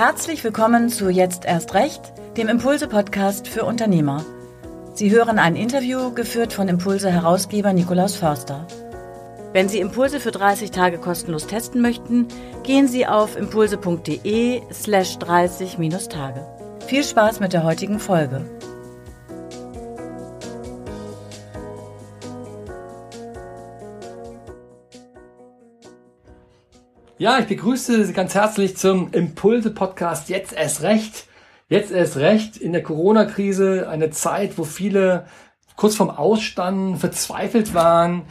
Herzlich 0.00 0.42
willkommen 0.44 0.88
zu 0.88 1.10
Jetzt 1.10 1.44
erst 1.44 1.74
recht, 1.74 2.00
dem 2.38 2.48
Impulse-Podcast 2.48 3.46
für 3.46 3.66
Unternehmer. 3.66 4.24
Sie 4.94 5.10
hören 5.10 5.38
ein 5.38 5.56
Interview 5.56 6.14
geführt 6.14 6.54
von 6.54 6.68
Impulse-Herausgeber 6.68 7.74
Nikolaus 7.74 8.16
Förster. 8.16 8.66
Wenn 9.52 9.68
Sie 9.68 9.78
Impulse 9.78 10.18
für 10.18 10.30
30 10.30 10.70
Tage 10.70 10.96
kostenlos 10.96 11.46
testen 11.46 11.82
möchten, 11.82 12.28
gehen 12.62 12.88
Sie 12.88 13.06
auf 13.06 13.36
impulse.de 13.36 14.62
slash 14.72 15.18
30-Tage. 15.18 16.46
Viel 16.86 17.04
Spaß 17.04 17.40
mit 17.40 17.52
der 17.52 17.64
heutigen 17.64 17.98
Folge. 17.98 18.46
Ja, 27.20 27.38
ich 27.38 27.44
begrüße 27.44 28.06
Sie 28.06 28.14
ganz 28.14 28.34
herzlich 28.34 28.78
zum 28.78 29.12
Impulse-Podcast 29.12 30.30
Jetzt 30.30 30.54
erst 30.54 30.80
recht. 30.80 31.26
Jetzt 31.68 31.92
erst 31.92 32.16
recht 32.16 32.56
in 32.56 32.72
der 32.72 32.82
Corona-Krise, 32.82 33.90
eine 33.90 34.08
Zeit, 34.08 34.56
wo 34.56 34.64
viele 34.64 35.26
kurz 35.76 35.96
vorm 35.96 36.08
Ausstanden, 36.08 36.96
verzweifelt 36.96 37.74
waren, 37.74 38.22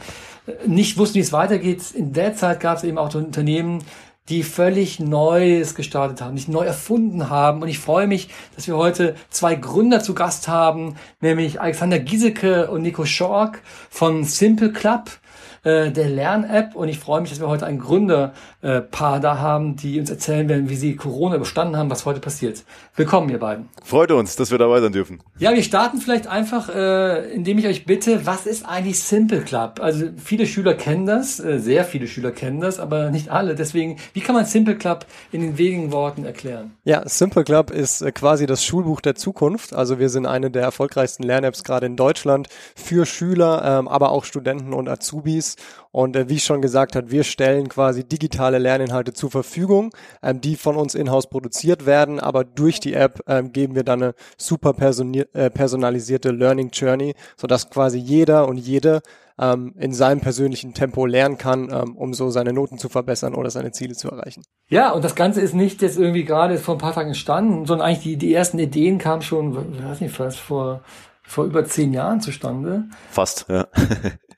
nicht 0.66 0.98
wussten, 0.98 1.14
wie 1.14 1.20
es 1.20 1.32
weitergeht. 1.32 1.92
In 1.94 2.12
der 2.12 2.34
Zeit 2.34 2.58
gab 2.58 2.78
es 2.78 2.82
eben 2.82 2.98
auch 2.98 3.14
Unternehmen, 3.14 3.84
die 4.28 4.42
völlig 4.42 4.98
Neues 4.98 5.76
gestartet 5.76 6.20
haben, 6.20 6.34
nicht 6.34 6.48
neu 6.48 6.64
erfunden 6.64 7.30
haben. 7.30 7.62
Und 7.62 7.68
ich 7.68 7.78
freue 7.78 8.08
mich, 8.08 8.28
dass 8.56 8.66
wir 8.66 8.76
heute 8.76 9.14
zwei 9.28 9.54
Gründer 9.54 10.02
zu 10.02 10.14
Gast 10.16 10.48
haben, 10.48 10.96
nämlich 11.20 11.60
Alexander 11.60 12.00
Giesecke 12.00 12.68
und 12.68 12.82
Nico 12.82 13.04
Schork 13.04 13.62
von 13.88 14.24
Simple 14.24 14.72
Club 14.72 15.20
äh, 15.62 15.90
der 15.90 16.08
Lern-App 16.08 16.74
und 16.74 16.88
ich 16.88 16.98
freue 16.98 17.20
mich, 17.20 17.30
dass 17.30 17.40
wir 17.40 17.48
heute 17.48 17.66
ein 17.66 17.78
Gründerpaar 17.78 19.16
äh, 19.16 19.20
da 19.20 19.38
haben, 19.38 19.76
die 19.76 20.00
uns 20.00 20.10
erzählen 20.10 20.48
werden, 20.48 20.70
wie 20.70 20.76
sie 20.76 20.96
Corona 20.96 21.36
überstanden 21.36 21.76
haben, 21.76 21.90
was 21.90 22.06
heute 22.06 22.20
passiert. 22.20 22.64
Willkommen, 22.96 23.28
ihr 23.28 23.38
beiden. 23.38 23.68
Freut 23.84 24.10
uns, 24.10 24.36
dass 24.36 24.50
wir 24.50 24.58
dabei 24.58 24.80
sein 24.80 24.92
dürfen. 24.92 25.20
Ja, 25.38 25.52
wir 25.52 25.62
starten 25.62 26.00
vielleicht 26.00 26.26
einfach, 26.26 26.68
äh, 26.74 27.30
indem 27.32 27.58
ich 27.58 27.66
euch 27.66 27.84
bitte, 27.84 28.26
was 28.26 28.46
ist 28.46 28.66
eigentlich 28.66 29.02
Simple 29.02 29.42
Club? 29.42 29.80
Also 29.80 30.06
viele 30.16 30.46
Schüler 30.46 30.74
kennen 30.74 31.06
das, 31.06 31.40
äh, 31.40 31.58
sehr 31.58 31.84
viele 31.84 32.06
Schüler 32.06 32.30
kennen 32.30 32.60
das, 32.60 32.80
aber 32.80 33.10
nicht 33.10 33.28
alle. 33.28 33.54
Deswegen, 33.54 33.96
wie 34.12 34.20
kann 34.20 34.34
man 34.34 34.44
Simple 34.46 34.76
Club 34.76 35.06
in 35.32 35.42
den 35.42 35.58
wenigen 35.58 35.92
Worten 35.92 36.24
erklären? 36.24 36.72
Ja, 36.84 37.06
Simple 37.06 37.44
Club 37.44 37.70
ist 37.70 38.00
äh, 38.00 38.12
quasi 38.12 38.46
das 38.46 38.64
Schulbuch 38.64 39.00
der 39.00 39.14
Zukunft. 39.14 39.74
Also 39.74 39.98
wir 39.98 40.08
sind 40.08 40.26
eine 40.26 40.50
der 40.50 40.62
erfolgreichsten 40.62 41.22
Lern-Apps 41.22 41.64
gerade 41.64 41.86
in 41.86 41.96
Deutschland 41.96 42.48
für 42.74 43.04
Schüler, 43.04 43.62
ähm, 43.64 43.88
aber 43.88 44.10
auch 44.10 44.24
Studenten 44.24 44.72
und 44.72 44.88
Azubis 44.88 45.49
und 45.92 46.16
äh, 46.16 46.28
wie 46.28 46.34
ich 46.34 46.44
schon 46.44 46.62
gesagt 46.62 46.96
hat, 46.96 47.10
wir 47.10 47.24
stellen 47.24 47.68
quasi 47.68 48.04
digitale 48.04 48.58
Lerninhalte 48.58 49.12
zur 49.12 49.30
Verfügung, 49.30 49.90
ähm, 50.22 50.40
die 50.40 50.56
von 50.56 50.76
uns 50.76 50.94
in-house 50.94 51.28
produziert 51.28 51.86
werden, 51.86 52.20
aber 52.20 52.44
durch 52.44 52.80
die 52.80 52.94
App 52.94 53.20
ähm, 53.26 53.52
geben 53.52 53.74
wir 53.74 53.84
dann 53.84 54.02
eine 54.02 54.14
super 54.36 54.74
äh, 54.80 55.50
personalisierte 55.50 56.30
Learning 56.30 56.70
Journey, 56.70 57.14
sodass 57.36 57.70
quasi 57.70 57.98
jeder 57.98 58.48
und 58.48 58.56
jede 58.56 59.02
ähm, 59.40 59.74
in 59.78 59.92
seinem 59.92 60.20
persönlichen 60.20 60.74
Tempo 60.74 61.06
lernen 61.06 61.38
kann, 61.38 61.70
ähm, 61.72 61.96
um 61.96 62.12
so 62.12 62.30
seine 62.30 62.52
Noten 62.52 62.78
zu 62.78 62.88
verbessern 62.88 63.34
oder 63.34 63.50
seine 63.50 63.72
Ziele 63.72 63.94
zu 63.94 64.10
erreichen. 64.10 64.42
Ja, 64.68 64.90
und 64.92 65.04
das 65.04 65.14
Ganze 65.14 65.40
ist 65.40 65.54
nicht 65.54 65.82
jetzt 65.82 65.98
irgendwie 65.98 66.24
gerade 66.24 66.58
vor 66.58 66.74
ein 66.74 66.78
paar 66.78 66.92
Tagen 66.92 67.08
entstanden, 67.08 67.66
sondern 67.66 67.86
eigentlich 67.86 68.02
die, 68.02 68.16
die 68.16 68.34
ersten 68.34 68.58
Ideen 68.58 68.98
kamen 68.98 69.22
schon, 69.22 69.56
weiß 69.82 70.00
nicht, 70.02 70.14
fast 70.14 70.38
vor, 70.38 70.82
vor 71.22 71.44
über 71.44 71.64
zehn 71.64 71.92
Jahren 71.92 72.20
zustande. 72.20 72.84
Fast, 73.10 73.46
ja. 73.48 73.66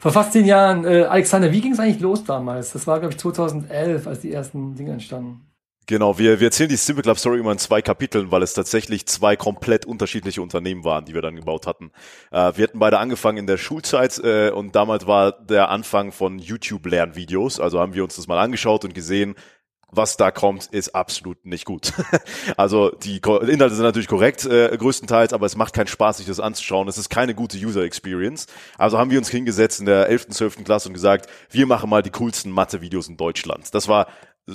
Vor 0.00 0.12
fast 0.12 0.32
zehn 0.32 0.46
Jahren. 0.46 0.84
Äh, 0.84 1.02
Alexander, 1.02 1.50
wie 1.50 1.60
ging 1.60 1.72
es 1.72 1.80
eigentlich 1.80 2.00
los 2.00 2.24
damals? 2.24 2.72
Das 2.72 2.86
war, 2.86 3.00
glaube 3.00 3.14
ich, 3.14 3.18
2011, 3.18 4.06
als 4.06 4.20
die 4.20 4.32
ersten 4.32 4.74
Dinge 4.76 4.92
entstanden. 4.92 5.48
Genau, 5.88 6.18
wir, 6.18 6.38
wir 6.38 6.48
erzählen 6.48 6.68
die 6.68 6.76
Simple 6.76 7.02
Club 7.02 7.18
Story 7.18 7.40
immer 7.40 7.52
in 7.52 7.56
zwei 7.56 7.80
Kapiteln, 7.80 8.30
weil 8.30 8.42
es 8.42 8.52
tatsächlich 8.52 9.06
zwei 9.06 9.36
komplett 9.36 9.86
unterschiedliche 9.86 10.42
Unternehmen 10.42 10.84
waren, 10.84 11.06
die 11.06 11.14
wir 11.14 11.22
dann 11.22 11.34
gebaut 11.34 11.66
hatten. 11.66 11.92
Äh, 12.30 12.52
wir 12.56 12.64
hatten 12.64 12.78
beide 12.78 12.98
angefangen 12.98 13.38
in 13.38 13.46
der 13.46 13.56
Schulzeit 13.56 14.18
äh, 14.22 14.50
und 14.50 14.76
damals 14.76 15.06
war 15.06 15.32
der 15.32 15.70
Anfang 15.70 16.12
von 16.12 16.38
YouTube-Lernvideos. 16.38 17.58
Also 17.58 17.80
haben 17.80 17.94
wir 17.94 18.04
uns 18.04 18.16
das 18.16 18.26
mal 18.26 18.38
angeschaut 18.38 18.84
und 18.84 18.92
gesehen, 18.92 19.34
was 19.90 20.16
da 20.16 20.30
kommt, 20.30 20.66
ist 20.66 20.94
absolut 20.94 21.44
nicht 21.46 21.64
gut. 21.64 21.92
also 22.56 22.90
die 22.90 23.16
Inhalte 23.16 23.74
sind 23.74 23.84
natürlich 23.84 24.08
korrekt 24.08 24.44
äh, 24.44 24.76
größtenteils, 24.76 25.32
aber 25.32 25.46
es 25.46 25.56
macht 25.56 25.74
keinen 25.74 25.86
Spaß, 25.86 26.18
sich 26.18 26.26
das 26.26 26.40
anzuschauen. 26.40 26.88
Es 26.88 26.98
ist 26.98 27.08
keine 27.08 27.34
gute 27.34 27.56
User 27.56 27.82
Experience. 27.82 28.46
Also 28.76 28.98
haben 28.98 29.10
wir 29.10 29.18
uns 29.18 29.28
hingesetzt 29.30 29.80
in 29.80 29.86
der 29.86 30.08
11., 30.08 30.28
12. 30.28 30.64
Klasse 30.64 30.88
und 30.88 30.94
gesagt, 30.94 31.28
wir 31.50 31.66
machen 31.66 31.88
mal 31.88 32.02
die 32.02 32.10
coolsten 32.10 32.50
Mathe-Videos 32.50 33.08
in 33.08 33.16
Deutschland. 33.16 33.74
Das 33.74 33.88
war 33.88 34.08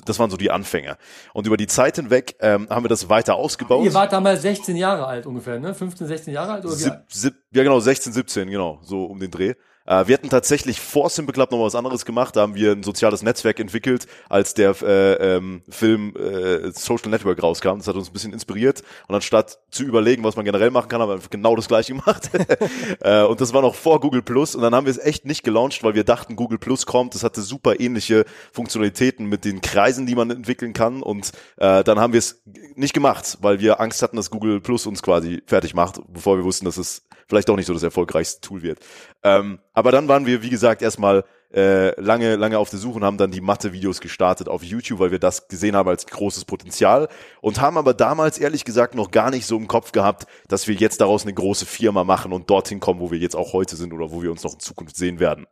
das 0.06 0.18
waren 0.20 0.30
so 0.30 0.38
die 0.38 0.52
Anfänge. 0.52 0.98
Und 1.34 1.48
über 1.48 1.58
die 1.58 1.68
Zeit 1.68 1.98
hinweg 1.98 2.36
ähm, 2.40 2.68
haben 2.70 2.84
wir 2.84 2.90
das 2.90 3.10
weiter 3.10 3.36
ausgebaut. 3.36 3.86
Ihr 3.86 3.94
wart 3.94 4.12
damals 4.12 4.42
16 4.42 4.76
Jahre 4.76 5.06
alt 5.06 5.26
ungefähr, 5.26 5.60
ne? 5.60 5.74
15, 5.74 6.08
16 6.08 6.34
Jahre 6.34 6.54
alt? 6.54 6.66
Oder 6.66 6.74
sieb, 6.74 6.94
sieb, 7.10 7.36
ja, 7.52 7.64
genau, 7.64 7.80
16, 7.80 8.12
17, 8.12 8.50
genau, 8.50 8.80
so 8.82 9.06
um 9.06 9.20
den 9.20 9.30
Dreh. 9.30 9.54
Äh, 9.86 10.08
wir 10.08 10.14
hatten 10.14 10.30
tatsächlich 10.30 10.80
vor 10.80 11.10
Simple 11.10 11.34
Club 11.34 11.52
noch 11.52 11.64
was 11.64 11.76
anderes 11.76 12.06
gemacht. 12.06 12.36
Da 12.36 12.42
haben 12.42 12.56
wir 12.56 12.72
ein 12.72 12.84
soziales 12.84 13.22
Netzwerk 13.22 13.60
entwickelt, 13.60 14.08
als 14.30 14.54
der 14.54 14.76
äh, 14.82 15.36
ähm, 15.36 15.62
Film 15.70 16.16
äh, 16.16 16.72
Social 16.72 17.10
Network 17.10 17.42
rauskam. 17.42 17.78
Das 17.78 17.88
hat 17.88 17.96
uns 17.96 18.10
ein 18.10 18.14
bisschen 18.14 18.34
inspiriert. 18.34 18.84
Und 19.08 19.16
anstatt 19.16 19.60
zu 19.72 19.84
überlegen, 19.84 20.24
was 20.24 20.36
man 20.36 20.46
generell 20.46 20.72
machen 20.72 20.90
kann, 20.90 21.02
haben 21.02 21.10
wir 21.10 21.30
genau 21.30 21.56
das 21.56 21.68
gleiche 21.68 21.94
gemacht. 21.96 22.30
äh, 23.02 23.24
und 23.24 23.42
das 23.42 23.54
war 23.54 23.62
noch 23.62 23.76
vor 23.76 24.00
Google 24.00 24.22
Plus. 24.22 24.56
Und 24.56 24.62
dann 24.62 24.74
haben 24.74 24.86
wir 24.86 24.92
es 24.92 25.00
echt 25.00 25.26
nicht 25.26 25.44
gelauncht, 25.44 25.84
weil 25.84 25.96
wir 25.96 26.04
dachten, 26.04 26.36
Google 26.36 26.60
Plus 26.60 26.86
kommt. 26.86 27.16
Das 27.16 27.24
hatte 27.24 27.42
super 27.42 27.80
ähnliche 27.80 28.26
Funktionalitäten 28.52 29.26
mit 29.26 29.46
den 29.46 29.62
Kreisen, 29.62 30.06
die 30.06 30.16
man 30.16 30.30
entwickeln 30.32 30.74
kann. 30.74 31.04
Und 31.04 31.32
äh, 31.58 31.84
dann 31.84 32.00
haben 32.00 32.14
wir 32.14 32.20
es 32.20 32.42
nicht 32.76 32.94
gemacht, 32.94 33.38
weil 33.42 33.60
wir 33.60 33.80
Angst 33.80 34.02
hatten, 34.02 34.16
dass 34.16 34.30
Google 34.30 34.62
Plus 34.62 34.86
uns 34.86 35.04
quasi 35.04 35.42
fertig 35.46 35.74
macht, 35.74 36.02
bevor 36.08 36.38
wir 36.38 36.44
wussten, 36.44 36.66
dass 36.66 36.78
es 36.78 37.04
vielleicht 37.28 37.50
auch 37.50 37.56
nicht 37.56 37.68
so 37.68 37.74
das 37.74 37.84
erfolgreichste 37.84 38.42
Tool 38.42 38.62
wird. 38.62 38.80
Ähm, 39.24 39.60
aber 39.74 39.92
dann 39.92 40.08
waren 40.08 40.26
wir, 40.26 40.42
wie 40.42 40.50
gesagt, 40.50 40.82
erstmal 40.82 41.24
äh, 41.54 42.00
lange, 42.02 42.36
lange 42.36 42.58
auf 42.58 42.70
der 42.70 42.80
Suche 42.80 42.96
und 42.96 43.04
haben 43.04 43.18
dann 43.18 43.32
die 43.32 43.42
Mathe-Videos 43.42 44.02
gestartet 44.02 44.50
auf 44.50 44.64
YouTube, 44.64 45.00
weil 45.00 45.12
wir 45.12 45.20
das 45.20 45.48
gesehen 45.48 45.76
haben 45.76 45.88
als 45.88 46.08
großes 46.08 46.46
Potenzial 46.46 47.08
und 47.42 47.62
haben 47.62 47.78
aber 47.78 47.94
damals 47.94 48.40
ehrlich 48.40 48.66
gesagt 48.66 48.96
noch 48.96 49.12
gar 49.12 49.30
nicht 49.30 49.46
so 49.46 49.58
im 49.58 49.68
Kopf 49.68 49.92
gehabt, 49.92 50.26
dass 50.48 50.68
wir 50.68 50.76
jetzt 50.76 51.00
daraus 51.00 51.24
eine 51.24 51.34
große 51.34 51.66
Firma 51.66 52.04
machen 52.04 52.34
und 52.34 52.50
dorthin 52.50 52.80
kommen, 52.80 53.00
wo 53.00 53.12
wir 53.12 53.20
jetzt 53.20 53.36
auch 53.36 53.54
heute 53.54 53.76
sind 53.76 53.94
oder 53.94 54.12
wo 54.12 54.24
wir 54.24 54.32
uns 54.32 54.44
noch 54.44 54.54
in 54.54 54.60
Zukunft 54.60 54.96
sehen 54.96 55.20
werden. 55.20 55.46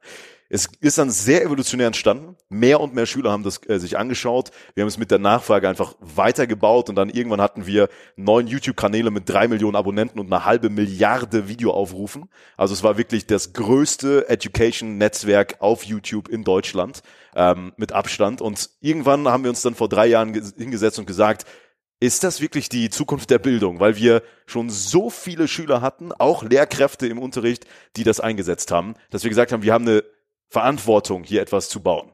Es 0.53 0.67
ist 0.81 0.97
dann 0.97 1.11
sehr 1.11 1.45
evolutionär 1.45 1.87
entstanden. 1.87 2.35
Mehr 2.49 2.81
und 2.81 2.93
mehr 2.93 3.05
Schüler 3.05 3.31
haben 3.31 3.43
das 3.43 3.61
äh, 3.69 3.79
sich 3.79 3.97
angeschaut. 3.97 4.51
Wir 4.75 4.81
haben 4.81 4.89
es 4.89 4.97
mit 4.97 5.09
der 5.09 5.17
Nachfrage 5.17 5.69
einfach 5.69 5.95
weitergebaut 6.01 6.89
und 6.89 6.95
dann 6.95 7.07
irgendwann 7.07 7.39
hatten 7.39 7.67
wir 7.67 7.87
neun 8.17 8.47
YouTube-Kanäle 8.47 9.11
mit 9.11 9.29
drei 9.29 9.47
Millionen 9.47 9.77
Abonnenten 9.77 10.19
und 10.19 10.25
eine 10.25 10.43
halbe 10.43 10.69
Milliarde 10.69 11.47
Videoaufrufen. 11.47 12.25
Also 12.57 12.73
es 12.73 12.83
war 12.83 12.97
wirklich 12.97 13.25
das 13.27 13.53
größte 13.53 14.27
Education-Netzwerk 14.27 15.55
auf 15.61 15.85
YouTube 15.85 16.27
in 16.27 16.43
Deutschland 16.43 17.01
ähm, 17.33 17.71
mit 17.77 17.93
Abstand. 17.93 18.41
Und 18.41 18.71
irgendwann 18.81 19.29
haben 19.29 19.45
wir 19.45 19.51
uns 19.51 19.61
dann 19.61 19.75
vor 19.75 19.87
drei 19.87 20.07
Jahren 20.07 20.33
hingesetzt 20.33 20.99
und 20.99 21.05
gesagt, 21.05 21.45
ist 22.01 22.25
das 22.25 22.41
wirklich 22.41 22.67
die 22.67 22.89
Zukunft 22.89 23.29
der 23.29 23.39
Bildung? 23.39 23.79
Weil 23.79 23.95
wir 23.95 24.21
schon 24.47 24.69
so 24.69 25.09
viele 25.09 25.47
Schüler 25.47 25.79
hatten, 25.79 26.11
auch 26.11 26.43
Lehrkräfte 26.43 27.07
im 27.07 27.19
Unterricht, 27.19 27.67
die 27.95 28.03
das 28.03 28.19
eingesetzt 28.19 28.69
haben, 28.69 28.95
dass 29.11 29.23
wir 29.23 29.29
gesagt 29.29 29.53
haben, 29.53 29.63
wir 29.63 29.71
haben 29.71 29.87
eine 29.87 30.03
Verantwortung, 30.51 31.23
hier 31.23 31.41
etwas 31.41 31.69
zu 31.69 31.81
bauen. 31.81 32.11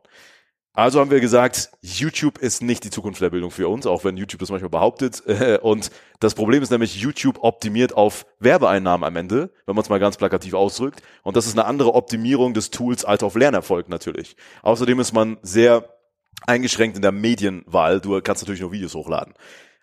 Also 0.74 1.00
haben 1.00 1.10
wir 1.10 1.20
gesagt, 1.20 1.72
YouTube 1.82 2.38
ist 2.38 2.62
nicht 2.62 2.84
die 2.84 2.92
Zukunft 2.92 3.20
der 3.20 3.32
Bildung 3.32 3.50
für 3.50 3.68
uns, 3.68 3.88
auch 3.88 4.04
wenn 4.04 4.16
YouTube 4.16 4.42
das 4.42 4.52
manchmal 4.52 4.70
behauptet. 4.70 5.22
Und 5.64 5.90
das 6.20 6.36
Problem 6.36 6.62
ist 6.62 6.70
nämlich, 6.70 7.02
YouTube 7.02 7.40
optimiert 7.42 7.98
auf 7.98 8.28
Werbeeinnahmen 8.40 9.04
am 9.04 9.16
Ende, 9.16 9.50
wenn 9.66 9.76
man 9.76 9.82
es 9.82 9.90
mal 9.90 10.00
ganz 10.00 10.18
plakativ 10.18 10.54
ausdrückt. 10.54 11.02
Und 11.24 11.36
das 11.36 11.48
ist 11.48 11.58
eine 11.58 11.66
andere 11.66 11.96
Optimierung 11.96 12.54
des 12.54 12.70
Tools 12.70 13.06
als 13.06 13.24
auf 13.24 13.34
Lernerfolg 13.34 13.90
natürlich. 13.90 14.36
Außerdem 14.62 15.00
ist 15.00 15.14
man 15.14 15.38
sehr 15.42 15.98
eingeschränkt 16.46 16.96
in 16.96 17.02
der 17.02 17.12
Medienwahl. 17.12 18.00
Du 18.00 18.22
kannst 18.22 18.44
natürlich 18.44 18.62
nur 18.62 18.72
Videos 18.72 18.94
hochladen. 18.94 19.34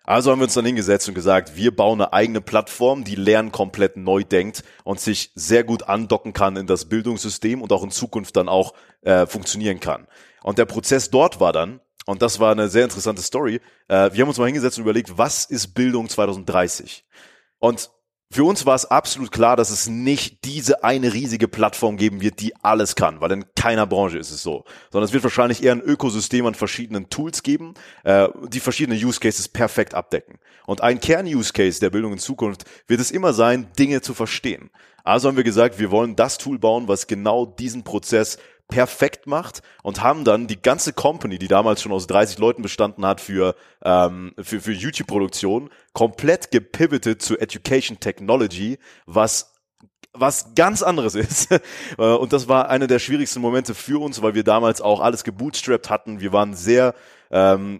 Also 0.05 0.31
haben 0.31 0.39
wir 0.39 0.43
uns 0.43 0.53
dann 0.53 0.65
hingesetzt 0.65 1.07
und 1.07 1.15
gesagt, 1.15 1.55
wir 1.55 1.75
bauen 1.75 1.99
eine 1.99 2.13
eigene 2.13 2.41
Plattform, 2.41 3.03
die 3.03 3.15
Lernen 3.15 3.51
komplett 3.51 3.97
neu 3.97 4.23
denkt 4.23 4.63
und 4.83 4.99
sich 4.99 5.31
sehr 5.35 5.63
gut 5.63 5.83
andocken 5.83 6.33
kann 6.33 6.57
in 6.57 6.67
das 6.67 6.85
Bildungssystem 6.85 7.61
und 7.61 7.71
auch 7.71 7.83
in 7.83 7.91
Zukunft 7.91 8.35
dann 8.35 8.47
auch 8.47 8.73
äh, 9.01 9.25
funktionieren 9.25 9.79
kann. 9.79 10.07
Und 10.43 10.59
der 10.59 10.65
Prozess 10.65 11.09
dort 11.09 11.39
war 11.39 11.53
dann, 11.53 11.79
und 12.05 12.21
das 12.21 12.39
war 12.39 12.51
eine 12.51 12.69
sehr 12.69 12.83
interessante 12.83 13.23
Story, 13.23 13.61
äh, 13.87 14.11
wir 14.13 14.21
haben 14.21 14.29
uns 14.29 14.37
mal 14.37 14.45
hingesetzt 14.45 14.77
und 14.77 14.83
überlegt, 14.83 15.17
was 15.17 15.45
ist 15.45 15.73
Bildung 15.73 16.07
2030? 16.07 17.03
Und 17.57 17.89
für 18.35 18.43
uns 18.43 18.65
war 18.65 18.75
es 18.75 18.83
absolut 18.83 19.31
klar, 19.31 19.55
dass 19.55 19.69
es 19.69 19.87
nicht 19.87 20.43
diese 20.43 20.83
eine 20.83 21.13
riesige 21.13 21.47
Plattform 21.47 21.95
geben 21.95 22.19
wird, 22.19 22.41
die 22.41 22.53
alles 22.57 22.95
kann, 22.95 23.21
weil 23.21 23.31
in 23.31 23.45
keiner 23.55 23.87
Branche 23.87 24.17
ist 24.17 24.29
es 24.29 24.43
so, 24.43 24.65
sondern 24.91 25.07
es 25.07 25.13
wird 25.13 25.23
wahrscheinlich 25.23 25.63
eher 25.63 25.71
ein 25.71 25.79
Ökosystem 25.79 26.45
an 26.45 26.53
verschiedenen 26.53 27.09
Tools 27.09 27.43
geben, 27.43 27.75
äh, 28.03 28.27
die 28.49 28.59
verschiedene 28.59 28.99
Use 28.99 29.21
Cases 29.21 29.47
perfekt 29.47 29.93
abdecken. 29.93 30.37
Und 30.65 30.81
ein 30.81 30.99
Kern-Use 30.99 31.53
Case 31.53 31.79
der 31.79 31.91
Bildung 31.91 32.11
in 32.11 32.19
Zukunft 32.19 32.65
wird 32.87 32.99
es 32.99 33.09
immer 33.09 33.31
sein, 33.31 33.71
Dinge 33.79 34.01
zu 34.01 34.13
verstehen. 34.13 34.69
Also 35.05 35.29
haben 35.29 35.37
wir 35.37 35.45
gesagt, 35.45 35.79
wir 35.79 35.89
wollen 35.91 36.17
das 36.17 36.37
Tool 36.37 36.59
bauen, 36.59 36.89
was 36.89 37.07
genau 37.07 37.45
diesen 37.45 37.85
Prozess 37.85 38.37
perfekt 38.67 39.27
macht 39.27 39.61
und 39.83 40.01
haben 40.01 40.23
dann 40.23 40.47
die 40.47 40.61
ganze 40.61 40.93
Company, 40.93 41.37
die 41.37 41.47
damals 41.47 41.81
schon 41.81 41.91
aus 41.91 42.07
30 42.07 42.39
Leuten 42.39 42.61
bestanden 42.61 43.05
hat 43.05 43.21
für, 43.21 43.55
ähm, 43.83 44.33
für, 44.41 44.59
für 44.59 44.71
YouTube-Produktion, 44.71 45.69
komplett 45.93 46.51
gepivotet 46.51 47.21
zu 47.21 47.37
Education 47.37 47.99
Technology, 47.99 48.77
was 49.05 49.51
was 50.17 50.55
ganz 50.55 50.81
anderes 50.81 51.15
ist. 51.15 51.51
Äh, 51.51 51.61
und 51.97 52.33
das 52.33 52.47
war 52.47 52.69
einer 52.69 52.87
der 52.87 52.99
schwierigsten 52.99 53.41
Momente 53.41 53.75
für 53.75 54.01
uns, 54.01 54.21
weil 54.21 54.33
wir 54.33 54.43
damals 54.43 54.81
auch 54.81 55.01
alles 55.01 55.23
gebootstrapped 55.23 55.89
hatten. 55.89 56.19
Wir 56.19 56.31
waren 56.31 56.53
sehr 56.53 56.95
ähm, 57.31 57.79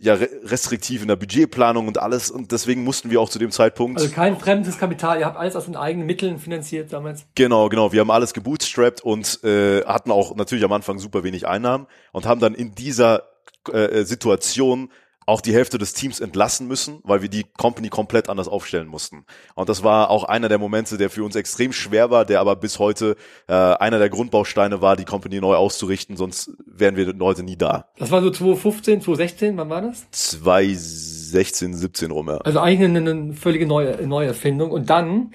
ja, 0.00 0.14
restriktiv 0.44 1.02
in 1.02 1.08
der 1.08 1.16
Budgetplanung 1.16 1.88
und 1.88 1.98
alles 1.98 2.30
und 2.30 2.52
deswegen 2.52 2.84
mussten 2.84 3.10
wir 3.10 3.20
auch 3.20 3.28
zu 3.28 3.38
dem 3.38 3.50
Zeitpunkt. 3.50 4.00
Also 4.00 4.12
kein 4.12 4.38
fremdes 4.38 4.78
Kapital, 4.78 5.18
ihr 5.18 5.26
habt 5.26 5.36
alles 5.36 5.56
aus 5.56 5.66
den 5.66 5.76
eigenen 5.76 6.06
Mitteln 6.06 6.38
finanziert 6.38 6.92
damals. 6.92 7.26
Genau, 7.34 7.68
genau. 7.68 7.92
Wir 7.92 8.00
haben 8.00 8.10
alles 8.10 8.32
gebootstrapped 8.34 9.02
und 9.02 9.42
äh, 9.44 9.82
hatten 9.84 10.10
auch 10.10 10.34
natürlich 10.36 10.64
am 10.64 10.72
Anfang 10.72 10.98
super 10.98 11.24
wenig 11.24 11.46
Einnahmen 11.46 11.86
und 12.12 12.26
haben 12.26 12.40
dann 12.40 12.54
in 12.54 12.74
dieser 12.74 13.24
äh, 13.72 14.04
Situation 14.04 14.90
auch 15.26 15.40
die 15.40 15.52
Hälfte 15.52 15.76
des 15.76 15.92
Teams 15.92 16.20
entlassen 16.20 16.68
müssen, 16.68 17.00
weil 17.02 17.20
wir 17.20 17.28
die 17.28 17.44
Company 17.58 17.88
komplett 17.88 18.28
anders 18.28 18.46
aufstellen 18.46 18.86
mussten. 18.86 19.24
Und 19.56 19.68
das 19.68 19.82
war 19.82 20.08
auch 20.10 20.24
einer 20.24 20.48
der 20.48 20.58
Momente, 20.58 20.96
der 20.96 21.10
für 21.10 21.24
uns 21.24 21.34
extrem 21.34 21.72
schwer 21.72 22.10
war, 22.10 22.24
der 22.24 22.40
aber 22.40 22.54
bis 22.54 22.78
heute 22.78 23.16
äh, 23.48 23.52
einer 23.52 23.98
der 23.98 24.08
Grundbausteine 24.08 24.80
war, 24.80 24.96
die 24.96 25.04
Company 25.04 25.40
neu 25.40 25.56
auszurichten, 25.56 26.16
sonst 26.16 26.52
wären 26.64 26.96
wir 26.96 27.12
heute 27.20 27.42
nie 27.42 27.56
da. 27.56 27.86
Das 27.98 28.12
war 28.12 28.22
so 28.22 28.30
2015, 28.30 29.02
2016, 29.02 29.56
wann 29.56 29.68
war 29.68 29.82
das? 29.82 30.08
2016, 30.12 31.74
17 31.74 32.10
rum, 32.12 32.28
ja. 32.28 32.38
Also 32.38 32.60
eigentlich 32.60 32.88
eine, 32.88 33.10
eine 33.10 33.32
völlige 33.34 33.66
neue 33.66 34.06
Neuerfindung. 34.06 34.70
Und 34.70 34.88
dann 34.90 35.32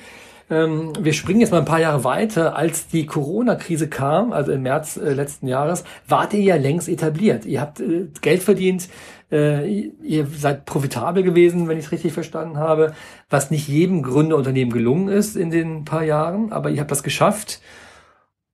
ähm, 0.52 0.92
wir 1.00 1.14
springen 1.14 1.40
jetzt 1.40 1.52
mal 1.52 1.60
ein 1.60 1.66
paar 1.66 1.80
Jahre 1.80 2.04
weiter. 2.04 2.58
Als 2.58 2.88
die 2.88 3.06
Corona-Krise 3.06 3.88
kam, 3.88 4.34
also 4.34 4.52
im 4.52 4.64
März 4.64 4.98
äh, 4.98 5.14
letzten 5.14 5.48
Jahres, 5.48 5.86
wart 6.08 6.34
ihr 6.34 6.42
ja 6.42 6.58
längst 6.58 6.90
etabliert. 6.90 7.46
Ihr 7.46 7.62
habt 7.62 7.80
äh, 7.80 8.10
Geld 8.22 8.44
verdient, 8.44 8.90
äh, 9.32 9.66
ihr 10.04 10.28
seid 10.28 10.66
profitabel 10.66 11.24
gewesen, 11.24 11.70
wenn 11.70 11.78
ich 11.78 11.86
es 11.86 11.92
richtig 11.94 12.12
verstanden 12.12 12.58
habe, 12.58 12.94
was 13.30 13.50
nicht 13.50 13.70
jedem 13.70 14.04
Gründerunternehmen 14.04 14.74
gelungen 14.74 15.08
ist 15.08 15.38
in 15.38 15.52
den 15.52 15.86
paar 15.86 16.04
Jahren, 16.04 16.52
aber 16.52 16.70
ihr 16.70 16.82
habt 16.82 16.92
das 16.92 17.02
geschafft. 17.02 17.62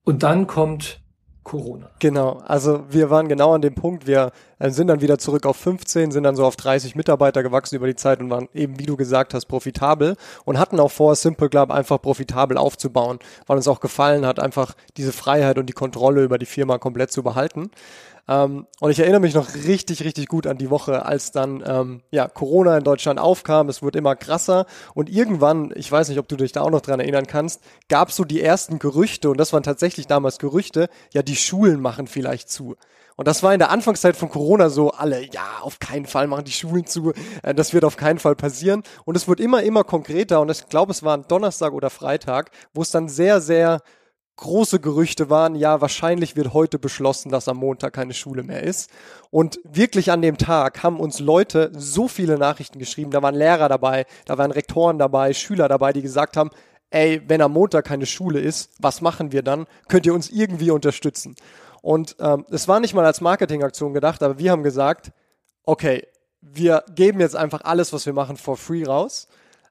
Und 0.03 0.21
dann 0.21 0.45
kommt 0.45 1.01
Corona. 1.47 1.89
Genau, 1.99 2.41
also 2.45 2.83
wir 2.89 3.09
waren 3.09 3.29
genau 3.29 3.53
an 3.53 3.61
dem 3.61 3.73
Punkt, 3.73 4.05
wir 4.05 4.33
äh, 4.59 4.69
sind 4.69 4.87
dann 4.87 4.99
wieder 4.99 5.17
zurück 5.17 5.45
auf 5.45 5.55
15, 5.55 6.11
sind 6.11 6.23
dann 6.23 6.35
so 6.35 6.45
auf 6.45 6.57
30 6.57 6.95
Mitarbeiter 6.95 7.41
gewachsen 7.41 7.75
über 7.77 7.87
die 7.87 7.95
Zeit 7.95 8.19
und 8.19 8.29
waren 8.29 8.49
eben, 8.53 8.77
wie 8.79 8.85
du 8.85 8.97
gesagt 8.97 9.33
hast, 9.33 9.45
profitabel 9.45 10.17
und 10.43 10.59
hatten 10.59 10.77
auch 10.79 10.91
vor, 10.91 11.15
Simple 11.15 11.47
Club 11.47 11.71
einfach 11.71 12.01
profitabel 12.01 12.57
aufzubauen, 12.57 13.19
weil 13.45 13.55
uns 13.55 13.67
auch 13.69 13.79
gefallen 13.79 14.25
hat, 14.25 14.41
einfach 14.41 14.75
diese 14.97 15.13
Freiheit 15.13 15.57
und 15.57 15.67
die 15.67 15.73
Kontrolle 15.73 16.21
über 16.21 16.37
die 16.37 16.45
Firma 16.45 16.79
komplett 16.79 17.13
zu 17.13 17.23
behalten. 17.23 17.71
Ähm, 18.27 18.67
und 18.79 18.91
ich 18.91 18.99
erinnere 18.99 19.21
mich 19.21 19.33
noch 19.33 19.53
richtig, 19.53 20.03
richtig 20.03 20.27
gut 20.27 20.47
an 20.47 20.57
die 20.57 20.69
Woche, 20.69 21.05
als 21.05 21.31
dann 21.31 21.63
ähm, 21.65 22.01
ja, 22.11 22.27
Corona 22.27 22.77
in 22.77 22.83
Deutschland 22.83 23.19
aufkam. 23.19 23.69
Es 23.69 23.81
wurde 23.81 23.99
immer 23.99 24.15
krasser. 24.15 24.65
Und 24.93 25.09
irgendwann, 25.09 25.71
ich 25.75 25.91
weiß 25.91 26.09
nicht, 26.09 26.19
ob 26.19 26.27
du 26.27 26.35
dich 26.35 26.51
da 26.51 26.61
auch 26.61 26.71
noch 26.71 26.81
dran 26.81 26.99
erinnern 26.99 27.27
kannst, 27.27 27.61
gab 27.89 28.09
es 28.09 28.15
so 28.15 28.23
die 28.23 28.41
ersten 28.41 28.79
Gerüchte, 28.79 29.29
und 29.29 29.37
das 29.37 29.53
waren 29.53 29.63
tatsächlich 29.63 30.07
damals 30.07 30.39
Gerüchte, 30.39 30.89
ja, 31.13 31.21
die 31.21 31.35
Schulen 31.35 31.79
machen 31.79 32.07
vielleicht 32.07 32.49
zu. 32.49 32.75
Und 33.15 33.27
das 33.27 33.41
war 33.41 33.51
in 33.51 33.59
der 33.59 33.71
Anfangszeit 33.71 34.15
von 34.15 34.29
Corona 34.29 34.69
so, 34.69 34.91
alle, 34.91 35.25
ja, 35.25 35.59
auf 35.61 35.79
keinen 35.79 36.05
Fall 36.05 36.27
machen 36.27 36.45
die 36.45 36.51
Schulen 36.51 36.85
zu, 36.85 37.13
äh, 37.41 37.55
das 37.55 37.73
wird 37.73 37.83
auf 37.83 37.97
keinen 37.97 38.19
Fall 38.19 38.35
passieren. 38.35 38.83
Und 39.05 39.17
es 39.17 39.27
wird 39.27 39.39
immer, 39.39 39.63
immer 39.63 39.83
konkreter. 39.83 40.39
Und 40.39 40.51
ich 40.51 40.67
glaube, 40.69 40.91
es 40.91 41.01
war 41.01 41.17
ein 41.17 41.25
Donnerstag 41.27 41.73
oder 41.73 41.89
Freitag, 41.89 42.51
wo 42.73 42.83
es 42.83 42.91
dann 42.91 43.09
sehr, 43.09 43.41
sehr 43.41 43.81
große 44.37 44.79
Gerüchte 44.79 45.29
waren, 45.29 45.55
ja, 45.55 45.81
wahrscheinlich 45.81 46.35
wird 46.35 46.53
heute 46.53 46.79
beschlossen, 46.79 47.31
dass 47.31 47.47
am 47.47 47.57
Montag 47.57 47.93
keine 47.93 48.13
Schule 48.13 48.43
mehr 48.43 48.63
ist. 48.63 48.89
Und 49.31 49.59
wirklich 49.63 50.11
an 50.11 50.21
dem 50.21 50.37
Tag 50.37 50.83
haben 50.83 50.99
uns 50.99 51.19
Leute 51.19 51.71
so 51.75 52.07
viele 52.07 52.37
Nachrichten 52.37 52.79
geschrieben, 52.79 53.11
da 53.11 53.21
waren 53.21 53.35
Lehrer 53.35 53.67
dabei, 53.67 54.05
da 54.25 54.37
waren 54.37 54.51
Rektoren 54.51 54.97
dabei, 54.97 55.33
Schüler 55.33 55.67
dabei, 55.67 55.91
die 55.91 56.01
gesagt 56.01 56.37
haben, 56.37 56.51
ey, 56.89 57.21
wenn 57.27 57.41
am 57.41 57.51
Montag 57.51 57.85
keine 57.85 58.05
Schule 58.05 58.39
ist, 58.39 58.71
was 58.79 59.01
machen 59.01 59.31
wir 59.31 59.41
dann? 59.41 59.65
Könnt 59.89 60.05
ihr 60.05 60.13
uns 60.13 60.29
irgendwie 60.29 60.71
unterstützen? 60.71 61.35
Und 61.81 62.15
ähm, 62.19 62.45
es 62.49 62.67
war 62.67 62.79
nicht 62.79 62.93
mal 62.93 63.05
als 63.05 63.21
Marketingaktion 63.21 63.93
gedacht, 63.93 64.23
aber 64.23 64.39
wir 64.39 64.51
haben 64.51 64.63
gesagt, 64.63 65.11
okay, 65.63 66.07
wir 66.41 66.83
geben 66.95 67.19
jetzt 67.19 67.35
einfach 67.35 67.61
alles, 67.63 67.91
was 67.91 68.05
wir 68.05 68.13
machen, 68.13 68.37
for 68.37 68.55
free 68.55 68.85
raus 68.85 69.27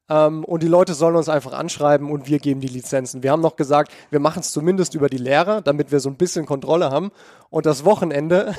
ähm, 0.08 0.44
und 0.44 0.62
die 0.62 0.69
Leute 0.69 0.94
sollen 0.94 1.17
uns 1.17 1.29
einfach 1.29 1.53
anschreiben 1.53 2.11
und 2.11 2.29
wir 2.29 2.38
geben 2.38 2.61
die 2.61 2.69
Lizenzen. 2.69 3.23
Wir 3.23 3.32
haben 3.32 3.43
noch 3.43 3.56
gesagt, 3.56 3.93
wir 4.11 4.20
machen 4.20 4.41
es 4.41 4.53
zumindest 4.53 4.94
über 4.94 5.08
die 5.08 5.19
Lehrer, 5.19 5.62
damit 5.62 5.91
wir 5.91 6.00
so 6.00 6.08
ein 6.08 6.17
bisschen 6.17 6.47
Kontrolle 6.47 6.91
haben. 6.91 7.11
Und 7.50 7.67
das 7.67 7.85
Wochenende, 7.85 8.55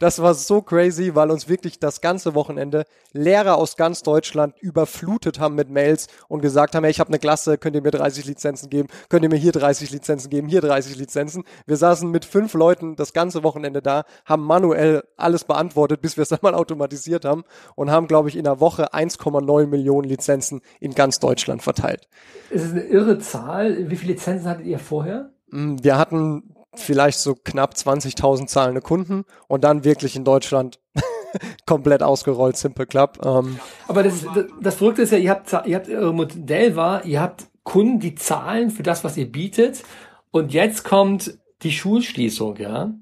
das 0.00 0.20
war 0.20 0.34
so 0.34 0.62
crazy, 0.62 1.14
weil 1.14 1.30
uns 1.30 1.48
wirklich 1.48 1.78
das 1.78 2.00
ganze 2.00 2.34
Wochenende 2.34 2.84
Lehrer 3.12 3.56
aus 3.56 3.76
ganz 3.76 4.02
Deutschland 4.02 4.54
überflutet 4.60 5.38
haben 5.38 5.54
mit 5.54 5.70
Mails 5.70 6.08
und 6.28 6.40
gesagt 6.40 6.74
haben, 6.74 6.84
hey, 6.84 6.90
ich 6.90 7.00
habe 7.00 7.08
eine 7.08 7.18
Klasse, 7.18 7.58
könnt 7.58 7.76
ihr 7.76 7.82
mir 7.82 7.90
30 7.90 8.24
Lizenzen 8.26 8.70
geben, 8.70 8.88
könnt 9.08 9.22
ihr 9.22 9.28
mir 9.28 9.36
hier 9.36 9.52
30 9.52 9.90
Lizenzen 9.90 10.30
geben, 10.30 10.48
hier 10.48 10.60
30 10.60 10.96
Lizenzen. 10.96 11.44
Wir 11.66 11.76
saßen 11.76 12.10
mit 12.10 12.24
fünf 12.24 12.54
Leuten 12.54 12.96
das 12.96 13.12
ganze 13.12 13.42
Wochenende 13.42 13.82
da, 13.82 14.04
haben 14.24 14.44
manuell 14.44 15.04
alles 15.16 15.44
beantwortet, 15.44 16.00
bis 16.00 16.16
wir 16.16 16.22
es 16.22 16.28
dann 16.34 16.40
mal 16.42 16.54
automatisiert 16.54 17.24
haben 17.24 17.44
und 17.76 17.90
haben, 17.90 18.06
glaube 18.06 18.28
ich, 18.28 18.36
in 18.36 18.44
der 18.44 18.60
Woche 18.60 18.92
1,9 18.94 19.66
Millionen 19.66 20.08
Lizenzen 20.08 20.60
in 20.80 20.94
ganz 20.94 21.20
Deutschland 21.20 21.62
verteilt. 21.62 22.08
Es 22.50 22.62
ist 22.62 22.72
eine 22.72 22.82
irre 22.82 23.18
Zahl. 23.18 23.90
Wie 23.90 23.96
viele 23.96 24.12
Lizenzen 24.12 24.48
hattet 24.48 24.66
ihr 24.66 24.78
vorher? 24.78 25.30
Mm, 25.50 25.76
wir 25.82 25.98
hatten 25.98 26.53
vielleicht 26.80 27.18
so 27.18 27.34
knapp 27.34 27.74
20.000 27.74 28.46
zahlende 28.46 28.80
Kunden 28.80 29.24
und 29.48 29.64
dann 29.64 29.84
wirklich 29.84 30.16
in 30.16 30.24
Deutschland 30.24 30.80
komplett 31.66 32.02
ausgerollt, 32.02 32.56
Simple 32.56 32.86
Club. 32.86 33.18
Ähm. 33.24 33.58
Aber 33.88 34.02
das, 34.02 34.24
das, 34.34 34.44
das 34.60 34.74
Verrückte 34.76 35.02
ist 35.02 35.12
ja, 35.12 35.18
ihr 35.18 35.30
habt, 35.30 35.52
ihr 35.66 35.76
habt, 35.76 35.88
euer 35.88 36.12
Modell 36.12 36.76
war, 36.76 37.04
ihr 37.04 37.20
habt 37.20 37.46
Kunden, 37.62 38.00
die 38.00 38.14
zahlen 38.14 38.70
für 38.70 38.82
das, 38.82 39.04
was 39.04 39.16
ihr 39.16 39.30
bietet 39.30 39.82
und 40.30 40.52
jetzt 40.52 40.84
kommt 40.84 41.38
die 41.62 41.72
Schulschließung, 41.72 42.56
ja. 42.56 42.92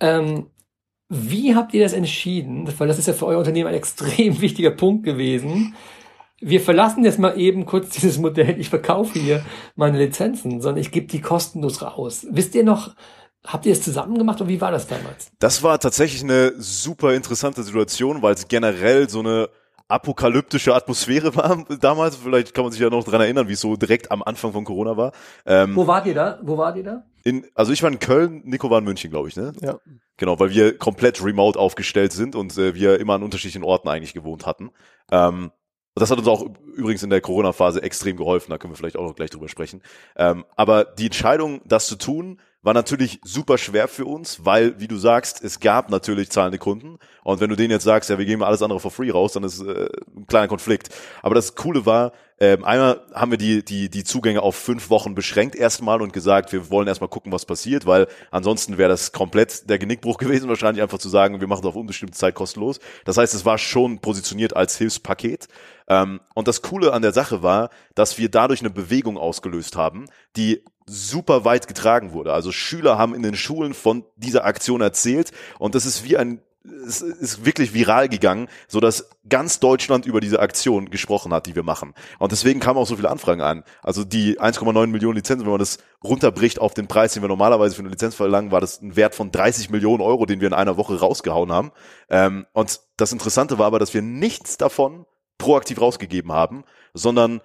Ähm, 0.00 0.50
wie 1.08 1.54
habt 1.54 1.74
ihr 1.74 1.82
das 1.82 1.92
entschieden? 1.92 2.72
Weil 2.78 2.88
das 2.88 2.98
ist 2.98 3.08
ja 3.08 3.14
für 3.14 3.26
euer 3.26 3.38
Unternehmen 3.38 3.68
ein 3.68 3.74
extrem 3.76 4.40
wichtiger 4.40 4.70
Punkt 4.70 5.04
gewesen 5.04 5.74
wir 6.40 6.60
verlassen 6.60 7.04
jetzt 7.04 7.18
mal 7.18 7.38
eben 7.38 7.66
kurz 7.66 7.88
dieses 7.90 8.18
Modell, 8.18 8.58
ich 8.58 8.70
verkaufe 8.70 9.18
hier 9.18 9.44
meine 9.76 9.98
Lizenzen, 9.98 10.60
sondern 10.60 10.80
ich 10.80 10.90
gebe 10.90 11.06
die 11.06 11.20
kostenlos 11.20 11.82
raus. 11.82 12.26
Wisst 12.30 12.54
ihr 12.54 12.64
noch, 12.64 12.94
habt 13.46 13.66
ihr 13.66 13.72
es 13.72 13.82
zusammen 13.82 14.18
gemacht 14.18 14.40
oder 14.40 14.48
wie 14.48 14.60
war 14.60 14.70
das 14.70 14.86
damals? 14.86 15.30
Das 15.38 15.62
war 15.62 15.78
tatsächlich 15.78 16.22
eine 16.22 16.52
super 16.58 17.14
interessante 17.14 17.62
Situation, 17.62 18.22
weil 18.22 18.34
es 18.34 18.48
generell 18.48 19.08
so 19.08 19.20
eine 19.20 19.48
apokalyptische 19.88 20.74
Atmosphäre 20.74 21.34
war 21.36 21.64
damals. 21.80 22.16
Vielleicht 22.16 22.54
kann 22.54 22.64
man 22.64 22.72
sich 22.72 22.80
ja 22.80 22.90
noch 22.90 23.04
dran 23.04 23.20
erinnern, 23.20 23.48
wie 23.48 23.54
es 23.54 23.60
so 23.60 23.76
direkt 23.76 24.10
am 24.10 24.22
Anfang 24.22 24.52
von 24.52 24.64
Corona 24.64 24.96
war. 24.96 25.12
Ähm, 25.44 25.74
Wo 25.74 25.86
wart 25.86 26.06
ihr 26.06 26.14
da? 26.14 26.38
Wo 26.42 26.56
wart 26.56 26.76
ihr 26.76 26.84
da? 26.84 27.04
In, 27.22 27.46
also 27.54 27.72
ich 27.72 27.82
war 27.82 27.90
in 27.90 27.98
Köln, 27.98 28.42
Nico 28.44 28.70
war 28.70 28.78
in 28.78 28.84
München, 28.84 29.10
glaube 29.10 29.28
ich, 29.28 29.36
ne? 29.36 29.52
Ja. 29.60 29.78
Genau, 30.16 30.38
weil 30.38 30.50
wir 30.50 30.78
komplett 30.78 31.22
remote 31.22 31.58
aufgestellt 31.58 32.12
sind 32.12 32.34
und 32.34 32.56
äh, 32.56 32.74
wir 32.74 32.98
immer 33.00 33.14
an 33.14 33.22
unterschiedlichen 33.22 33.64
Orten 33.64 33.88
eigentlich 33.88 34.14
gewohnt 34.14 34.46
hatten. 34.46 34.70
Ähm, 35.10 35.50
das 36.00 36.10
hat 36.10 36.18
uns 36.18 36.28
auch 36.28 36.46
übrigens 36.74 37.02
in 37.02 37.10
der 37.10 37.20
Corona-Phase 37.20 37.82
extrem 37.82 38.16
geholfen, 38.16 38.50
da 38.50 38.58
können 38.58 38.72
wir 38.72 38.76
vielleicht 38.76 38.96
auch 38.96 39.06
noch 39.06 39.14
gleich 39.14 39.30
drüber 39.30 39.48
sprechen. 39.48 39.82
Ähm, 40.16 40.44
aber 40.56 40.84
die 40.84 41.06
Entscheidung, 41.06 41.60
das 41.64 41.86
zu 41.86 41.96
tun, 41.96 42.40
war 42.62 42.74
natürlich 42.74 43.20
super 43.24 43.56
schwer 43.56 43.88
für 43.88 44.04
uns, 44.04 44.44
weil, 44.44 44.78
wie 44.80 44.88
du 44.88 44.96
sagst, 44.96 45.42
es 45.42 45.60
gab 45.60 45.90
natürlich 45.90 46.30
zahlende 46.30 46.58
Kunden. 46.58 46.98
Und 47.24 47.40
wenn 47.40 47.48
du 47.48 47.56
denen 47.56 47.70
jetzt 47.70 47.84
sagst, 47.84 48.10
ja, 48.10 48.18
wir 48.18 48.26
geben 48.26 48.42
alles 48.42 48.62
andere 48.62 48.80
for 48.80 48.90
free 48.90 49.10
raus, 49.10 49.32
dann 49.32 49.44
ist 49.44 49.60
äh, 49.60 49.88
ein 50.14 50.26
kleiner 50.26 50.48
Konflikt. 50.48 50.90
Aber 51.22 51.34
das 51.34 51.54
Coole 51.54 51.86
war, 51.86 52.12
ähm, 52.42 52.64
einmal 52.64 53.02
haben 53.12 53.30
wir 53.30 53.36
die, 53.36 53.62
die, 53.62 53.90
die 53.90 54.02
Zugänge 54.02 54.40
auf 54.40 54.56
fünf 54.56 54.88
Wochen 54.88 55.14
beschränkt 55.14 55.54
erstmal 55.54 56.00
und 56.00 56.14
gesagt, 56.14 56.52
wir 56.52 56.70
wollen 56.70 56.88
erstmal 56.88 57.10
gucken, 57.10 57.32
was 57.32 57.44
passiert, 57.44 57.84
weil 57.84 58.08
ansonsten 58.30 58.78
wäre 58.78 58.88
das 58.88 59.12
komplett 59.12 59.68
der 59.68 59.78
Genickbruch 59.78 60.16
gewesen, 60.18 60.48
wahrscheinlich 60.48 60.82
einfach 60.82 60.98
zu 60.98 61.10
sagen, 61.10 61.40
wir 61.40 61.48
machen 61.48 61.60
es 61.60 61.66
auf 61.66 61.76
unbestimmte 61.76 62.16
Zeit 62.16 62.34
kostenlos. 62.34 62.80
Das 63.04 63.18
heißt, 63.18 63.34
es 63.34 63.44
war 63.44 63.58
schon 63.58 63.98
positioniert 63.98 64.56
als 64.56 64.78
Hilfspaket. 64.78 65.48
Ähm, 65.86 66.20
und 66.34 66.48
das 66.48 66.62
Coole 66.62 66.94
an 66.94 67.02
der 67.02 67.12
Sache 67.12 67.42
war, 67.42 67.68
dass 67.94 68.16
wir 68.16 68.30
dadurch 68.30 68.60
eine 68.60 68.70
Bewegung 68.70 69.18
ausgelöst 69.18 69.76
haben, 69.76 70.06
die 70.36 70.64
super 70.86 71.44
weit 71.44 71.68
getragen 71.68 72.12
wurde. 72.12 72.32
Also 72.32 72.52
Schüler 72.52 72.96
haben 72.96 73.14
in 73.14 73.22
den 73.22 73.36
Schulen 73.36 73.74
von 73.74 74.04
dieser 74.16 74.46
Aktion 74.46 74.80
erzählt 74.80 75.30
und 75.58 75.74
das 75.74 75.84
ist 75.84 76.04
wie 76.04 76.16
ein 76.16 76.40
es 76.64 77.00
ist 77.00 77.46
wirklich 77.46 77.72
viral 77.72 78.08
gegangen, 78.08 78.48
so 78.68 78.80
dass 78.80 79.08
ganz 79.28 79.60
Deutschland 79.60 80.04
über 80.04 80.20
diese 80.20 80.40
Aktion 80.40 80.90
gesprochen 80.90 81.32
hat, 81.32 81.46
die 81.46 81.54
wir 81.54 81.62
machen. 81.62 81.94
Und 82.18 82.32
deswegen 82.32 82.60
kamen 82.60 82.78
auch 82.78 82.86
so 82.86 82.96
viele 82.96 83.10
Anfragen 83.10 83.40
an. 83.40 83.64
Also 83.82 84.04
die 84.04 84.38
1,9 84.38 84.88
Millionen 84.88 85.16
Lizenzen, 85.16 85.44
wenn 85.44 85.52
man 85.52 85.58
das 85.58 85.78
runterbricht 86.04 86.58
auf 86.58 86.74
den 86.74 86.86
Preis, 86.86 87.14
den 87.14 87.22
wir 87.22 87.28
normalerweise 87.28 87.74
für 87.74 87.80
eine 87.80 87.88
Lizenz 87.88 88.14
verlangen, 88.14 88.52
war 88.52 88.60
das 88.60 88.82
ein 88.82 88.94
Wert 88.94 89.14
von 89.14 89.30
30 89.30 89.70
Millionen 89.70 90.02
Euro, 90.02 90.26
den 90.26 90.40
wir 90.40 90.48
in 90.48 90.54
einer 90.54 90.76
Woche 90.76 91.00
rausgehauen 91.00 91.50
haben. 91.50 91.72
Ähm, 92.10 92.46
und 92.52 92.80
das 92.96 93.12
Interessante 93.12 93.58
war 93.58 93.66
aber, 93.66 93.78
dass 93.78 93.94
wir 93.94 94.02
nichts 94.02 94.58
davon 94.58 95.06
proaktiv 95.38 95.80
rausgegeben 95.80 96.32
haben, 96.32 96.64
sondern 96.92 97.40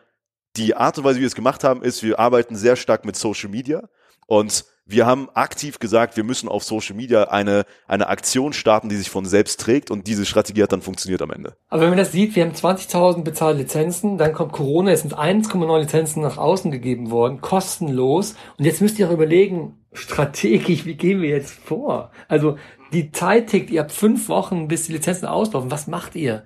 die 0.58 0.76
Art 0.76 0.98
und 0.98 1.06
Weise, 1.06 1.18
wie 1.18 1.22
wir 1.22 1.28
es 1.28 1.36
gemacht 1.36 1.64
haben, 1.64 1.82
ist, 1.82 2.04
wir 2.04 2.20
arbeiten 2.20 2.56
sehr 2.56 2.76
stark 2.76 3.06
mit 3.06 3.16
Social 3.16 3.50
Media 3.50 3.88
und 4.28 4.66
wir 4.88 5.06
haben 5.08 5.30
aktiv 5.34 5.80
gesagt, 5.80 6.15
wir 6.15 6.24
müssen 6.24 6.48
auf 6.48 6.63
Social 6.63 6.96
Media 6.96 7.25
eine, 7.25 7.65
eine 7.88 8.08
Aktion 8.08 8.54
starten, 8.54 8.88
die 8.88 8.96
sich 8.96 9.10
von 9.10 9.25
selbst 9.25 9.60
trägt 9.60 9.89
und 9.89 10.06
diese 10.08 10.25
Strategie 10.25 10.62
hat 10.62 10.72
dann 10.72 10.84
funktioniert 10.84 11.22
am 11.24 11.32
Ende. 11.32 11.58
Aber 11.70 11.82
wenn 11.82 11.89
man 11.89 11.98
das 11.98 12.12
sieht, 12.12 12.36
wir 12.36 12.46
haben 12.46 12.54
20.000 12.54 13.24
bezahlte 13.24 13.62
Lizenzen, 13.62 14.18
dann 14.18 14.34
kommt 14.34 14.51
Corona, 14.51 14.92
es 14.92 15.01
sind 15.01 15.18
1,9 15.18 15.80
Lizenzen 15.80 16.22
nach 16.22 16.38
außen 16.38 16.70
gegeben 16.70 17.10
worden, 17.10 17.42
kostenlos. 17.42 18.36
Und 18.58 18.65
jetzt 18.65 18.82
müsst 18.82 19.00
ihr 19.00 19.08
auch 19.08 19.13
überlegen, 19.13 19.86
strategisch, 19.94 20.86
wie 20.86 20.96
gehen 20.96 21.22
wir 21.22 21.30
jetzt 21.30 21.54
vor? 21.54 22.12
Also 22.27 22.58
die 22.94 23.12
Zeit 23.12 23.48
tickt, 23.48 23.72
ihr 23.72 23.82
habt 23.82 23.92
fünf 23.92 24.30
Wochen, 24.30 24.68
bis 24.68 24.86
die 24.86 24.94
Lizenzen 24.94 25.25
auslaufen. 25.25 25.72
Was 25.72 25.88
macht 25.88 26.15
ihr? 26.15 26.44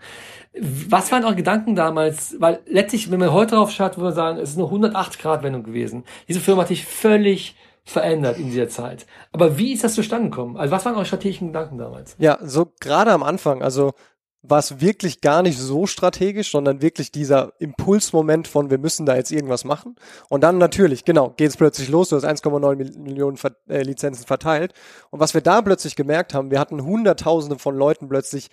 Was 0.58 1.12
waren 1.12 1.25
eure 1.25 1.36
Gedanken 1.36 1.75
damals? 1.75 2.36
Weil 2.39 2.62
letztlich, 2.65 3.12
wenn 3.12 3.19
man 3.19 3.34
heute 3.34 3.55
drauf 3.55 3.72
schaut, 3.72 3.98
würde 3.98 4.05
man 4.05 4.15
sagen, 4.15 4.38
es 4.39 4.51
ist 4.51 4.58
eine 4.58 4.67
180-Grad-Wendung 4.67 5.63
gewesen. 5.63 6.05
Diese 6.27 6.39
Firma 6.39 6.62
hat 6.62 6.69
sich 6.69 6.86
völlig 6.86 7.55
verändert 7.89 8.38
in 8.38 8.51
dieser 8.51 8.69
Zeit. 8.69 9.05
Aber 9.31 9.58
wie 9.58 9.74
ist 9.74 9.84
das 9.84 9.96
zustande 9.96 10.29
gekommen? 10.29 10.58
Also 10.58 10.72
was 10.72 10.86
waren 10.86 10.96
eure 10.96 11.05
strategischen 11.05 11.48
Gedanken 11.48 11.77
damals? 11.77 12.15
Ja, 12.19 12.38
so 12.41 12.72
gerade 12.79 13.12
am 13.12 13.24
Anfang, 13.24 13.62
also 13.62 13.93
war 14.41 14.60
es 14.60 14.79
wirklich 14.79 15.19
gar 15.19 15.41
nicht 15.41 15.58
so 15.58 15.86
strategisch, 15.86 16.51
sondern 16.51 16.81
wirklich 16.81 17.12
dieser 17.12 17.53
Impulsmoment 17.60 18.48
von, 18.48 18.69
wir 18.69 18.77
müssen 18.77 19.05
da 19.05 19.15
jetzt 19.15 19.31
irgendwas 19.31 19.65
machen. 19.65 19.96
Und 20.29 20.43
dann 20.43 20.58
natürlich, 20.58 21.03
genau, 21.03 21.31
geht 21.31 21.50
es 21.50 21.58
plötzlich 21.58 21.89
los, 21.89 22.10
du 22.10 22.15
hast 22.15 22.25
1,9 22.25 23.00
Millionen 23.00 23.36
Ver 23.36 23.55
äh, 23.67 23.81
Lizenzen 23.81 24.25
verteilt. 24.25 24.74
Und 25.10 25.19
was 25.19 25.34
wir 25.34 25.41
da 25.41 25.62
plötzlich 25.62 25.96
gemerkt 25.96 26.34
haben, 26.34 26.51
wir 26.51 26.60
hatten 26.60 26.84
Hunderttausende 26.84 27.60
von 27.60 27.75
Leuten 27.75 28.08
plötzlich 28.08 28.50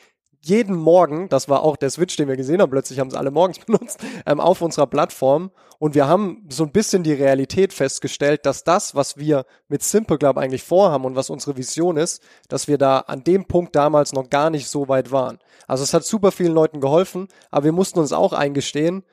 jeden 0.46 0.76
Morgen, 0.76 1.28
das 1.28 1.48
war 1.48 1.62
auch 1.62 1.76
der 1.76 1.90
Switch, 1.90 2.16
den 2.16 2.28
wir 2.28 2.36
gesehen 2.36 2.60
haben, 2.60 2.70
plötzlich 2.70 3.00
haben 3.00 3.08
es 3.08 3.14
alle 3.14 3.30
morgens 3.30 3.58
benutzt, 3.66 4.00
ähm, 4.24 4.40
auf 4.40 4.62
unserer 4.62 4.86
Plattform. 4.86 5.50
Und 5.78 5.94
wir 5.94 6.08
haben 6.08 6.46
so 6.48 6.64
ein 6.64 6.72
bisschen 6.72 7.02
die 7.02 7.12
Realität 7.12 7.72
festgestellt, 7.72 8.46
dass 8.46 8.64
das, 8.64 8.94
was 8.94 9.18
wir 9.18 9.44
mit 9.68 9.82
Simple 9.82 10.18
Club 10.18 10.38
eigentlich 10.38 10.62
vorhaben 10.62 11.04
und 11.04 11.16
was 11.16 11.28
unsere 11.28 11.56
Vision 11.56 11.96
ist, 11.96 12.22
dass 12.48 12.68
wir 12.68 12.78
da 12.78 13.00
an 13.00 13.24
dem 13.24 13.46
Punkt 13.46 13.76
damals 13.76 14.12
noch 14.12 14.30
gar 14.30 14.50
nicht 14.50 14.68
so 14.68 14.88
weit 14.88 15.12
waren. 15.12 15.38
Also 15.66 15.84
es 15.84 15.92
hat 15.92 16.04
super 16.04 16.32
vielen 16.32 16.54
Leuten 16.54 16.80
geholfen, 16.80 17.28
aber 17.50 17.64
wir 17.64 17.72
mussten 17.72 17.98
uns 17.98 18.12
auch 18.12 18.32
eingestehen, 18.32 19.04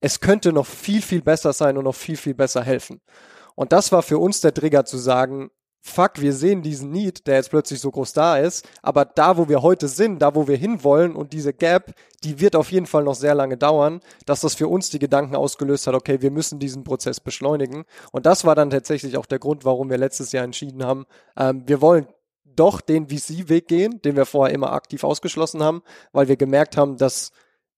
es 0.00 0.20
könnte 0.20 0.52
noch 0.52 0.66
viel, 0.66 1.02
viel 1.02 1.22
besser 1.22 1.52
sein 1.52 1.76
und 1.76 1.84
noch 1.84 1.94
viel, 1.94 2.16
viel 2.16 2.34
besser 2.34 2.62
helfen. 2.62 3.00
Und 3.54 3.72
das 3.72 3.90
war 3.90 4.02
für 4.02 4.18
uns 4.18 4.40
der 4.42 4.54
Trigger 4.54 4.84
zu 4.84 4.98
sagen, 4.98 5.50
fuck, 5.86 6.20
wir 6.20 6.32
sehen 6.32 6.62
diesen 6.62 6.90
Need, 6.90 7.26
der 7.26 7.36
jetzt 7.36 7.50
plötzlich 7.50 7.80
so 7.80 7.90
groß 7.90 8.12
da 8.12 8.38
ist, 8.38 8.68
aber 8.82 9.04
da, 9.04 9.36
wo 9.36 9.48
wir 9.48 9.62
heute 9.62 9.88
sind, 9.88 10.20
da, 10.20 10.34
wo 10.34 10.48
wir 10.48 10.56
hinwollen 10.56 11.14
und 11.14 11.32
diese 11.32 11.52
Gap, 11.52 11.94
die 12.24 12.40
wird 12.40 12.56
auf 12.56 12.72
jeden 12.72 12.86
Fall 12.86 13.04
noch 13.04 13.14
sehr 13.14 13.34
lange 13.34 13.56
dauern, 13.56 14.00
dass 14.26 14.40
das 14.40 14.54
für 14.54 14.68
uns 14.68 14.90
die 14.90 14.98
Gedanken 14.98 15.36
ausgelöst 15.36 15.86
hat, 15.86 15.94
okay, 15.94 16.20
wir 16.20 16.30
müssen 16.30 16.58
diesen 16.58 16.84
Prozess 16.84 17.20
beschleunigen. 17.20 17.84
Und 18.10 18.26
das 18.26 18.44
war 18.44 18.54
dann 18.54 18.70
tatsächlich 18.70 19.16
auch 19.16 19.26
der 19.26 19.38
Grund, 19.38 19.64
warum 19.64 19.88
wir 19.88 19.98
letztes 19.98 20.32
Jahr 20.32 20.44
entschieden 20.44 20.84
haben, 20.84 21.06
ähm, 21.36 21.62
wir 21.66 21.80
wollen 21.80 22.06
doch 22.44 22.80
den 22.80 23.08
VC-Weg 23.08 23.68
gehen, 23.68 24.00
den 24.02 24.16
wir 24.16 24.26
vorher 24.26 24.54
immer 24.54 24.72
aktiv 24.72 25.04
ausgeschlossen 25.04 25.62
haben, 25.62 25.82
weil 26.12 26.26
wir 26.28 26.36
gemerkt 26.36 26.76
haben, 26.76 26.96
dass 26.96 27.30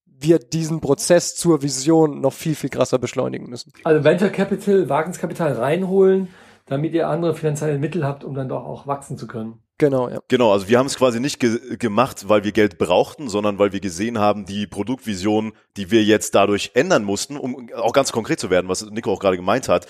wir 0.07 0.38
diesen 0.38 0.81
Prozess 0.81 1.37
zur 1.37 1.62
Vision 1.62 2.21
noch 2.21 2.33
viel, 2.33 2.55
viel 2.55 2.71
krasser 2.71 2.99
beschleunigen 2.99 3.49
müssen. 3.49 3.73
Also 3.85 4.03
Venture 4.03 4.31
Capital, 4.31 4.88
Wagniskapital 4.88 5.53
reinholen, 5.53 6.29
damit 6.69 6.95
ihr 6.95 7.09
andere 7.09 7.35
finanzielle 7.35 7.79
Mittel 7.79 8.05
habt, 8.05 8.25
um 8.25 8.35
dann 8.35 8.49
doch 8.49 8.65
auch 8.65 8.87
wachsen 8.87 9.17
zu 9.17 9.27
können. 9.27 9.61
Genau, 9.79 10.09
ja. 10.09 10.19
Genau, 10.27 10.53
also 10.53 10.69
wir 10.69 10.79
haben 10.79 10.87
es 10.87 10.97
quasi 10.97 11.21
nicht 11.21 11.39
ge 11.39 11.77
gemacht, 11.77 12.29
weil 12.29 12.43
wir 12.43 12.51
Geld 12.51 12.79
brauchten, 12.79 13.29
sondern 13.29 13.61
weil 13.61 13.73
wir 13.73 13.81
gesehen 13.81 14.19
haben, 14.19 14.45
die 14.45 14.67
Produktvision, 14.67 15.53
die 15.77 15.93
wir 15.93 16.03
jetzt 16.03 16.35
dadurch 16.35 16.73
ändern 16.75 17.05
mussten, 17.05 17.37
um 17.37 17.71
auch 17.75 17.93
ganz 17.93 18.11
konkret 18.11 18.41
zu 18.41 18.51
werden, 18.51 18.69
was 18.69 18.85
Nico 18.91 19.13
auch 19.13 19.21
gerade 19.21 19.37
gemeint 19.37 19.69
hat. 19.69 19.87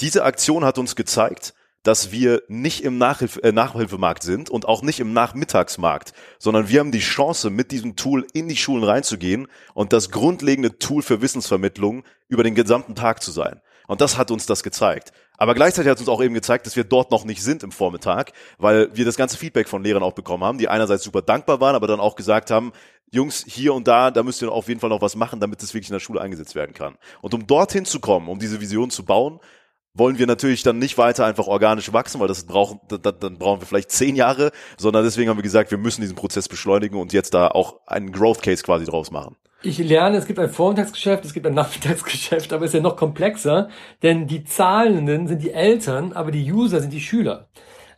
Diese 0.00 0.24
Aktion 0.24 0.64
hat 0.64 0.78
uns 0.78 0.96
gezeigt, 0.96 1.54
dass 1.82 2.10
wir 2.10 2.42
nicht 2.48 2.82
im 2.84 2.98
Nachhilf 2.98 3.38
äh, 3.42 3.52
Nachhilfemarkt 3.52 4.22
sind 4.22 4.50
und 4.50 4.66
auch 4.66 4.82
nicht 4.82 5.00
im 5.00 5.12
Nachmittagsmarkt, 5.12 6.12
sondern 6.38 6.68
wir 6.68 6.80
haben 6.80 6.92
die 6.92 6.98
Chance, 6.98 7.50
mit 7.50 7.70
diesem 7.70 7.96
Tool 7.96 8.26
in 8.32 8.48
die 8.48 8.56
Schulen 8.56 8.84
reinzugehen 8.84 9.46
und 9.74 9.92
das 9.92 10.10
grundlegende 10.10 10.78
Tool 10.78 11.02
für 11.02 11.22
Wissensvermittlung 11.22 12.04
über 12.28 12.42
den 12.42 12.54
gesamten 12.54 12.94
Tag 12.94 13.22
zu 13.22 13.30
sein. 13.30 13.60
Und 13.86 14.00
das 14.00 14.18
hat 14.18 14.30
uns 14.30 14.46
das 14.46 14.62
gezeigt. 14.62 15.12
Aber 15.40 15.54
gleichzeitig 15.54 15.88
hat 15.90 15.96
es 15.96 16.02
uns 16.02 16.10
auch 16.10 16.22
eben 16.22 16.34
gezeigt, 16.34 16.66
dass 16.66 16.76
wir 16.76 16.84
dort 16.84 17.10
noch 17.10 17.24
nicht 17.24 17.42
sind 17.42 17.62
im 17.62 17.72
Vormittag, 17.72 18.32
weil 18.58 18.94
wir 18.94 19.06
das 19.06 19.16
ganze 19.16 19.38
Feedback 19.38 19.70
von 19.70 19.82
Lehrern 19.82 20.02
auch 20.02 20.12
bekommen 20.12 20.44
haben, 20.44 20.58
die 20.58 20.68
einerseits 20.68 21.02
super 21.02 21.22
dankbar 21.22 21.62
waren, 21.62 21.74
aber 21.74 21.86
dann 21.86 21.98
auch 21.98 22.14
gesagt 22.14 22.50
haben, 22.50 22.72
Jungs, 23.10 23.42
hier 23.48 23.72
und 23.72 23.88
da, 23.88 24.10
da 24.10 24.22
müsst 24.22 24.42
ihr 24.42 24.52
auf 24.52 24.68
jeden 24.68 24.80
Fall 24.80 24.90
noch 24.90 25.00
was 25.00 25.16
machen, 25.16 25.40
damit 25.40 25.62
es 25.62 25.72
wirklich 25.72 25.88
in 25.88 25.94
der 25.94 26.00
Schule 26.00 26.20
eingesetzt 26.20 26.54
werden 26.54 26.74
kann. 26.74 26.98
Und 27.22 27.32
um 27.32 27.46
dorthin 27.46 27.86
zu 27.86 28.00
kommen, 28.00 28.28
um 28.28 28.38
diese 28.38 28.60
Vision 28.60 28.90
zu 28.90 29.02
bauen, 29.02 29.40
wollen 29.94 30.18
wir 30.18 30.26
natürlich 30.26 30.62
dann 30.62 30.78
nicht 30.78 30.98
weiter 30.98 31.26
einfach 31.26 31.46
organisch 31.46 31.92
wachsen, 31.92 32.20
weil 32.20 32.28
das 32.28 32.44
brauchen, 32.44 32.80
dann, 32.88 33.14
dann 33.18 33.38
brauchen 33.38 33.60
wir 33.60 33.66
vielleicht 33.66 33.90
zehn 33.90 34.16
Jahre, 34.16 34.52
sondern 34.78 35.04
deswegen 35.04 35.28
haben 35.28 35.38
wir 35.38 35.42
gesagt, 35.42 35.70
wir 35.70 35.78
müssen 35.78 36.00
diesen 36.00 36.16
Prozess 36.16 36.48
beschleunigen 36.48 36.98
und 36.98 37.12
jetzt 37.12 37.34
da 37.34 37.48
auch 37.48 37.80
einen 37.86 38.12
Growth 38.12 38.42
Case 38.42 38.62
quasi 38.62 38.84
draus 38.84 39.10
machen. 39.10 39.36
Ich 39.62 39.78
lerne, 39.78 40.16
es 40.16 40.26
gibt 40.26 40.38
ein 40.38 40.48
Vormittagsgeschäft, 40.48 41.24
es 41.24 41.34
gibt 41.34 41.46
ein 41.46 41.54
Nachmittagsgeschäft, 41.54 42.52
aber 42.52 42.64
es 42.64 42.70
ist 42.70 42.76
ja 42.76 42.80
noch 42.80 42.96
komplexer, 42.96 43.68
denn 44.02 44.26
die 44.26 44.44
Zahlenden 44.44 45.28
sind 45.28 45.42
die 45.42 45.50
Eltern, 45.50 46.12
aber 46.12 46.30
die 46.30 46.50
User 46.50 46.80
sind 46.80 46.92
die 46.92 47.00
Schüler. 47.00 47.48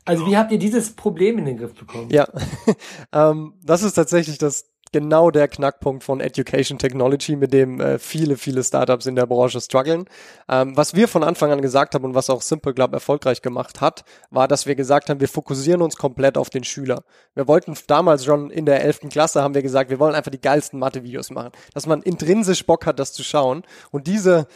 Also 0.05 0.27
wie 0.27 0.37
habt 0.37 0.51
ihr 0.51 0.59
dieses 0.59 0.97
Problem 0.97 1.39
in 1.39 1.45
den 1.45 1.59
Griff 1.59 1.75
bekommen? 1.75 2.09
Ja, 2.11 2.27
ähm, 3.13 3.55
das 3.63 3.85
ist 3.85 3.95
tatsächlich 3.95 4.39
das 4.39 4.72
genau 4.93 5.31
der 5.31 5.49
Knackpunkt 5.49 6.05
von 6.05 6.21
Education 6.21 6.79
Technology, 6.79 7.37
mit 7.37 7.53
dem 7.53 7.81
äh, 7.81 7.99
viele, 7.99 8.37
viele 8.37 8.63
Startups 8.63 9.07
in 9.07 9.17
der 9.17 9.27
Branche 9.27 9.61
strugglen. 9.61 10.05
Ähm, 10.49 10.77
was 10.77 10.95
wir 10.95 11.09
von 11.09 11.25
Anfang 11.25 11.51
an 11.51 11.63
gesagt 11.63 11.95
haben 11.95 12.05
und 12.05 12.15
was 12.15 12.31
auch 12.31 12.43
Simple 12.43 12.75
Club 12.75 12.93
erfolgreich 12.93 13.43
gemacht 13.43 13.81
hat, 13.81 14.05
war, 14.31 14.47
dass 14.49 14.67
wir 14.67 14.75
gesagt 14.75 15.11
haben, 15.11 15.21
wir 15.21 15.29
fokussieren 15.29 15.83
uns 15.83 15.97
komplett 15.97 16.37
auf 16.39 16.51
den 16.51 16.65
Schüler. 16.65 17.03
Wir 17.35 17.49
wollten 17.49 17.75
damals 17.87 18.25
schon 18.25 18.51
in 18.51 18.67
der 18.67 18.85
11. 18.85 19.09
Klasse 19.11 19.43
haben 19.43 19.55
wir 19.55 19.63
gesagt, 19.63 19.91
wir 19.91 19.99
wollen 19.99 20.15
einfach 20.15 20.31
die 20.31 20.41
geilsten 20.41 20.79
Mathe-Videos 20.79 21.31
machen, 21.31 21.53
dass 21.75 21.87
man 21.87 22.03
intrinsisch 22.03 22.65
Bock 22.67 22.87
hat, 22.87 22.99
das 22.99 23.13
zu 23.13 23.25
schauen. 23.25 23.63
Und 23.91 24.07
diese 24.07 24.47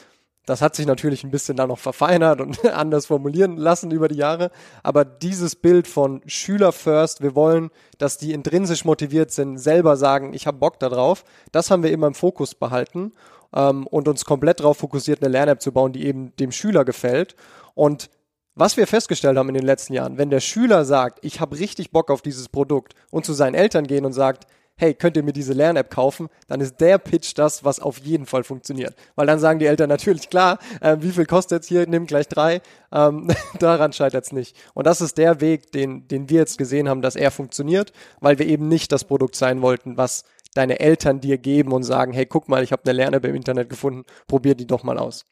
das 0.47 0.63
hat 0.63 0.77
sich 0.77 0.87
natürlich 0.87 1.25
ein 1.25 1.31
bisschen 1.31 1.57
dann 1.57 1.69
noch 1.69 1.79
verfeinert 1.79 2.41
und 2.41 2.65
anders 2.73 3.07
formulieren 3.07 3.57
lassen 3.57 3.91
über 3.91 4.09
die 4.09 4.17
Jahre. 4.17 4.51
Aber 4.83 5.05
dieses 5.05 5.57
Bild 5.57 5.87
von 5.89 6.23
Schüler 6.27 6.73
first, 6.73 7.21
wir 7.21 7.35
wollen, 7.35 7.71
dass 7.99 8.17
die 8.17 8.33
intrinsisch 8.33 8.85
motiviert 8.85 9.33
sind, 9.33 9.59
selber 9.59 9.97
sagen, 9.97 10.33
ich 10.33 10.47
habe 10.47 10.59
Bock 10.59 10.79
darauf, 10.79 11.25
das 11.53 11.71
haben 11.71 11.83
wir 11.83 11.91
immer 11.91 12.07
im 12.07 12.15
Fokus 12.15 12.55
behalten 12.55 13.13
ähm, 13.55 13.87
und 13.89 14.09
uns 14.09 14.25
komplett 14.25 14.61
darauf 14.61 14.79
fokussiert, 14.79 15.21
eine 15.21 15.31
Lern-App 15.31 15.61
zu 15.61 15.73
bauen, 15.73 15.93
die 15.93 16.07
eben 16.07 16.35
dem 16.37 16.53
Schüler 16.53 16.85
gefällt. 16.85 17.35
Und 17.75 18.09
was 18.55 18.77
wir 18.77 18.87
festgestellt 18.87 19.37
haben 19.37 19.49
in 19.49 19.55
den 19.55 19.67
letzten 19.67 19.93
Jahren, 19.93 20.17
wenn 20.17 20.31
der 20.31 20.41
Schüler 20.41 20.85
sagt, 20.85 21.19
ich 21.23 21.41
habe 21.41 21.59
richtig 21.59 21.91
Bock 21.91 22.11
auf 22.11 22.23
dieses 22.23 22.49
Produkt 22.49 22.95
und 23.11 23.27
zu 23.27 23.35
seinen 23.35 23.55
Eltern 23.55 23.87
gehen 23.87 24.07
und 24.07 24.13
sagt, 24.13 24.47
hey, 24.79 24.95
könnt 24.95 25.17
ihr 25.17 25.23
mir 25.23 25.33
diese 25.33 25.55
Lern-App 25.55 25.91
kaufen, 25.91 26.29
dann 26.49 26.61
ist 26.61 26.81
der 26.81 26.99
Pitch 26.99 27.33
das, 27.37 27.65
was 27.65 27.81
auf 27.81 27.99
jeden 27.99 28.27
Fall 28.27 28.45
funktioniert. 28.45 28.95
Weil 29.15 29.27
dann 29.27 29.39
sagen 29.39 29.59
die 29.59 29.67
Eltern 29.67 29.89
natürlich, 29.89 30.29
klar, 30.29 30.59
äh, 30.81 30.97
wie 31.01 31.11
viel 31.11 31.25
kostet 31.25 31.59
jetzt 31.59 31.69
hier, 31.69 31.87
nimm 31.89 32.07
gleich 32.07 32.29
drei, 32.29 32.61
ähm, 32.93 33.29
daran 33.59 33.93
scheitert 33.93 34.25
es 34.25 34.33
nicht. 34.33 34.57
Und 34.75 34.87
das 34.87 35.01
ist 35.01 35.17
der 35.17 35.41
Weg, 35.41 35.73
den, 35.73 36.07
den 36.09 36.29
wir 36.29 36.41
jetzt 36.41 36.59
gesehen 36.59 36.89
haben, 36.89 37.01
dass 37.01 37.17
er 37.17 37.31
funktioniert, 37.31 37.93
weil 38.21 38.39
wir 38.39 38.47
eben 38.47 38.69
nicht 38.69 38.93
das 38.93 39.05
Produkt 39.05 39.35
sein 39.35 39.63
wollten, 39.63 39.97
was 39.97 40.25
deine 40.57 40.81
Eltern 40.81 41.21
dir 41.21 41.39
geben 41.39 41.73
und 41.73 41.83
sagen, 41.83 42.13
hey, 42.13 42.27
guck 42.27 42.49
mal, 42.49 42.63
ich 42.63 42.73
habe 42.73 42.83
eine 42.85 42.93
Lern-App 42.93 43.25
im 43.25 43.35
Internet 43.35 43.69
gefunden, 43.69 44.05
probier 44.27 44.55
die 44.55 44.67
doch 44.67 44.83
mal 44.83 44.99
aus. 44.99 45.27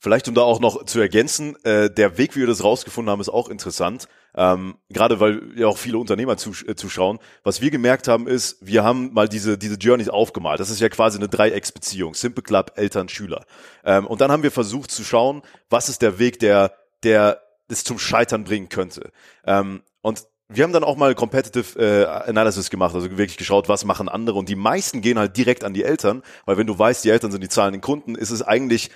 Vielleicht 0.00 0.28
um 0.28 0.34
da 0.34 0.42
auch 0.42 0.60
noch 0.60 0.84
zu 0.84 1.00
ergänzen, 1.00 1.56
äh, 1.64 1.88
der 1.90 2.18
Weg, 2.18 2.36
wie 2.36 2.40
wir 2.40 2.46
das 2.46 2.62
rausgefunden 2.62 3.10
haben, 3.10 3.22
ist 3.22 3.30
auch 3.30 3.48
interessant. 3.48 4.06
Ähm, 4.36 4.74
gerade 4.90 5.18
weil 5.18 5.40
ja 5.56 5.66
auch 5.66 5.78
viele 5.78 5.96
Unternehmer 5.96 6.36
zus 6.36 6.62
äh, 6.62 6.74
zuschauen. 6.74 7.20
Was 7.42 7.62
wir 7.62 7.70
gemerkt 7.70 8.06
haben, 8.06 8.26
ist, 8.26 8.58
wir 8.60 8.84
haben 8.84 9.14
mal 9.14 9.30
diese, 9.30 9.56
diese 9.56 9.76
Journeys 9.76 10.10
aufgemalt. 10.10 10.60
Das 10.60 10.68
ist 10.68 10.80
ja 10.80 10.90
quasi 10.90 11.16
eine 11.16 11.28
Dreiecksbeziehung. 11.28 12.12
Simple 12.12 12.42
Club, 12.42 12.72
Eltern, 12.74 13.08
Schüler. 13.08 13.46
Ähm, 13.82 14.06
und 14.06 14.20
dann 14.20 14.30
haben 14.30 14.42
wir 14.42 14.50
versucht 14.50 14.90
zu 14.90 15.04
schauen, 15.04 15.40
was 15.70 15.88
ist 15.88 16.02
der 16.02 16.18
Weg, 16.18 16.38
der, 16.38 16.74
der 17.02 17.40
es 17.68 17.82
zum 17.82 17.98
Scheitern 17.98 18.44
bringen 18.44 18.68
könnte. 18.68 19.10
Ähm, 19.46 19.82
und 20.02 20.24
wir 20.54 20.64
haben 20.64 20.72
dann 20.72 20.84
auch 20.84 20.96
mal 20.96 21.14
Competitive 21.14 21.78
äh, 21.78 22.04
Analysis 22.28 22.70
gemacht, 22.70 22.94
also 22.94 23.10
wirklich 23.10 23.36
geschaut, 23.36 23.68
was 23.68 23.84
machen 23.84 24.08
andere 24.08 24.38
und 24.38 24.48
die 24.48 24.56
meisten 24.56 25.00
gehen 25.00 25.18
halt 25.18 25.36
direkt 25.36 25.64
an 25.64 25.74
die 25.74 25.84
Eltern, 25.84 26.22
weil 26.44 26.56
wenn 26.56 26.66
du 26.66 26.78
weißt, 26.78 27.04
die 27.04 27.10
Eltern 27.10 27.32
sind 27.32 27.42
die 27.42 27.48
zahlenden 27.48 27.80
Kunden, 27.80 28.14
ist 28.14 28.30
es 28.30 28.42
eigentlich 28.42 28.90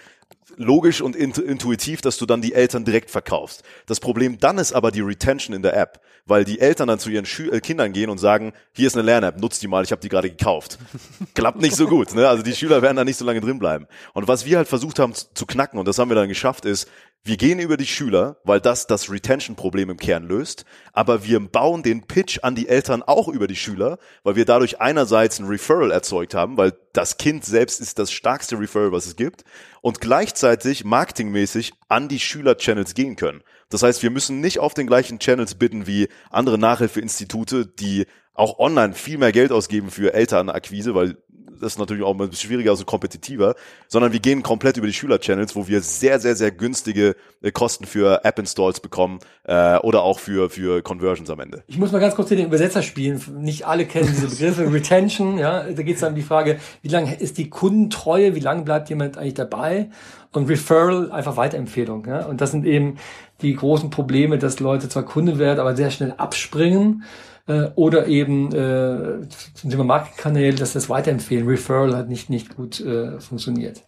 logisch 0.57 1.00
und 1.00 1.17
intuitiv, 1.17 2.00
dass 2.00 2.19
du 2.19 2.27
dann 2.27 2.43
die 2.43 2.55
Eltern 2.55 2.85
direkt 2.85 3.11
verkaufst. 3.11 3.62
Das 3.87 4.00
Problem 4.00 4.38
dann 4.38 4.59
ist 4.59 4.73
aber 4.73 4.91
die 4.91 5.00
Retention 5.00 5.55
in 5.55 5.62
der 5.62 5.77
App, 5.77 6.00
weil 6.29 6.45
die 6.45 6.61
Eltern 6.61 6.89
dann 6.89 6.99
zu 6.99 7.11
ihren 7.11 7.27
Schü 7.27 7.51
äh, 7.51 7.61
Kindern 7.61 7.93
gehen 7.93 8.11
und 8.11 8.19
sagen, 8.19 8.53
hier 8.73 8.87
ist 8.87 8.95
eine 8.95 9.05
Lern-App, 9.05 9.41
nutzt 9.41 9.63
die 9.63 9.69
mal, 9.69 9.83
ich 9.83 9.91
habe 9.91 10.01
die 10.01 10.09
gerade 10.09 10.31
gekauft. 10.31 10.79
Klappt 11.35 11.61
nicht 11.61 11.75
so 11.75 11.89
gut, 11.89 12.15
ne? 12.15 12.29
Also 12.29 12.43
die 12.43 12.55
Schüler 12.55 12.83
werden 12.83 12.97
da 12.97 13.05
nicht 13.05 13.17
so 13.17 13.25
lange 13.25 13.41
drin 13.41 13.59
bleiben. 13.59 13.87
Und 14.13 14.29
was 14.29 14.45
wir 14.45 14.59
halt 14.59 14.69
versucht 14.69 14.99
haben 14.99 15.15
zu 15.15 15.47
knacken, 15.47 15.79
und 15.79 15.89
das 15.89 15.99
haben 15.99 16.11
wir 16.11 16.15
dann 16.15 16.29
geschafft, 16.29 16.65
ist, 16.65 16.89
wir 17.25 17.37
gehen 17.37 17.59
über 17.59 17.77
die 17.77 17.87
Schüler, 17.87 18.39
weil 18.45 18.61
das 18.61 18.87
das 18.87 19.11
Retention-Problem 19.11 19.91
im 19.91 19.97
Kern 19.97 20.25
löst, 20.25 20.65
aber 20.93 21.25
wir 21.25 21.41
bauen 21.41 21.83
den 21.83 22.07
Pitch 22.07 22.39
an 22.43 22.55
die 22.55 22.69
Eltern 22.69 23.03
auch 23.03 23.29
über 23.29 23.47
die 23.47 23.57
Schüler, 23.57 23.99
weil 24.23 24.37
wir 24.37 24.45
dadurch 24.45 24.81
einerseits 24.81 25.39
ein 25.39 25.47
Referral 25.47 25.91
erzeugt 25.91 26.35
haben, 26.35 26.57
weil 26.57 26.73
das 26.93 27.19
Kind 27.19 27.45
selbst 27.45 27.81
ist 27.81 27.99
das 27.99 28.13
stärkste 28.13 28.59
Referral, 28.59 28.93
was 28.93 29.07
es 29.07 29.17
gibt, 29.17 29.45
und 29.83 30.01
gleichzeitig 30.01 30.85
marketingmäßig 30.85 31.73
an 31.89 32.09
die 32.09 32.21
Schüler-Channels 32.21 32.95
gehen 32.95 33.17
können. 33.17 33.43
Das 33.71 33.83
heißt, 33.83 34.03
wir 34.03 34.11
müssen 34.11 34.41
nicht 34.41 34.59
auf 34.59 34.75
den 34.75 34.87
gleichen 34.87 35.19
Channels 35.19 35.55
bitten 35.55 35.87
wie 35.87 36.09
andere 36.31 36.59
Nachhilfeinstitute, 36.59 37.67
die 37.67 38.07
auch 38.35 38.59
online 38.59 38.95
viel 38.95 39.19
mehr 39.19 39.33
Geld 39.33 39.51
ausgeben 39.51 39.91
für 39.91 40.15
Elternakquise, 40.15 40.95
weil 40.95 41.19
das 41.61 41.73
ist 41.73 41.79
natürlich 41.79 42.03
auch 42.03 42.12
ein 42.12 42.19
bisschen 42.19 42.49
schwieriger, 42.49 42.71
also 42.71 42.85
kompetitiver, 42.85 43.55
sondern 43.88 44.12
wir 44.12 44.21
gehen 44.21 44.43
komplett 44.43 44.77
über 44.77 44.87
die 44.87 44.93
Schüler-Channels, 44.93 45.57
wo 45.57 45.69
wir 45.69 45.81
sehr, 45.81 46.21
sehr, 46.21 46.37
sehr 46.37 46.50
günstige 46.50 47.17
äh, 47.43 47.50
Kosten 47.50 47.87
für 47.87 48.25
App-Installs 48.25 48.81
bekommen 48.81 49.19
äh, 49.45 49.79
oder 49.79 50.03
auch 50.03 50.19
für, 50.19 50.50
für 50.50 50.83
Conversions 50.83 51.31
am 51.31 51.41
Ende. 51.41 51.62
Ich 51.67 51.79
muss 51.79 51.93
mal 51.93 51.99
ganz 51.99 52.15
kurz 52.15 52.29
hier 52.29 52.37
den 52.37 52.47
Übersetzer 52.47 52.83
spielen. 52.83 53.23
Nicht 53.41 53.67
alle 53.67 53.87
kennen 53.87 54.09
diese 54.09 54.29
Begriffe. 54.29 54.73
Retention, 54.73 55.38
ja, 55.38 55.65
da 55.65 55.83
geht 55.83 55.97
es 55.97 56.00
dann 56.00 56.11
um 56.11 56.17
die 56.17 56.23
Frage, 56.23 56.59
wie 56.83 56.88
lange 56.88 57.15
ist 57.15 57.38
die 57.38 57.50
Kundentreue, 57.50 58.35
wie 58.35 58.41
lange 58.41 58.62
bleibt 58.62 58.88
jemand 58.88 59.19
eigentlich 59.19 59.35
dabei? 59.35 59.91
Und 60.33 60.49
Referral, 60.49 61.11
einfach 61.11 61.37
Weiterempfehlung. 61.37 62.07
Ja? 62.07 62.27
Und 62.27 62.41
das 62.41 62.50
sind 62.50 62.67
eben 62.67 62.99
die 63.41 63.55
großen 63.55 63.91
Probleme, 63.91 64.38
dass 64.38 64.61
Leute 64.61 64.88
zwar 64.88 65.05
Kunde 65.05 65.38
werden, 65.38 65.61
aber 65.61 65.75
sehr 65.75 65.91
schnell 65.91 66.12
abspringen 66.17 67.05
äh, 67.49 67.71
oder 67.75 68.07
eben 68.07 68.55
äh, 68.55 69.28
zum 69.55 69.71
Thema 69.71 69.85
Markenkanäle, 69.85 70.57
dass 70.57 70.75
das 70.75 70.88
Weiterempfehlen, 70.88 71.49
Referral 71.49 71.97
halt 71.97 72.09
nicht, 72.09 72.31
nicht 72.31 72.55
gut 72.55 72.81
äh, 72.81 73.19
funktioniert. 73.19 73.83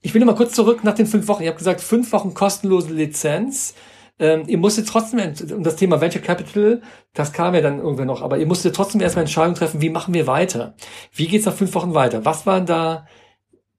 Ich 0.00 0.14
will 0.14 0.20
noch 0.20 0.26
mal 0.26 0.36
kurz 0.36 0.54
zurück 0.54 0.84
nach 0.84 0.94
den 0.94 1.06
fünf 1.06 1.28
Wochen. 1.28 1.42
Ich 1.42 1.48
habe 1.48 1.58
gesagt, 1.58 1.80
fünf 1.80 2.12
Wochen 2.12 2.32
kostenlose 2.32 2.92
Lizenz. 2.92 3.74
Ähm, 4.18 4.44
ihr 4.46 4.58
musstet 4.58 4.88
trotzdem, 4.88 5.18
und 5.18 5.64
das 5.64 5.74
Thema 5.74 6.00
Venture 6.00 6.22
Capital, 6.22 6.82
das 7.14 7.32
kam 7.32 7.54
ja 7.54 7.60
dann 7.60 7.80
irgendwann 7.80 8.06
noch, 8.06 8.22
aber 8.22 8.38
ihr 8.38 8.46
musstet 8.46 8.76
trotzdem 8.76 9.00
erstmal 9.00 9.24
Entscheidungen 9.24 9.56
treffen, 9.56 9.80
wie 9.80 9.90
machen 9.90 10.14
wir 10.14 10.28
weiter? 10.28 10.76
Wie 11.12 11.26
geht's 11.26 11.46
nach 11.46 11.54
fünf 11.54 11.74
Wochen 11.74 11.94
weiter? 11.94 12.24
Was 12.24 12.46
waren 12.46 12.64
da 12.64 13.06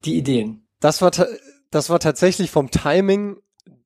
die 0.04 0.18
Ideen? 0.18 0.66
Das 0.80 1.00
war, 1.00 1.10
das 1.70 1.88
war 1.88 2.00
tatsächlich 2.00 2.50
vom 2.50 2.70
Timing 2.70 3.38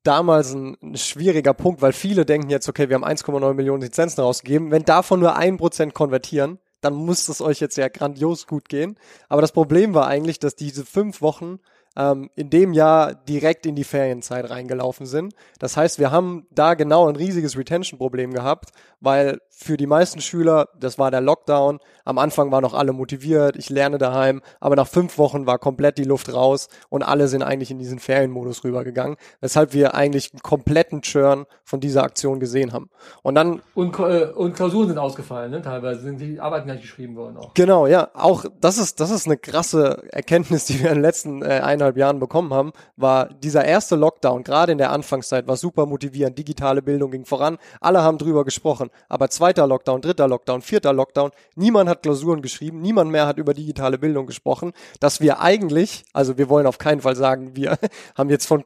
damals 0.03 0.53
ein, 0.53 0.77
ein, 0.81 0.97
schwieriger 0.97 1.53
Punkt, 1.53 1.81
weil 1.81 1.93
viele 1.93 2.25
denken 2.25 2.49
jetzt, 2.49 2.67
okay, 2.67 2.89
wir 2.89 2.95
haben 2.95 3.05
1,9 3.05 3.53
Millionen 3.53 3.81
Lizenzen 3.81 4.21
rausgegeben. 4.21 4.71
Wenn 4.71 4.83
davon 4.83 5.19
nur 5.19 5.35
ein 5.35 5.57
Prozent 5.57 5.93
konvertieren, 5.93 6.59
dann 6.81 6.93
muss 6.93 7.29
es 7.29 7.41
euch 7.41 7.59
jetzt 7.59 7.77
ja 7.77 7.87
grandios 7.87 8.47
gut 8.47 8.67
gehen. 8.67 8.97
Aber 9.29 9.41
das 9.41 9.51
Problem 9.51 9.93
war 9.93 10.07
eigentlich, 10.07 10.39
dass 10.39 10.55
diese 10.55 10.85
fünf 10.85 11.21
Wochen 11.21 11.59
ähm, 11.95 12.29
in 12.35 12.49
dem 12.49 12.73
Jahr 12.73 13.13
direkt 13.13 13.65
in 13.65 13.75
die 13.75 13.83
Ferienzeit 13.83 14.49
reingelaufen 14.49 15.05
sind. 15.05 15.33
Das 15.59 15.77
heißt, 15.77 15.99
wir 15.99 16.11
haben 16.11 16.47
da 16.51 16.73
genau 16.73 17.07
ein 17.07 17.15
riesiges 17.15 17.57
Retention-Problem 17.57 18.33
gehabt, 18.33 18.71
weil 19.01 19.39
für 19.49 19.77
die 19.77 19.87
meisten 19.87 20.21
Schüler, 20.21 20.69
das 20.79 20.97
war 20.97 21.11
der 21.11 21.21
Lockdown, 21.21 21.79
am 22.05 22.17
Anfang 22.17 22.51
waren 22.51 22.63
noch 22.63 22.73
alle 22.73 22.93
motiviert, 22.93 23.55
ich 23.57 23.69
lerne 23.69 23.97
daheim, 23.97 24.41
aber 24.59 24.75
nach 24.75 24.87
fünf 24.87 25.17
Wochen 25.17 25.45
war 25.45 25.59
komplett 25.59 25.97
die 25.97 26.03
Luft 26.03 26.33
raus 26.33 26.67
und 26.89 27.03
alle 27.03 27.27
sind 27.27 27.43
eigentlich 27.43 27.69
in 27.69 27.77
diesen 27.77 27.99
Ferienmodus 27.99 28.63
rübergegangen, 28.63 29.17
weshalb 29.39 29.73
wir 29.73 29.93
eigentlich 29.93 30.31
einen 30.33 30.41
kompletten 30.41 31.01
Churn 31.01 31.45
von 31.63 31.79
dieser 31.79 32.03
Aktion 32.03 32.39
gesehen 32.39 32.73
haben. 32.73 32.89
Und 33.21 33.35
dann... 33.35 33.61
Und, 33.75 33.97
äh, 33.99 34.31
und 34.33 34.55
Klausuren 34.55 34.87
sind 34.87 34.97
ausgefallen, 34.97 35.51
ne? 35.51 35.61
teilweise 35.61 36.01
sind 36.01 36.19
die 36.19 36.39
Arbeiten 36.39 36.67
gar 36.67 36.73
nicht 36.73 36.83
geschrieben 36.83 37.15
worden 37.15 37.37
auch. 37.37 37.53
Genau, 37.53 37.87
ja, 37.87 38.09
auch 38.13 38.45
das 38.59 38.77
ist, 38.77 38.99
das 38.99 39.11
ist 39.11 39.27
eine 39.27 39.37
krasse 39.37 40.03
Erkenntnis, 40.11 40.65
die 40.65 40.79
wir 40.79 40.89
in 40.89 40.95
den 40.95 41.01
letzten 41.01 41.41
äh, 41.43 41.61
eineinhalb 41.63 41.97
Jahren 41.97 42.19
bekommen 42.19 42.53
haben, 42.53 42.71
war 42.97 43.29
dieser 43.29 43.65
erste 43.65 43.95
Lockdown, 43.95 44.43
gerade 44.43 44.71
in 44.71 44.77
der 44.77 44.91
Anfangszeit, 44.91 45.47
war 45.47 45.55
super 45.55 45.85
motivierend, 45.85 46.37
digitale 46.37 46.81
Bildung 46.81 47.11
ging 47.11 47.25
voran, 47.25 47.57
alle 47.79 48.01
haben 48.01 48.17
drüber 48.17 48.43
gesprochen, 48.43 48.89
aber 49.09 49.29
zweiter 49.29 49.67
Lockdown, 49.67 50.01
dritter 50.01 50.27
Lockdown, 50.27 50.61
vierter 50.61 50.93
Lockdown, 50.93 51.31
niemand 51.55 51.89
hat 51.89 52.03
Klausuren 52.03 52.41
geschrieben, 52.41 52.81
niemand 52.81 53.11
mehr 53.11 53.27
hat 53.27 53.37
über 53.37 53.53
digitale 53.53 53.97
Bildung 53.97 54.25
gesprochen, 54.25 54.73
dass 54.99 55.21
wir 55.21 55.39
eigentlich, 55.39 56.03
also 56.13 56.37
wir 56.37 56.49
wollen 56.49 56.67
auf 56.67 56.77
keinen 56.77 57.01
Fall 57.01 57.15
sagen, 57.15 57.55
wir 57.55 57.77
haben 58.15 58.29
jetzt 58.29 58.45
von 58.45 58.63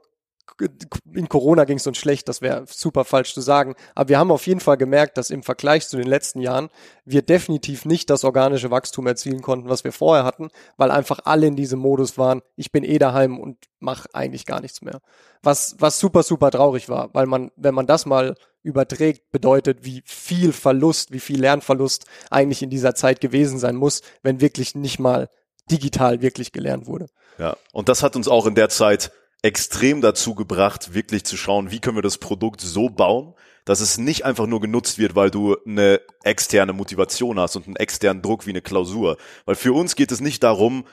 in 1.14 1.28
Corona 1.28 1.66
ging 1.66 1.78
es 1.78 1.88
uns 1.88 1.98
schlecht, 1.98 2.30
das 2.30 2.42
wäre 2.42 2.66
super 2.68 3.04
falsch 3.04 3.34
zu 3.34 3.42
sagen. 3.42 3.76
Aber 3.94 4.10
wir 4.10 4.20
haben 4.20 4.32
auf 4.32 4.48
jeden 4.48 4.62
Fall 4.62 4.78
gemerkt, 4.78 5.18
dass 5.18 5.30
im 5.30 5.44
Vergleich 5.44 5.88
zu 5.88 5.98
den 5.98 6.08
letzten 6.08 6.40
Jahren 6.40 6.70
wir 7.04 7.22
definitiv 7.22 7.86
nicht 7.86 8.10
das 8.10 8.24
organische 8.24 8.72
Wachstum 8.72 9.08
erzielen 9.08 9.42
konnten, 9.42 9.70
was 9.70 9.84
wir 9.84 9.92
vorher 9.92 10.24
hatten, 10.24 10.50
weil 10.78 10.92
einfach 10.92 11.20
alle 11.26 11.48
in 11.48 11.56
diesem 11.56 11.80
Modus 11.80 12.18
waren, 12.18 12.42
ich 12.56 12.72
bin 12.72 12.84
eh 12.84 13.00
daheim 13.00 13.40
und 13.40 13.58
mache 13.80 14.08
eigentlich 14.14 14.46
gar 14.46 14.62
nichts 14.62 14.82
mehr. 14.82 15.02
Was, 15.44 15.76
was 15.80 16.00
super, 16.00 16.24
super 16.24 16.52
traurig 16.52 16.88
war, 16.90 17.10
weil 17.14 17.26
man, 17.26 17.52
wenn 17.58 17.76
man 17.76 17.88
das 17.88 18.06
mal 18.06 18.36
überträgt, 18.66 19.32
bedeutet, 19.32 19.86
wie 19.86 20.02
viel 20.06 20.52
Verlust, 20.52 21.12
wie 21.12 21.20
viel 21.20 21.40
Lernverlust 21.40 22.06
eigentlich 22.30 22.62
in 22.62 22.70
dieser 22.70 22.96
Zeit 22.96 23.22
gewesen 23.22 23.60
sein 23.60 23.76
muss, 23.76 24.02
wenn 24.24 24.42
wirklich 24.42 24.76
nicht 24.76 25.00
mal 25.00 25.30
digital 25.72 26.22
wirklich 26.22 26.52
gelernt 26.52 26.88
wurde. 26.88 27.08
Ja, 27.38 27.56
und 27.72 27.90
das 27.90 28.04
hat 28.04 28.16
uns 28.16 28.28
auch 28.28 28.46
in 28.46 28.56
der 28.56 28.70
Zeit 28.70 29.12
extrem 29.42 30.02
dazu 30.02 30.34
gebracht, 30.34 30.94
wirklich 30.94 31.24
zu 31.24 31.38
schauen, 31.38 31.70
wie 31.70 31.80
können 31.80 31.98
wir 31.98 32.02
das 32.02 32.18
Produkt 32.18 32.62
so 32.62 32.90
bauen, 32.90 33.36
dass 33.64 33.80
es 33.80 33.98
nicht 33.98 34.26
einfach 34.26 34.48
nur 34.48 34.62
genutzt 34.62 34.98
wird, 34.98 35.16
weil 35.16 35.30
du 35.30 35.56
eine 35.66 36.02
externe 36.24 36.74
Motivation 36.74 37.40
hast 37.40 37.56
und 37.56 37.68
einen 37.68 37.76
externen 37.76 38.24
Druck 38.24 38.46
wie 38.46 38.52
eine 38.52 38.62
Klausur. 38.62 39.18
Weil 39.46 39.56
für 39.56 39.74
uns 39.74 39.96
geht 39.96 40.12
es 40.12 40.22
nicht 40.22 40.44
darum, 40.44 40.86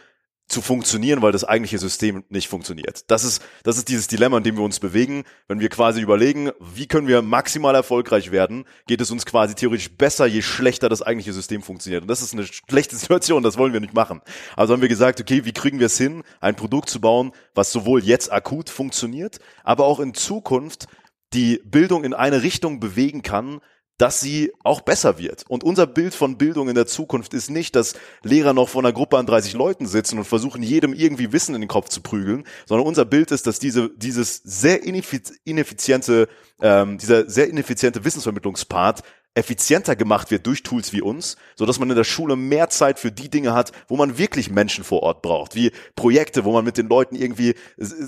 zu 0.52 0.60
funktionieren, 0.60 1.22
weil 1.22 1.32
das 1.32 1.44
eigentliche 1.44 1.78
System 1.78 2.24
nicht 2.28 2.48
funktioniert. 2.48 3.10
Das 3.10 3.24
ist, 3.24 3.42
das 3.64 3.78
ist 3.78 3.88
dieses 3.88 4.06
Dilemma, 4.06 4.38
in 4.38 4.44
dem 4.44 4.56
wir 4.56 4.62
uns 4.62 4.78
bewegen. 4.80 5.24
Wenn 5.48 5.60
wir 5.60 5.70
quasi 5.70 6.00
überlegen, 6.00 6.50
wie 6.60 6.86
können 6.86 7.08
wir 7.08 7.22
maximal 7.22 7.74
erfolgreich 7.74 8.30
werden, 8.30 8.64
geht 8.86 9.00
es 9.00 9.10
uns 9.10 9.26
quasi 9.26 9.54
theoretisch 9.54 9.90
besser, 9.96 10.26
je 10.26 10.42
schlechter 10.42 10.88
das 10.88 11.02
eigentliche 11.02 11.32
System 11.32 11.62
funktioniert. 11.62 12.02
Und 12.02 12.08
das 12.08 12.22
ist 12.22 12.34
eine 12.34 12.46
schlechte 12.46 12.96
Situation, 13.02 13.42
das 13.42 13.56
wollen 13.58 13.72
wir 13.72 13.80
nicht 13.80 13.94
machen. 13.94 14.20
Also 14.54 14.74
haben 14.74 14.82
wir 14.82 14.88
gesagt, 14.88 15.20
okay, 15.20 15.44
wie 15.44 15.52
kriegen 15.52 15.78
wir 15.78 15.86
es 15.86 15.98
hin, 15.98 16.22
ein 16.40 16.54
Produkt 16.54 16.90
zu 16.90 17.00
bauen, 17.00 17.32
was 17.54 17.72
sowohl 17.72 18.04
jetzt 18.04 18.30
akut 18.30 18.68
funktioniert, 18.68 19.38
aber 19.64 19.86
auch 19.86 20.00
in 20.00 20.14
Zukunft 20.14 20.86
die 21.32 21.62
Bildung 21.64 22.04
in 22.04 22.12
eine 22.12 22.42
Richtung 22.42 22.78
bewegen 22.78 23.22
kann, 23.22 23.60
dass 23.98 24.20
sie 24.20 24.52
auch 24.64 24.80
besser 24.80 25.18
wird. 25.18 25.44
Und 25.48 25.64
unser 25.64 25.86
Bild 25.86 26.14
von 26.14 26.38
Bildung 26.38 26.68
in 26.68 26.74
der 26.74 26.86
Zukunft 26.86 27.34
ist 27.34 27.50
nicht, 27.50 27.76
dass 27.76 27.94
Lehrer 28.22 28.52
noch 28.52 28.68
vor 28.68 28.82
einer 28.82 28.92
Gruppe 28.92 29.18
an 29.18 29.26
30 29.26 29.52
Leuten 29.52 29.86
sitzen 29.86 30.18
und 30.18 30.24
versuchen, 30.24 30.62
jedem 30.62 30.92
irgendwie 30.92 31.32
Wissen 31.32 31.54
in 31.54 31.60
den 31.60 31.68
Kopf 31.68 31.88
zu 31.88 32.00
prügeln, 32.00 32.44
sondern 32.66 32.86
unser 32.86 33.04
Bild 33.04 33.30
ist, 33.30 33.46
dass 33.46 33.58
diese, 33.58 33.90
dieses 33.96 34.36
sehr 34.44 34.82
ineffiziente, 34.82 36.28
ähm, 36.60 36.98
dieser 36.98 37.28
sehr 37.28 37.48
ineffiziente 37.48 38.04
Wissensvermittlungspart 38.04 39.02
effizienter 39.34 39.96
gemacht 39.96 40.30
wird 40.30 40.46
durch 40.46 40.62
Tools 40.62 40.92
wie 40.92 41.00
uns, 41.00 41.36
so 41.56 41.64
dass 41.64 41.78
man 41.78 41.88
in 41.88 41.96
der 41.96 42.04
Schule 42.04 42.36
mehr 42.36 42.68
Zeit 42.68 42.98
für 42.98 43.10
die 43.10 43.30
Dinge 43.30 43.54
hat, 43.54 43.72
wo 43.88 43.96
man 43.96 44.18
wirklich 44.18 44.50
Menschen 44.50 44.84
vor 44.84 45.02
Ort 45.02 45.22
braucht, 45.22 45.54
wie 45.54 45.72
Projekte, 45.96 46.44
wo 46.44 46.52
man 46.52 46.64
mit 46.64 46.76
den 46.76 46.88
Leuten 46.88 47.16
irgendwie 47.16 47.54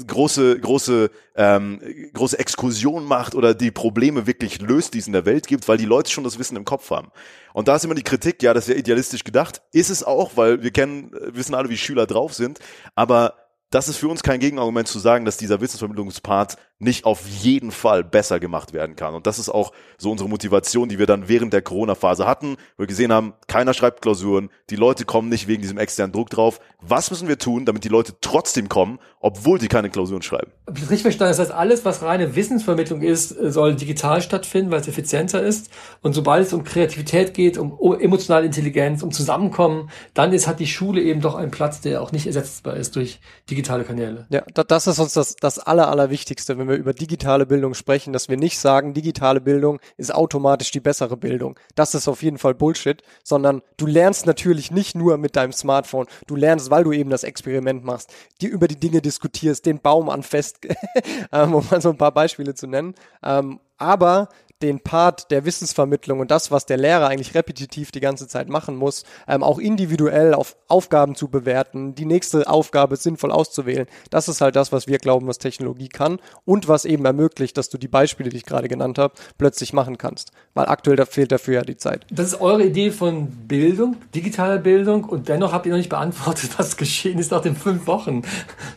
große 0.06 0.60
große 0.60 1.10
ähm, 1.36 1.80
große 2.12 2.38
Exkursionen 2.38 3.08
macht 3.08 3.34
oder 3.34 3.54
die 3.54 3.70
Probleme 3.70 4.26
wirklich 4.26 4.60
löst, 4.60 4.94
die 4.94 4.98
es 4.98 5.06
in 5.06 5.14
der 5.14 5.24
Welt 5.24 5.46
gibt, 5.46 5.66
weil 5.66 5.78
die 5.78 5.86
Leute 5.86 6.10
schon 6.10 6.24
das 6.24 6.38
Wissen 6.38 6.56
im 6.56 6.64
Kopf 6.64 6.90
haben. 6.90 7.08
Und 7.54 7.68
da 7.68 7.76
ist 7.76 7.84
immer 7.84 7.94
die 7.94 8.02
Kritik, 8.02 8.42
ja, 8.42 8.52
das 8.52 8.68
wäre 8.68 8.78
idealistisch 8.78 9.24
gedacht, 9.24 9.62
ist 9.72 9.90
es 9.90 10.04
auch, 10.04 10.32
weil 10.36 10.62
wir 10.62 10.72
kennen 10.72 11.10
wissen 11.28 11.54
alle, 11.54 11.70
wie 11.70 11.78
Schüler 11.78 12.06
drauf 12.06 12.34
sind, 12.34 12.58
aber 12.94 13.34
das 13.70 13.88
ist 13.88 13.96
für 13.96 14.08
uns 14.08 14.22
kein 14.22 14.38
Gegenargument 14.38 14.86
zu 14.86 15.00
sagen, 15.00 15.24
dass 15.24 15.36
dieser 15.36 15.60
Wissensvermittlungspart 15.60 16.56
nicht 16.78 17.04
auf 17.04 17.26
jeden 17.26 17.70
Fall 17.70 18.02
besser 18.04 18.40
gemacht 18.40 18.72
werden 18.72 18.96
kann. 18.96 19.14
Und 19.14 19.26
das 19.26 19.38
ist 19.38 19.48
auch 19.48 19.72
so 19.96 20.10
unsere 20.10 20.28
Motivation, 20.28 20.88
die 20.88 20.98
wir 20.98 21.06
dann 21.06 21.28
während 21.28 21.52
der 21.52 21.62
Corona-Phase 21.62 22.26
hatten, 22.26 22.56
wo 22.76 22.82
wir 22.82 22.86
gesehen 22.86 23.12
haben, 23.12 23.34
keiner 23.46 23.74
schreibt 23.74 24.02
Klausuren, 24.02 24.50
die 24.70 24.76
Leute 24.76 25.04
kommen 25.04 25.28
nicht 25.28 25.46
wegen 25.46 25.62
diesem 25.62 25.78
externen 25.78 26.12
Druck 26.12 26.30
drauf. 26.30 26.60
Was 26.80 27.10
müssen 27.10 27.28
wir 27.28 27.38
tun, 27.38 27.64
damit 27.64 27.84
die 27.84 27.88
Leute 27.88 28.14
trotzdem 28.20 28.68
kommen, 28.68 28.98
obwohl 29.20 29.58
die 29.58 29.68
keine 29.68 29.88
Klausuren 29.88 30.22
schreiben? 30.22 30.50
Ob 30.66 30.76
ich 30.76 30.82
das 30.82 30.90
richtig 30.90 31.02
verstanden 31.02 31.30
Das 31.30 31.38
heißt, 31.38 31.52
alles, 31.52 31.84
was 31.84 32.02
reine 32.02 32.34
Wissensvermittlung 32.34 33.02
ist, 33.02 33.28
soll 33.28 33.76
digital 33.76 34.20
stattfinden, 34.20 34.70
weil 34.70 34.80
es 34.80 34.88
effizienter 34.88 35.42
ist. 35.42 35.70
Und 36.02 36.12
sobald 36.12 36.46
es 36.46 36.52
um 36.52 36.64
Kreativität 36.64 37.34
geht, 37.34 37.56
um 37.56 37.78
emotionale 38.00 38.46
Intelligenz, 38.46 39.02
um 39.02 39.12
Zusammenkommen, 39.12 39.90
dann 40.12 40.32
ist, 40.32 40.46
hat 40.46 40.60
die 40.60 40.66
Schule 40.66 41.00
eben 41.00 41.20
doch 41.20 41.36
einen 41.36 41.50
Platz, 41.50 41.80
der 41.80 42.02
auch 42.02 42.12
nicht 42.12 42.26
ersetzbar 42.26 42.76
ist 42.76 42.96
durch 42.96 43.20
digitale 43.48 43.84
Kanäle. 43.84 44.26
Ja, 44.30 44.42
das 44.66 44.86
ist 44.86 44.98
uns 44.98 45.12
das, 45.12 45.36
das 45.36 45.58
Aller, 45.58 45.88
Allerwichtigste, 45.88 46.58
wenn 46.64 46.74
wir 46.74 46.78
über 46.78 46.94
digitale 46.94 47.46
Bildung 47.46 47.74
sprechen, 47.74 48.12
dass 48.12 48.28
wir 48.28 48.36
nicht 48.36 48.58
sagen, 48.58 48.94
digitale 48.94 49.40
Bildung 49.40 49.80
ist 49.96 50.14
automatisch 50.14 50.70
die 50.70 50.80
bessere 50.80 51.16
Bildung. 51.16 51.58
Das 51.74 51.94
ist 51.94 52.08
auf 52.08 52.22
jeden 52.22 52.38
Fall 52.38 52.54
Bullshit, 52.54 53.02
sondern 53.22 53.62
du 53.76 53.86
lernst 53.86 54.26
natürlich 54.26 54.70
nicht 54.70 54.94
nur 54.94 55.18
mit 55.18 55.36
deinem 55.36 55.52
Smartphone. 55.52 56.06
Du 56.26 56.36
lernst, 56.36 56.70
weil 56.70 56.84
du 56.84 56.92
eben 56.92 57.10
das 57.10 57.24
Experiment 57.24 57.84
machst, 57.84 58.12
die 58.40 58.46
über 58.46 58.66
die 58.66 58.80
Dinge 58.80 59.02
diskutierst, 59.02 59.66
den 59.66 59.80
Baum 59.80 60.08
anfest, 60.08 60.60
ähm, 61.32 61.54
um 61.54 61.66
mal 61.70 61.80
so 61.80 61.90
ein 61.90 61.98
paar 61.98 62.12
Beispiele 62.12 62.54
zu 62.54 62.66
nennen. 62.66 62.94
Ähm, 63.22 63.60
aber 63.76 64.28
den 64.62 64.80
Part 64.80 65.30
der 65.30 65.44
Wissensvermittlung 65.44 66.20
und 66.20 66.30
das, 66.30 66.50
was 66.50 66.66
der 66.66 66.76
Lehrer 66.76 67.08
eigentlich 67.08 67.34
repetitiv 67.34 67.90
die 67.90 68.00
ganze 68.00 68.28
Zeit 68.28 68.48
machen 68.48 68.76
muss, 68.76 69.04
ähm, 69.28 69.42
auch 69.42 69.58
individuell 69.58 70.34
auf 70.34 70.56
Aufgaben 70.68 71.14
zu 71.14 71.28
bewerten, 71.28 71.94
die 71.94 72.06
nächste 72.06 72.48
Aufgabe 72.48 72.96
sinnvoll 72.96 73.30
auszuwählen. 73.30 73.86
Das 74.10 74.28
ist 74.28 74.40
halt 74.40 74.56
das, 74.56 74.72
was 74.72 74.86
wir 74.86 74.98
glauben, 74.98 75.26
was 75.26 75.38
Technologie 75.38 75.88
kann 75.88 76.18
und 76.44 76.68
was 76.68 76.84
eben 76.84 77.04
ermöglicht, 77.04 77.56
dass 77.58 77.68
du 77.68 77.78
die 77.78 77.88
Beispiele, 77.88 78.30
die 78.30 78.38
ich 78.38 78.46
gerade 78.46 78.68
genannt 78.68 78.98
habe, 78.98 79.14
plötzlich 79.38 79.72
machen 79.72 79.98
kannst. 79.98 80.32
Weil 80.54 80.66
aktuell 80.66 80.96
da 80.96 81.04
fehlt 81.04 81.32
dafür 81.32 81.54
ja 81.54 81.62
die 81.62 81.76
Zeit. 81.76 82.06
Das 82.10 82.28
ist 82.28 82.40
eure 82.40 82.64
Idee 82.64 82.90
von 82.90 83.26
Bildung, 83.26 83.96
digitaler 84.14 84.58
Bildung 84.58 85.04
und 85.04 85.28
dennoch 85.28 85.52
habt 85.52 85.66
ihr 85.66 85.72
noch 85.72 85.78
nicht 85.78 85.90
beantwortet, 85.90 86.50
was 86.58 86.76
geschehen 86.76 87.18
ist 87.18 87.32
nach 87.32 87.42
den 87.42 87.56
fünf 87.56 87.86
Wochen. 87.86 88.22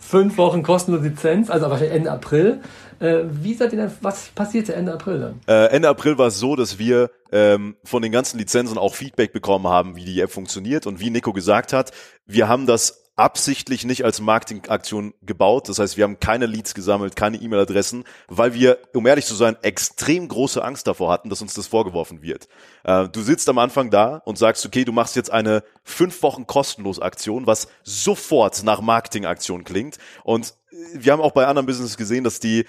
fünf 0.01 0.37
Wochen 0.37 0.63
kostenlose 0.63 1.07
Lizenz, 1.07 1.49
also 1.49 1.69
wahrscheinlich 1.69 1.95
Ende 1.95 2.11
April. 2.11 2.61
Äh, 2.99 3.23
wie 3.29 3.53
seid 3.53 3.73
ihr 3.73 3.79
denn, 3.79 3.91
was 4.01 4.29
passierte 4.29 4.73
Ende 4.73 4.93
April 4.93 5.19
dann? 5.19 5.39
Äh, 5.47 5.67
Ende 5.71 5.89
April 5.89 6.17
war 6.17 6.27
es 6.27 6.39
so, 6.39 6.55
dass 6.55 6.79
wir 6.79 7.11
ähm, 7.31 7.75
von 7.83 8.01
den 8.01 8.11
ganzen 8.11 8.37
Lizenzen 8.37 8.77
auch 8.77 8.95
Feedback 8.95 9.33
bekommen 9.33 9.67
haben, 9.67 9.95
wie 9.95 10.05
die 10.05 10.21
App 10.21 10.31
funktioniert 10.31 10.87
und 10.87 10.99
wie 10.99 11.09
Nico 11.09 11.33
gesagt 11.33 11.73
hat, 11.73 11.91
wir 12.25 12.47
haben 12.47 12.65
das 12.65 13.03
absichtlich 13.17 13.83
nicht 13.83 14.05
als 14.05 14.21
Marketingaktion 14.21 15.13
gebaut. 15.23 15.67
Das 15.67 15.79
heißt, 15.79 15.97
wir 15.97 16.03
haben 16.03 16.19
keine 16.19 16.45
Leads 16.45 16.75
gesammelt, 16.75 17.15
keine 17.15 17.37
E-Mail-Adressen, 17.37 18.03
weil 18.27 18.53
wir, 18.53 18.77
um 18.93 19.07
ehrlich 19.07 19.25
zu 19.25 19.33
sein, 19.33 19.57
extrem 19.63 20.27
große 20.27 20.63
Angst 20.63 20.85
davor 20.85 21.11
hatten, 21.11 21.29
dass 21.29 21.41
uns 21.41 21.55
das 21.55 21.65
vorgeworfen 21.65 22.21
wird. 22.21 22.47
Äh, 22.83 23.09
du 23.09 23.21
sitzt 23.21 23.49
am 23.49 23.57
Anfang 23.57 23.89
da 23.89 24.17
und 24.25 24.37
sagst, 24.37 24.65
okay, 24.65 24.85
du 24.85 24.91
machst 24.91 25.15
jetzt 25.15 25.31
eine 25.31 25.63
fünf 25.83 26.21
Wochen 26.21 26.45
kostenlos 26.45 26.99
Aktion, 26.99 27.47
was 27.47 27.67
sofort 27.83 28.63
nach 28.63 28.81
Marketingaktion 28.81 29.63
klingt. 29.63 29.97
Und 30.23 30.53
wir 30.93 31.11
haben 31.11 31.21
auch 31.21 31.31
bei 31.31 31.47
anderen 31.47 31.65
Businesses 31.65 31.97
gesehen, 31.97 32.23
dass 32.23 32.39
die 32.39 32.65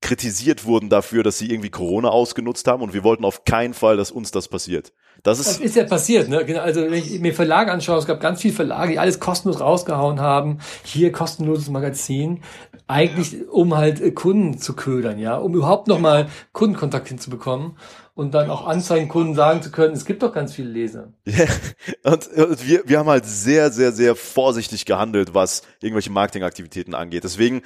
kritisiert 0.00 0.64
wurden 0.64 0.88
dafür, 0.88 1.22
dass 1.22 1.38
sie 1.38 1.50
irgendwie 1.50 1.70
Corona 1.70 2.08
ausgenutzt 2.08 2.66
haben 2.66 2.82
und 2.82 2.94
wir 2.94 3.04
wollten 3.04 3.24
auf 3.24 3.44
keinen 3.44 3.74
Fall, 3.74 3.96
dass 3.96 4.10
uns 4.10 4.30
das 4.30 4.48
passiert. 4.48 4.92
Das 5.22 5.38
ist, 5.38 5.48
das 5.48 5.58
ist 5.58 5.76
ja 5.76 5.84
passiert, 5.84 6.30
ne? 6.30 6.44
Genau, 6.46 6.60
also 6.60 6.80
wenn 6.82 6.94
ich 6.94 7.20
mir 7.20 7.34
Verlage 7.34 7.70
anschaue, 7.70 7.98
es 7.98 8.06
gab 8.06 8.20
ganz 8.20 8.40
viele 8.40 8.54
Verlage, 8.54 8.92
die 8.92 8.98
alles 8.98 9.20
kostenlos 9.20 9.60
rausgehauen 9.60 10.20
haben. 10.20 10.58
Hier 10.82 11.12
kostenloses 11.12 11.68
Magazin, 11.68 12.42
eigentlich 12.86 13.48
um 13.50 13.76
halt 13.76 14.14
Kunden 14.14 14.58
zu 14.58 14.74
ködern, 14.74 15.18
ja, 15.18 15.36
um 15.36 15.54
überhaupt 15.54 15.88
nochmal 15.88 16.28
Kundenkontakt 16.52 17.08
hinzubekommen 17.08 17.76
und 18.14 18.32
dann 18.32 18.48
auch 18.48 18.66
Anzeigenkunden 18.66 19.34
sagen 19.34 19.62
zu 19.62 19.70
können, 19.70 19.94
es 19.94 20.06
gibt 20.06 20.22
doch 20.22 20.32
ganz 20.32 20.54
viele 20.54 20.70
Leser. 20.70 21.12
Ja, 21.26 21.44
und, 22.04 22.26
und 22.28 22.66
wir, 22.66 22.82
wir 22.86 22.98
haben 22.98 23.08
halt 23.08 23.26
sehr, 23.26 23.70
sehr, 23.70 23.92
sehr 23.92 24.14
vorsichtig 24.16 24.86
gehandelt, 24.86 25.34
was 25.34 25.62
irgendwelche 25.80 26.10
Marketingaktivitäten 26.10 26.94
angeht. 26.94 27.24
Deswegen 27.24 27.62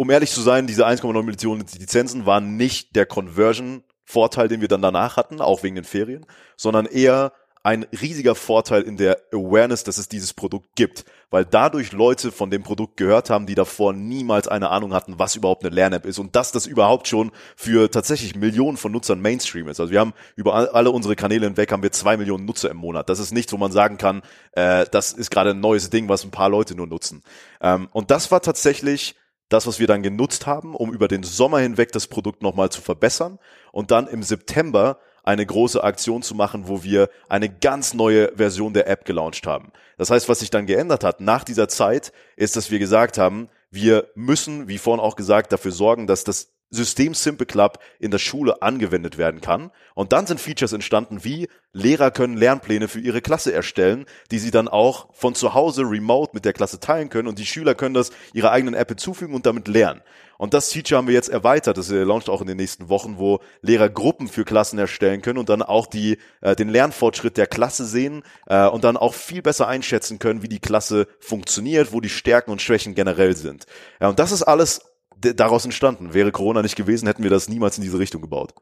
um 0.00 0.08
ehrlich 0.08 0.30
zu 0.30 0.40
sein, 0.40 0.66
diese 0.66 0.86
1,9 0.86 1.22
Millionen 1.24 1.66
Lizenzen 1.78 2.24
waren 2.24 2.56
nicht 2.56 2.96
der 2.96 3.04
Conversion-Vorteil, 3.04 4.48
den 4.48 4.62
wir 4.62 4.68
dann 4.68 4.80
danach 4.80 5.18
hatten, 5.18 5.42
auch 5.42 5.62
wegen 5.62 5.74
den 5.74 5.84
Ferien, 5.84 6.24
sondern 6.56 6.86
eher 6.86 7.34
ein 7.64 7.82
riesiger 8.00 8.34
Vorteil 8.34 8.80
in 8.80 8.96
der 8.96 9.18
Awareness, 9.30 9.84
dass 9.84 9.98
es 9.98 10.08
dieses 10.08 10.32
Produkt 10.32 10.74
gibt, 10.74 11.04
weil 11.28 11.44
dadurch 11.44 11.92
Leute 11.92 12.32
von 12.32 12.50
dem 12.50 12.62
Produkt 12.62 12.96
gehört 12.96 13.28
haben, 13.28 13.44
die 13.44 13.54
davor 13.54 13.92
niemals 13.92 14.48
eine 14.48 14.70
Ahnung 14.70 14.94
hatten, 14.94 15.18
was 15.18 15.36
überhaupt 15.36 15.66
eine 15.66 15.74
Lern-App 15.74 16.06
ist 16.06 16.18
und 16.18 16.34
dass 16.34 16.50
das 16.50 16.64
überhaupt 16.64 17.06
schon 17.06 17.30
für 17.54 17.90
tatsächlich 17.90 18.34
Millionen 18.34 18.78
von 18.78 18.92
Nutzern 18.92 19.20
Mainstream 19.20 19.68
ist. 19.68 19.80
Also 19.80 19.92
wir 19.92 20.00
haben 20.00 20.14
über 20.34 20.74
alle 20.74 20.92
unsere 20.92 21.14
Kanäle 21.14 21.44
hinweg 21.44 21.70
haben 21.72 21.82
wir 21.82 21.92
zwei 21.92 22.16
Millionen 22.16 22.46
Nutzer 22.46 22.70
im 22.70 22.78
Monat. 22.78 23.10
Das 23.10 23.18
ist 23.18 23.34
nichts, 23.34 23.52
wo 23.52 23.58
man 23.58 23.70
sagen 23.70 23.98
kann, 23.98 24.22
äh, 24.52 24.86
das 24.90 25.12
ist 25.12 25.30
gerade 25.30 25.50
ein 25.50 25.60
neues 25.60 25.90
Ding, 25.90 26.08
was 26.08 26.24
ein 26.24 26.30
paar 26.30 26.48
Leute 26.48 26.74
nur 26.74 26.86
nutzen. 26.86 27.22
Ähm, 27.60 27.90
und 27.92 28.10
das 28.10 28.30
war 28.30 28.40
tatsächlich 28.40 29.14
das, 29.50 29.66
was 29.66 29.78
wir 29.78 29.86
dann 29.86 30.02
genutzt 30.02 30.46
haben, 30.46 30.74
um 30.74 30.92
über 30.92 31.08
den 31.08 31.22
Sommer 31.22 31.58
hinweg 31.58 31.92
das 31.92 32.06
Produkt 32.06 32.42
nochmal 32.42 32.70
zu 32.70 32.80
verbessern 32.80 33.38
und 33.72 33.90
dann 33.90 34.06
im 34.06 34.22
September 34.22 34.98
eine 35.22 35.44
große 35.44 35.82
Aktion 35.84 36.22
zu 36.22 36.34
machen, 36.34 36.66
wo 36.66 36.82
wir 36.82 37.10
eine 37.28 37.50
ganz 37.50 37.92
neue 37.92 38.34
Version 38.36 38.72
der 38.72 38.88
App 38.88 39.04
gelauncht 39.04 39.46
haben. 39.46 39.72
Das 39.98 40.10
heißt, 40.10 40.28
was 40.28 40.38
sich 40.38 40.50
dann 40.50 40.66
geändert 40.66 41.04
hat 41.04 41.20
nach 41.20 41.44
dieser 41.44 41.68
Zeit, 41.68 42.12
ist, 42.36 42.56
dass 42.56 42.70
wir 42.70 42.78
gesagt 42.78 43.18
haben, 43.18 43.48
wir 43.70 44.08
müssen, 44.14 44.68
wie 44.68 44.78
vorhin 44.78 45.04
auch 45.04 45.16
gesagt, 45.16 45.52
dafür 45.52 45.72
sorgen, 45.72 46.06
dass 46.06 46.24
das 46.24 46.52
System 46.70 47.14
Simple 47.14 47.46
Club 47.46 47.78
in 47.98 48.10
der 48.10 48.18
Schule 48.18 48.62
angewendet 48.62 49.18
werden 49.18 49.40
kann. 49.40 49.70
Und 49.94 50.12
dann 50.12 50.26
sind 50.26 50.40
Features 50.40 50.72
entstanden 50.72 51.24
wie 51.24 51.48
Lehrer 51.72 52.10
können 52.10 52.36
Lernpläne 52.36 52.88
für 52.88 52.98
ihre 52.98 53.20
Klasse 53.20 53.52
erstellen, 53.52 54.06
die 54.32 54.40
sie 54.40 54.50
dann 54.50 54.66
auch 54.66 55.14
von 55.14 55.36
zu 55.36 55.54
Hause 55.54 55.82
remote 55.82 56.32
mit 56.34 56.44
der 56.44 56.52
Klasse 56.52 56.80
teilen 56.80 57.10
können 57.10 57.28
und 57.28 57.38
die 57.38 57.46
Schüler 57.46 57.76
können 57.76 57.94
das 57.94 58.10
ihrer 58.32 58.50
eigenen 58.50 58.74
App 58.74 58.88
hinzufügen 58.88 59.34
und 59.34 59.46
damit 59.46 59.68
lernen. 59.68 60.02
Und 60.36 60.54
das 60.54 60.72
Feature 60.72 60.96
haben 60.98 61.06
wir 61.06 61.14
jetzt 61.14 61.28
erweitert. 61.28 61.76
Das 61.76 61.90
launcht 61.90 62.28
auch 62.30 62.40
in 62.40 62.46
den 62.46 62.56
nächsten 62.56 62.88
Wochen, 62.88 63.18
wo 63.18 63.40
Lehrer 63.60 63.90
Gruppen 63.90 64.26
für 64.26 64.44
Klassen 64.44 64.78
erstellen 64.78 65.20
können 65.20 65.38
und 65.38 65.48
dann 65.48 65.62
auch 65.62 65.86
die, 65.86 66.16
äh, 66.40 66.56
den 66.56 66.70
Lernfortschritt 66.70 67.36
der 67.36 67.46
Klasse 67.46 67.84
sehen 67.84 68.22
äh, 68.46 68.66
und 68.66 68.82
dann 68.82 68.96
auch 68.96 69.14
viel 69.14 69.42
besser 69.42 69.68
einschätzen 69.68 70.18
können, 70.18 70.42
wie 70.42 70.48
die 70.48 70.58
Klasse 70.58 71.06
funktioniert, 71.20 71.92
wo 71.92 72.00
die 72.00 72.08
Stärken 72.08 72.50
und 72.50 72.62
Schwächen 72.62 72.94
generell 72.94 73.36
sind. 73.36 73.66
Ja, 74.00 74.08
und 74.08 74.18
das 74.18 74.32
ist 74.32 74.42
alles 74.42 74.89
daraus 75.20 75.64
entstanden. 75.64 76.14
Wäre 76.14 76.32
Corona 76.32 76.62
nicht 76.62 76.76
gewesen, 76.76 77.06
hätten 77.06 77.22
wir 77.22 77.30
das 77.30 77.48
niemals 77.48 77.78
in 77.78 77.84
diese 77.84 77.98
Richtung 77.98 78.22
gebaut. 78.22 78.54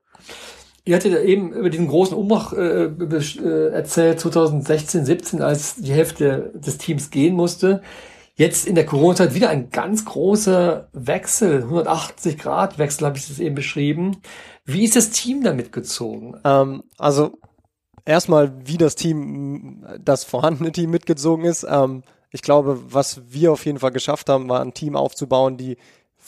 Ihr 0.85 0.97
hattet 0.97 1.13
ja 1.13 1.21
eben 1.21 1.53
über 1.53 1.69
diesen 1.69 1.89
großen 1.89 2.17
Umbruch 2.17 2.55
äh, 2.55 2.85
äh 2.85 3.73
erzählt, 3.73 4.21
2016, 4.21 5.05
17, 5.05 5.43
als 5.43 5.77
die 5.77 5.93
Hälfte 5.93 6.53
des 6.55 6.79
Teams 6.79 7.11
gehen 7.11 7.35
musste. 7.35 7.83
Jetzt 8.37 8.67
in 8.67 8.77
der 8.77 8.87
Corona-Zeit 8.87 9.35
wieder 9.35 9.51
ein 9.51 9.71
ganz 9.71 10.05
großer 10.05 10.89
Wechsel, 10.93 11.65
180 11.65 12.39
Grad 12.39 12.79
Wechsel, 12.79 13.07
habe 13.07 13.19
ich 13.19 13.27
das 13.27 13.41
eben 13.41 13.57
beschrieben. 13.57 14.19
Wie 14.65 14.85
ist 14.85 14.97
das 14.97 15.11
Team 15.11 15.43
damit 15.43 15.73
gezogen? 15.73 16.37
Ähm, 16.45 16.85
also 16.99 17.39
erstmal, 18.05 18.53
wie 18.65 18.79
das 18.79 18.95
Team, 18.95 19.85
das 20.01 20.25
vorhandene 20.25 20.73
Team 20.73 20.91
mitgezogen 20.91 21.45
ist. 21.45 21.67
Ähm, 21.69 22.03
ich 22.31 22.43
glaube, 22.43 22.81
was 22.93 23.23
wir 23.29 23.53
auf 23.53 23.67
jeden 23.67 23.79
Fall 23.79 23.91
geschafft 23.91 24.29
haben, 24.29 24.49
war 24.49 24.61
ein 24.61 24.73
Team 24.73 24.97
aufzubauen, 24.97 25.57
die 25.57 25.77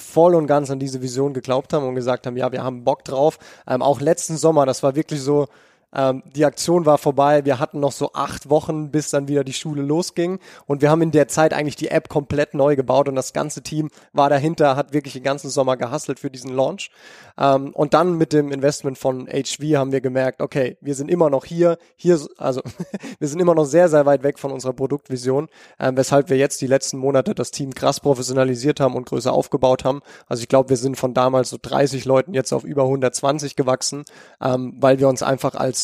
voll 0.01 0.35
und 0.35 0.47
ganz 0.47 0.71
an 0.71 0.79
diese 0.79 1.03
Vision 1.03 1.35
geglaubt 1.35 1.73
haben 1.73 1.87
und 1.87 1.95
gesagt 1.95 2.27
haben, 2.27 2.37
ja, 2.37 2.51
wir 2.53 2.65
haben 2.65 2.85
Bock 2.85 3.05
drauf. 3.05 3.39
Ähm, 3.67 3.83
auch 3.83 4.01
letzten 4.01 4.37
Sommer, 4.37 4.67
das 4.67 4.83
war 4.83 4.97
wirklich 4.97 5.21
so, 5.21 5.47
ähm, 5.95 6.23
die 6.35 6.45
Aktion 6.45 6.87
war 6.87 6.99
vorbei. 6.99 7.45
Wir 7.45 7.59
hatten 7.59 7.81
noch 7.81 7.93
so 7.93 8.13
acht 8.13 8.49
Wochen, 8.49 8.91
bis 8.91 9.11
dann 9.11 9.29
wieder 9.29 9.45
die 9.45 9.53
Schule 9.53 9.83
losging. 9.83 10.39
Und 10.67 10.83
wir 10.83 10.91
haben 10.91 11.03
in 11.03 11.11
der 11.11 11.29
Zeit 11.29 11.53
eigentlich 11.53 11.77
die 11.77 11.89
App 11.89 12.09
komplett 12.09 12.55
neu 12.55 12.77
gebaut 12.77 13.09
und 13.09 13.17
das 13.17 13.33
ganze 13.33 13.63
Team 13.63 13.91
war 14.13 14.31
dahinter, 14.31 14.77
hat 14.77 14.93
wirklich 14.93 15.15
den 15.15 15.23
ganzen 15.23 15.51
Sommer 15.51 15.77
gehustelt 15.77 16.21
für 16.21 16.31
diesen 16.31 16.55
Launch. 16.55 16.91
Ähm, 17.39 17.71
und 17.75 17.95
dann 17.95 18.17
mit 18.17 18.33
dem 18.33 18.53
Investment 18.53 18.99
von 18.99 19.27
HV 19.27 19.77
haben 19.77 19.93
wir 19.93 20.01
gemerkt, 20.01 20.41
okay, 20.43 20.77
wir 20.81 20.95
sind 20.95 21.11
immer 21.11 21.31
noch 21.31 21.45
hier, 21.45 21.79
hier, 21.97 22.21
also 22.39 22.63
wir 23.19 23.29
sind 23.29 23.41
immer 23.41 23.55
noch 23.55 23.65
sehr, 23.65 23.89
sehr 23.89 24.07
weit 24.07 24.23
weg 24.23 24.39
von 24.39 24.53
unserer 24.53 24.73
Produktvision, 24.73 25.49
ähm, 25.79 25.97
weshalb 25.97 26.31
wir 26.31 26.37
jetzt 26.37 26.61
die 26.61 26.67
letzten 26.67 26.99
Monate 26.99 27.35
das 27.35 27.51
Team 27.51 27.75
krass 27.75 28.01
professionalisiert 28.01 28.81
haben 28.81 28.95
und 28.95 29.07
größer 29.07 29.33
aufgebaut 29.33 29.85
haben. 29.85 30.03
Also 30.27 30.43
ich 30.43 30.49
glaube, 30.49 30.69
wir 30.69 30.77
sind 30.77 30.97
von 30.97 31.15
damals 31.15 31.51
so 31.51 31.57
30 31.61 32.05
Leuten 32.05 32.35
jetzt 32.35 32.53
auf 32.53 32.65
über 32.65 32.83
120 32.83 33.57
gewachsen, 33.57 34.05
ähm, 34.41 34.75
weil 34.79 34.99
wir 34.99 35.09
uns 35.09 35.23
einfach 35.23 35.55
als 35.55 35.80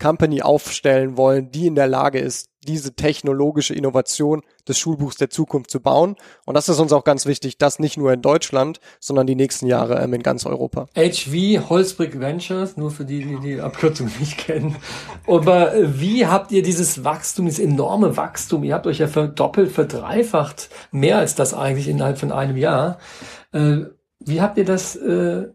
Company 0.00 0.42
aufstellen 0.42 1.16
wollen, 1.16 1.52
die 1.52 1.66
in 1.66 1.76
der 1.76 1.86
Lage 1.86 2.18
ist, 2.18 2.50
diese 2.66 2.94
technologische 2.94 3.74
Innovation 3.74 4.42
des 4.68 4.78
Schulbuchs 4.78 5.16
der 5.16 5.30
Zukunft 5.30 5.70
zu 5.70 5.80
bauen. 5.80 6.16
Und 6.44 6.54
das 6.54 6.68
ist 6.68 6.78
uns 6.78 6.92
auch 6.92 7.04
ganz 7.04 7.24
wichtig, 7.24 7.56
das 7.58 7.78
nicht 7.78 7.96
nur 7.96 8.12
in 8.12 8.20
Deutschland, 8.20 8.80
sondern 8.98 9.26
die 9.26 9.34
nächsten 9.34 9.66
Jahre 9.66 10.00
ähm, 10.02 10.12
in 10.12 10.22
ganz 10.22 10.44
Europa. 10.44 10.86
HV 10.94 11.70
Holzbrick 11.70 12.20
Ventures, 12.20 12.76
nur 12.76 12.90
für 12.90 13.04
die, 13.04 13.24
die 13.24 13.40
die 13.40 13.60
Abkürzung 13.60 14.10
nicht 14.20 14.38
kennen. 14.38 14.76
Aber 15.26 15.72
wie 15.76 16.26
habt 16.26 16.52
ihr 16.52 16.62
dieses 16.62 17.04
Wachstum, 17.04 17.46
dieses 17.46 17.64
enorme 17.64 18.16
Wachstum, 18.16 18.64
ihr 18.64 18.74
habt 18.74 18.86
euch 18.86 18.98
ja 18.98 19.08
verdoppelt, 19.08 19.72
verdreifacht, 19.72 20.68
mehr 20.90 21.18
als 21.18 21.34
das 21.34 21.54
eigentlich 21.54 21.88
innerhalb 21.88 22.18
von 22.18 22.32
einem 22.32 22.56
Jahr. 22.56 22.98
Äh, 23.52 23.84
wie 24.18 24.42
habt 24.42 24.58
ihr 24.58 24.66
das 24.66 24.96
äh, 24.96 25.46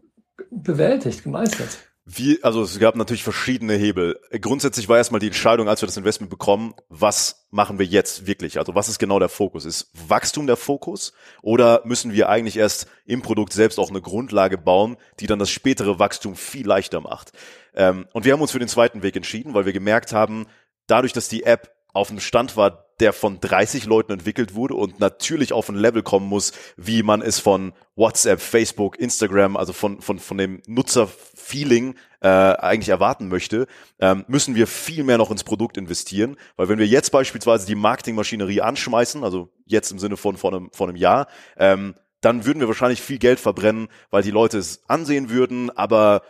bewältigt, 0.50 1.22
gemeistert? 1.22 1.85
Wie, 2.08 2.40
also 2.44 2.62
es 2.62 2.78
gab 2.78 2.94
natürlich 2.94 3.24
verschiedene 3.24 3.74
Hebel. 3.74 4.20
Grundsätzlich 4.40 4.88
war 4.88 4.96
erstmal 4.96 5.18
die 5.18 5.26
Entscheidung, 5.26 5.68
als 5.68 5.82
wir 5.82 5.88
das 5.88 5.96
Investment 5.96 6.30
bekommen, 6.30 6.74
was 6.88 7.48
machen 7.50 7.80
wir 7.80 7.86
jetzt 7.86 8.28
wirklich? 8.28 8.58
Also 8.58 8.76
was 8.76 8.88
ist 8.88 9.00
genau 9.00 9.18
der 9.18 9.28
Fokus? 9.28 9.64
Ist 9.64 9.90
Wachstum 10.06 10.46
der 10.46 10.56
Fokus 10.56 11.12
oder 11.42 11.82
müssen 11.84 12.12
wir 12.12 12.28
eigentlich 12.28 12.58
erst 12.58 12.86
im 13.06 13.22
Produkt 13.22 13.52
selbst 13.52 13.80
auch 13.80 13.90
eine 13.90 14.00
Grundlage 14.00 14.56
bauen, 14.56 14.96
die 15.18 15.26
dann 15.26 15.40
das 15.40 15.50
spätere 15.50 15.98
Wachstum 15.98 16.36
viel 16.36 16.64
leichter 16.64 17.00
macht? 17.00 17.32
Ähm, 17.74 18.06
und 18.12 18.24
wir 18.24 18.32
haben 18.32 18.40
uns 18.40 18.52
für 18.52 18.60
den 18.60 18.68
zweiten 18.68 19.02
Weg 19.02 19.16
entschieden, 19.16 19.52
weil 19.52 19.66
wir 19.66 19.72
gemerkt 19.72 20.12
haben, 20.12 20.46
dadurch, 20.86 21.12
dass 21.12 21.28
die 21.28 21.42
App 21.42 21.74
auf 21.92 22.10
einem 22.10 22.20
Stand 22.20 22.56
war, 22.56 22.86
der 23.00 23.12
von 23.12 23.40
30 23.40 23.84
Leuten 23.86 24.12
entwickelt 24.12 24.54
wurde 24.54 24.74
und 24.74 25.00
natürlich 25.00 25.52
auf 25.52 25.68
ein 25.68 25.76
Level 25.76 26.02
kommen 26.02 26.28
muss, 26.28 26.52
wie 26.76 27.02
man 27.02 27.20
es 27.20 27.40
von 27.40 27.72
WhatsApp, 27.94 28.40
Facebook, 28.40 28.98
Instagram, 28.98 29.56
also 29.56 29.72
von, 29.72 30.00
von, 30.00 30.18
von 30.18 30.38
dem 30.38 30.62
Nutzerfeeling 31.46 31.94
äh, 32.20 32.28
eigentlich 32.28 32.88
erwarten 32.88 33.28
möchte, 33.28 33.66
ähm, 34.00 34.24
müssen 34.28 34.54
wir 34.54 34.66
viel 34.66 35.04
mehr 35.04 35.18
noch 35.18 35.30
ins 35.30 35.44
Produkt 35.44 35.76
investieren. 35.76 36.36
Weil 36.56 36.68
wenn 36.68 36.78
wir 36.78 36.86
jetzt 36.86 37.10
beispielsweise 37.10 37.66
die 37.66 37.74
Marketingmaschinerie 37.74 38.60
anschmeißen, 38.60 39.24
also 39.24 39.50
jetzt 39.64 39.90
im 39.92 39.98
Sinne 39.98 40.16
von 40.16 40.36
vor 40.36 40.52
einem, 40.52 40.70
vor 40.72 40.88
einem 40.88 40.96
Jahr, 40.96 41.28
ähm, 41.56 41.94
dann 42.20 42.44
würden 42.44 42.60
wir 42.60 42.68
wahrscheinlich 42.68 43.02
viel 43.02 43.18
Geld 43.18 43.38
verbrennen, 43.38 43.88
weil 44.10 44.22
die 44.22 44.30
Leute 44.30 44.58
es 44.58 44.82
ansehen 44.88 45.30
würden, 45.30 45.70
aber 45.76 46.22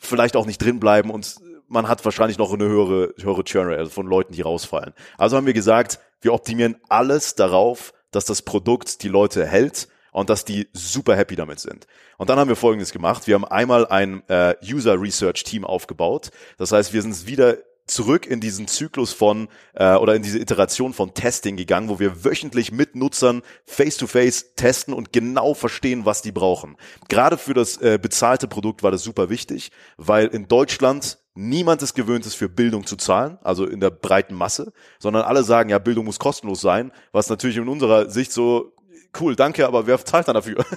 vielleicht 0.00 0.36
auch 0.36 0.46
nicht 0.46 0.58
drin 0.58 0.80
bleiben 0.80 1.10
und 1.10 1.36
man 1.68 1.86
hat 1.86 2.04
wahrscheinlich 2.04 2.38
noch 2.38 2.52
eine 2.52 2.64
höhere, 2.64 3.14
höhere 3.20 3.44
Churn 3.44 3.72
also 3.72 3.90
von 3.90 4.06
Leuten, 4.06 4.32
die 4.32 4.40
rausfallen. 4.40 4.94
Also 5.16 5.36
haben 5.36 5.46
wir 5.46 5.52
gesagt, 5.52 6.00
wir 6.20 6.32
optimieren 6.32 6.76
alles 6.88 7.34
darauf, 7.34 7.92
dass 8.10 8.24
das 8.24 8.42
Produkt 8.42 9.02
die 9.02 9.08
Leute 9.08 9.46
hält 9.46 9.88
und 10.18 10.30
dass 10.30 10.44
die 10.44 10.68
super 10.72 11.16
happy 11.16 11.36
damit 11.36 11.60
sind. 11.60 11.86
Und 12.16 12.28
dann 12.28 12.38
haben 12.38 12.48
wir 12.48 12.56
Folgendes 12.56 12.92
gemacht. 12.92 13.26
Wir 13.26 13.36
haben 13.36 13.44
einmal 13.44 13.86
ein 13.86 14.22
äh, 14.28 14.56
User 14.64 15.00
Research 15.00 15.44
Team 15.44 15.64
aufgebaut. 15.64 16.30
Das 16.56 16.72
heißt, 16.72 16.92
wir 16.92 17.02
sind 17.02 17.26
wieder 17.26 17.58
zurück 17.86 18.26
in 18.26 18.40
diesen 18.40 18.66
Zyklus 18.66 19.12
von 19.12 19.48
äh, 19.74 19.94
oder 19.94 20.16
in 20.16 20.22
diese 20.22 20.38
Iteration 20.38 20.92
von 20.92 21.14
Testing 21.14 21.56
gegangen, 21.56 21.88
wo 21.88 22.00
wir 22.00 22.24
wöchentlich 22.24 22.72
mit 22.72 22.96
Nutzern 22.96 23.42
face-to-face 23.64 24.42
-face 24.42 24.56
testen 24.56 24.92
und 24.92 25.12
genau 25.12 25.54
verstehen, 25.54 26.04
was 26.04 26.20
die 26.20 26.32
brauchen. 26.32 26.76
Gerade 27.08 27.38
für 27.38 27.54
das 27.54 27.78
äh, 27.78 27.98
bezahlte 28.02 28.48
Produkt 28.48 28.82
war 28.82 28.90
das 28.90 29.04
super 29.04 29.30
wichtig, 29.30 29.70
weil 29.96 30.26
in 30.26 30.48
Deutschland 30.48 31.18
niemand 31.34 31.80
ist 31.82 31.94
gewöhnt 31.94 32.26
ist, 32.26 32.34
für 32.34 32.48
Bildung 32.48 32.84
zu 32.84 32.96
zahlen, 32.96 33.38
also 33.42 33.64
in 33.64 33.78
der 33.78 33.90
breiten 33.90 34.34
Masse, 34.34 34.72
sondern 34.98 35.22
alle 35.22 35.44
sagen, 35.44 35.70
ja, 35.70 35.78
Bildung 35.78 36.04
muss 36.04 36.18
kostenlos 36.18 36.60
sein, 36.60 36.92
was 37.12 37.30
natürlich 37.30 37.56
in 37.56 37.68
unserer 37.68 38.10
Sicht 38.10 38.32
so 38.32 38.72
cool, 39.20 39.36
danke, 39.36 39.66
aber 39.66 39.86
wer 39.86 40.04
zahlt 40.04 40.28
dann 40.28 40.34
dafür? 40.34 40.64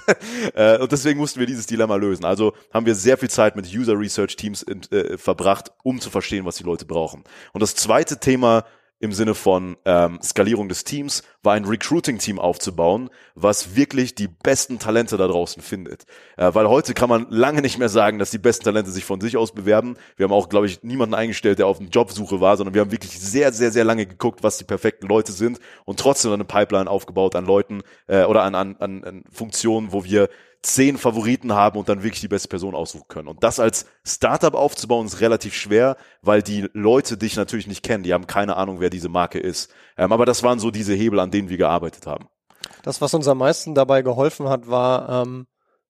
Äh, 0.54 0.80
und 0.80 0.92
deswegen 0.92 1.20
mussten 1.20 1.40
wir 1.40 1.48
dieses 1.48 1.66
Dilemma 1.66 1.96
lösen. 1.96 2.26
Also 2.26 2.54
haben 2.74 2.86
wir 2.86 2.96
sehr 2.96 3.18
viel 3.18 3.30
Zeit 3.30 3.56
mit 3.56 3.66
User 3.74 3.98
Research 3.98 4.36
Teams 4.36 4.64
äh, 4.64 5.18
verbracht, 5.18 5.72
um 5.84 6.00
zu 6.00 6.10
verstehen, 6.10 6.46
was 6.46 6.58
die 6.58 6.64
Leute 6.64 6.86
brauchen. 6.86 7.24
Und 7.54 7.62
das 7.62 7.76
zweite 7.76 8.20
Thema 8.20 8.66
im 9.02 9.14
Sinne 9.14 9.34
von 9.34 9.78
ähm, 9.86 10.20
Skalierung 10.22 10.70
des 10.70 10.84
Teams 10.84 11.24
war 11.44 11.54
ein 11.54 11.66
Recruiting-Team 11.66 12.38
aufzubauen, 12.38 13.10
was 13.34 13.76
wirklich 13.76 14.14
die 14.14 14.28
besten 14.28 14.78
Talente 14.78 15.18
da 15.18 15.28
draußen 15.28 15.62
findet. 15.64 16.06
Äh, 16.38 16.54
weil 16.54 16.70
heute 16.70 16.94
kann 16.94 17.10
man 17.10 17.26
lange 17.30 17.62
nicht 17.62 17.80
mehr 17.80 17.90
sagen, 17.90 18.20
dass 18.20 18.30
die 18.30 18.38
besten 18.38 18.66
Talente 18.66 18.92
sich 18.92 19.04
von 19.04 19.20
sich 19.20 19.38
aus 19.38 19.54
bewerben. 19.54 19.98
Wir 20.18 20.26
haben 20.26 20.34
auch, 20.34 20.50
glaube 20.50 20.68
ich, 20.68 20.84
niemanden 20.84 21.16
eingestellt, 21.16 21.58
der 21.58 21.66
auf 21.66 21.80
eine 21.80 21.90
Jobsuche 21.90 22.40
war, 22.42 22.58
sondern 22.58 22.76
wir 22.76 22.82
haben 22.82 22.92
wirklich 22.92 23.20
sehr, 23.20 23.52
sehr, 23.52 23.72
sehr 23.72 23.84
lange 23.84 24.06
geguckt, 24.06 24.44
was 24.44 24.60
die 24.60 24.66
perfekten 24.66 25.08
Leute 25.08 25.32
sind 25.32 25.60
und 25.86 26.00
trotzdem 26.00 26.32
eine 26.32 26.46
Pipeline 26.46 26.90
aufgebaut 26.90 27.36
an 27.36 27.46
Leuten 27.46 27.82
äh, 28.08 28.24
oder 28.26 28.44
an, 28.44 28.54
an, 28.54 28.76
an 28.80 29.24
Funktionen, 29.32 29.92
wo 29.92 30.04
wir 30.04 30.30
zehn 30.64 30.98
Favoriten 30.98 31.54
haben 31.54 31.80
und 31.80 31.90
dann 31.90 32.04
wirklich 32.04 32.22
die 32.22 32.28
beste 32.28 32.48
Person 32.48 32.76
aussuchen 32.76 33.08
können. 33.08 33.28
Und 33.28 33.44
das 33.44 33.60
als 33.60 33.86
Startup 34.06 34.54
aufzubauen 34.54 35.08
ist 35.08 35.20
relativ 35.20 35.56
schwer, 35.56 35.98
weil 36.22 36.44
die 36.44 36.68
Leute 36.74 37.18
dich 37.18 37.36
natürlich 37.36 37.68
nicht 37.68 37.84
kennen. 37.84 38.04
Die 38.04 38.14
haben 38.14 38.28
keine 38.28 38.58
Ahnung, 38.58 38.80
wer 38.80 38.90
diese 38.90 39.10
Marke 39.10 39.40
ist. 39.40 39.74
Ähm, 39.98 40.12
aber 40.12 40.26
das 40.26 40.44
waren 40.44 40.60
so 40.60 40.70
diese 40.70 40.94
Hebel, 40.94 41.20
an 41.20 41.32
denen 41.32 41.50
wir 41.50 41.58
gearbeitet 41.58 42.06
haben. 42.06 42.28
Das, 42.84 43.02
was 43.02 43.14
uns 43.14 43.28
am 43.28 43.40
meisten 43.40 43.74
dabei 43.74 44.04
geholfen 44.04 44.50
hat, 44.50 44.68
war, 44.70 45.24
ähm, 45.24 45.48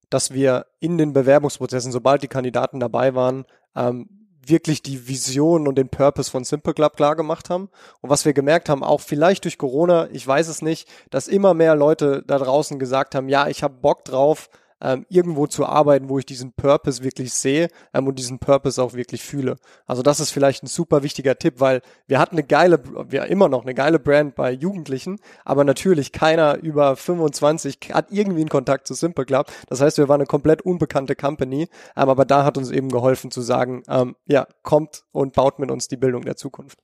dass 0.09 0.33
wir 0.33 0.65
in 0.79 0.97
den 0.97 1.13
Bewerbungsprozessen, 1.13 1.91
sobald 1.91 2.23
die 2.23 2.27
Kandidaten 2.27 2.79
dabei 2.79 3.13
waren, 3.13 3.45
ähm, 3.75 4.20
wirklich 4.45 4.81
die 4.81 5.07
Vision 5.07 5.67
und 5.67 5.75
den 5.75 5.89
Purpose 5.89 6.31
von 6.31 6.43
Simple 6.43 6.73
Club 6.73 6.95
klar 6.95 7.15
gemacht 7.15 7.49
haben. 7.49 7.69
Und 8.01 8.09
was 8.09 8.25
wir 8.25 8.33
gemerkt 8.33 8.69
haben, 8.69 8.83
auch 8.83 9.01
vielleicht 9.01 9.43
durch 9.43 9.57
Corona, 9.57 10.07
ich 10.11 10.25
weiß 10.25 10.47
es 10.47 10.61
nicht, 10.61 10.87
dass 11.09 11.27
immer 11.27 11.53
mehr 11.53 11.75
Leute 11.75 12.23
da 12.25 12.37
draußen 12.37 12.79
gesagt 12.79 13.15
haben, 13.15 13.29
ja, 13.29 13.47
ich 13.47 13.63
habe 13.63 13.75
Bock 13.75 14.05
drauf, 14.05 14.49
ähm, 14.81 15.05
irgendwo 15.09 15.47
zu 15.47 15.65
arbeiten, 15.65 16.09
wo 16.09 16.19
ich 16.19 16.25
diesen 16.25 16.53
Purpose 16.53 17.03
wirklich 17.03 17.33
sehe 17.33 17.69
ähm, 17.93 18.07
und 18.07 18.17
diesen 18.19 18.39
Purpose 18.39 18.81
auch 18.81 18.93
wirklich 18.93 19.23
fühle. 19.23 19.55
Also 19.85 20.01
das 20.01 20.19
ist 20.19 20.31
vielleicht 20.31 20.63
ein 20.63 20.67
super 20.67 21.03
wichtiger 21.03 21.37
Tipp, 21.37 21.55
weil 21.59 21.81
wir 22.07 22.19
hatten 22.19 22.35
eine 22.35 22.43
geile, 22.43 22.81
wir 23.09 23.25
immer 23.25 23.49
noch 23.49 23.63
eine 23.63 23.73
geile 23.73 23.99
Brand 23.99 24.35
bei 24.35 24.51
Jugendlichen, 24.51 25.19
aber 25.45 25.63
natürlich 25.63 26.11
keiner 26.11 26.57
über 26.57 26.95
25 26.95 27.79
hat 27.93 28.07
irgendwie 28.11 28.41
einen 28.41 28.49
Kontakt 28.49 28.87
zu 28.87 28.93
Simple 28.93 29.25
Club. 29.25 29.51
Das 29.67 29.81
heißt, 29.81 29.97
wir 29.97 30.09
waren 30.09 30.21
eine 30.21 30.27
komplett 30.27 30.61
unbekannte 30.63 31.15
Company, 31.15 31.63
ähm, 31.95 32.09
aber 32.09 32.25
da 32.25 32.43
hat 32.43 32.57
uns 32.57 32.71
eben 32.71 32.89
geholfen 32.89 33.31
zu 33.31 33.41
sagen, 33.41 33.83
ähm, 33.87 34.15
ja, 34.25 34.47
kommt 34.63 35.03
und 35.11 35.33
baut 35.33 35.59
mit 35.59 35.71
uns 35.71 35.87
die 35.87 35.97
Bildung 35.97 36.23
der 36.23 36.35
Zukunft. 36.35 36.79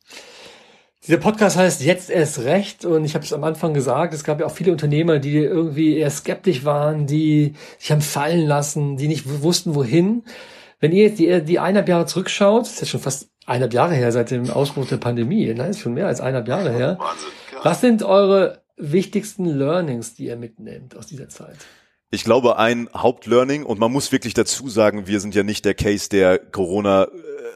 Dieser 1.08 1.20
Podcast 1.20 1.56
heißt 1.56 1.84
Jetzt 1.84 2.10
erst 2.10 2.39
recht 2.39 2.84
und 2.84 3.06
ich 3.06 3.15
habe 3.15 3.24
es 3.24 3.32
am 3.32 3.46
Anfang 3.46 3.74
gesagt, 3.74 4.13
es 4.13 4.26
gab 4.26 4.41
ja 4.41 4.46
auch 4.46 4.52
viele 4.52 4.74
Unternehmer, 4.74 5.20
die 5.20 5.38
irgendwie 5.38 5.96
eher 5.96 6.10
skeptisch 6.10 6.65
waren, 6.65 7.08
die 7.08 7.54
sich 7.80 7.91
haben 7.91 8.02
fallen 8.02 8.46
lassen, 8.46 8.98
die 8.98 9.08
nicht 9.08 9.41
wussten, 9.41 9.74
wohin. 9.74 10.24
Wenn 10.82 10.91
ihr 10.91 11.06
jetzt 11.06 11.20
die, 11.20 11.41
die 11.43 11.60
eineinhalb 11.60 11.88
Jahre 11.88 12.06
zurückschaut, 12.08 12.63
ist 12.63 12.82
ja 12.82 12.88
schon 12.88 13.00
fast 13.00 13.30
eineinhalb 13.46 13.74
Jahre 13.74 13.93
her 13.93 14.12
seit 14.12 14.32
dem 14.32 14.50
Ausbruch 14.50 14.86
der 14.86 14.98
Pandemie, 14.98 15.54
ne? 15.54 15.70
ist 15.70 15.80
schon 15.80 15.93
mehr 15.93 16.08
als 16.08 16.20
eineinhalb 16.20 16.50
Jahre 16.50 16.74
her. 16.74 17.00
Was 17.63 17.80
sind 17.80 18.04
eure 18.04 18.62
wichtigsten 18.76 19.46
Learnings, 19.46 20.13
die 20.13 20.26
ihr 20.26 20.36
mitnehmt 20.36 20.98
aus 20.98 21.08
dieser 21.08 21.30
Zeit? 21.30 21.56
Ich 22.12 22.26
glaube, 22.26 22.58
ein 22.58 22.89
Hauptlearning, 22.93 23.63
und 23.63 23.80
man 23.80 23.93
muss 23.93 24.12
wirklich 24.12 24.34
dazu 24.34 24.67
sagen, 24.67 25.08
wir 25.08 25.22
sind 25.22 25.36
ja 25.36 25.43
nicht 25.43 25.63
der 25.63 25.74
Case, 25.74 26.10
der 26.10 26.38
Corona 26.38 27.04
äh, 27.04 27.08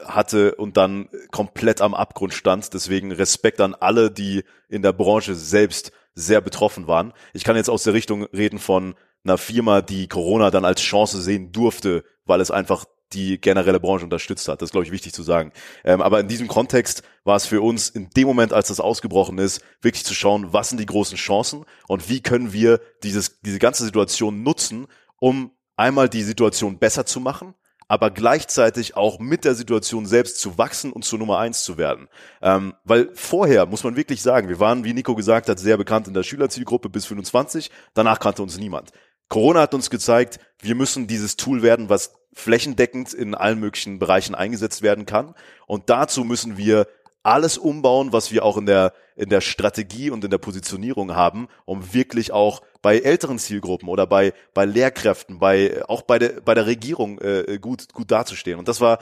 hatte 0.06 0.54
und 0.54 0.76
dann 0.76 1.08
komplett 1.30 1.80
am 1.80 1.94
Abgrund 1.94 2.34
stand. 2.34 2.72
Deswegen 2.74 3.12
Respekt 3.12 3.60
an 3.60 3.74
alle, 3.74 4.10
die 4.10 4.44
in 4.68 4.82
der 4.82 4.92
Branche 4.92 5.34
selbst 5.34 5.92
sehr 6.14 6.40
betroffen 6.40 6.86
waren. 6.86 7.12
Ich 7.32 7.44
kann 7.44 7.56
jetzt 7.56 7.70
aus 7.70 7.84
der 7.84 7.94
Richtung 7.94 8.24
reden 8.24 8.58
von 8.58 8.94
einer 9.24 9.38
Firma, 9.38 9.82
die 9.82 10.08
Corona 10.08 10.50
dann 10.50 10.64
als 10.64 10.80
Chance 10.80 11.22
sehen 11.22 11.52
durfte, 11.52 12.04
weil 12.24 12.40
es 12.40 12.50
einfach 12.50 12.84
die 13.12 13.40
generelle 13.40 13.80
Branche 13.80 14.04
unterstützt 14.04 14.48
hat. 14.48 14.62
Das 14.62 14.68
ist, 14.68 14.72
glaube 14.72 14.86
ich, 14.86 14.92
wichtig 14.92 15.12
zu 15.12 15.22
sagen. 15.22 15.52
Ähm, 15.84 16.00
aber 16.00 16.20
in 16.20 16.28
diesem 16.28 16.48
Kontext 16.48 17.02
war 17.24 17.36
es 17.36 17.46
für 17.46 17.60
uns 17.60 17.88
in 17.90 18.10
dem 18.10 18.26
Moment, 18.26 18.52
als 18.52 18.68
das 18.68 18.80
ausgebrochen 18.80 19.38
ist, 19.38 19.62
wirklich 19.80 20.04
zu 20.04 20.14
schauen, 20.14 20.52
was 20.52 20.70
sind 20.70 20.78
die 20.78 20.86
großen 20.86 21.16
Chancen 21.16 21.64
und 21.88 22.08
wie 22.08 22.20
können 22.20 22.52
wir 22.52 22.80
dieses, 23.02 23.40
diese 23.40 23.58
ganze 23.58 23.84
Situation 23.84 24.42
nutzen, 24.42 24.86
um 25.18 25.52
einmal 25.76 26.08
die 26.08 26.22
Situation 26.22 26.78
besser 26.78 27.06
zu 27.06 27.20
machen, 27.20 27.54
aber 27.92 28.10
gleichzeitig 28.10 28.96
auch 28.96 29.18
mit 29.18 29.44
der 29.44 29.54
Situation 29.54 30.06
selbst 30.06 30.40
zu 30.40 30.56
wachsen 30.56 30.92
und 30.92 31.04
zur 31.04 31.18
Nummer 31.18 31.40
eins 31.40 31.62
zu 31.62 31.76
werden. 31.76 32.08
Ähm, 32.40 32.72
weil 32.84 33.10
vorher, 33.12 33.66
muss 33.66 33.84
man 33.84 33.96
wirklich 33.96 34.22
sagen, 34.22 34.48
wir 34.48 34.58
waren, 34.58 34.82
wie 34.84 34.94
Nico 34.94 35.14
gesagt 35.14 35.50
hat, 35.50 35.58
sehr 35.58 35.76
bekannt 35.76 36.08
in 36.08 36.14
der 36.14 36.22
Schülerzielgruppe 36.22 36.88
bis 36.88 37.04
25, 37.04 37.70
danach 37.92 38.18
kannte 38.18 38.42
uns 38.42 38.56
niemand. 38.56 38.92
Corona 39.28 39.60
hat 39.60 39.74
uns 39.74 39.90
gezeigt, 39.90 40.40
wir 40.58 40.74
müssen 40.74 41.06
dieses 41.06 41.36
Tool 41.36 41.60
werden, 41.60 41.90
was 41.90 42.14
flächendeckend 42.32 43.12
in 43.12 43.34
allen 43.34 43.60
möglichen 43.60 43.98
Bereichen 43.98 44.34
eingesetzt 44.34 44.80
werden 44.80 45.04
kann. 45.04 45.34
Und 45.66 45.90
dazu 45.90 46.24
müssen 46.24 46.56
wir 46.56 46.86
alles 47.22 47.58
umbauen, 47.58 48.12
was 48.12 48.32
wir 48.32 48.44
auch 48.44 48.56
in 48.56 48.66
der, 48.66 48.92
in 49.16 49.28
der 49.28 49.40
Strategie 49.40 50.10
und 50.10 50.24
in 50.24 50.30
der 50.30 50.38
Positionierung 50.38 51.14
haben, 51.14 51.48
um 51.64 51.94
wirklich 51.94 52.32
auch 52.32 52.62
bei 52.80 52.98
älteren 52.98 53.38
Zielgruppen 53.38 53.88
oder 53.88 54.06
bei, 54.06 54.32
bei 54.54 54.64
Lehrkräften, 54.64 55.38
bei, 55.38 55.82
auch 55.88 56.02
bei 56.02 56.18
der, 56.18 56.40
bei 56.40 56.54
der 56.54 56.66
Regierung 56.66 57.20
äh, 57.20 57.58
gut, 57.60 57.92
gut 57.92 58.10
dazustehen. 58.10 58.58
Und 58.58 58.68
das 58.68 58.80
war 58.80 58.98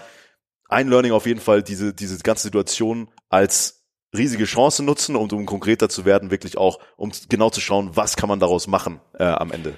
ein 0.68 0.88
Learning 0.88 1.12
auf 1.12 1.26
jeden 1.26 1.40
Fall, 1.40 1.62
diese, 1.62 1.94
diese 1.94 2.18
ganze 2.18 2.44
Situation 2.44 3.08
als 3.28 3.84
riesige 4.16 4.44
Chance 4.44 4.82
nutzen 4.82 5.16
und 5.16 5.32
um 5.32 5.46
konkreter 5.46 5.88
zu 5.88 6.04
werden, 6.04 6.30
wirklich 6.30 6.58
auch, 6.58 6.78
um 6.96 7.12
genau 7.28 7.50
zu 7.50 7.60
schauen, 7.60 7.90
was 7.94 8.16
kann 8.16 8.28
man 8.28 8.40
daraus 8.40 8.66
machen 8.66 9.00
äh, 9.18 9.24
am 9.24 9.52
Ende. 9.52 9.74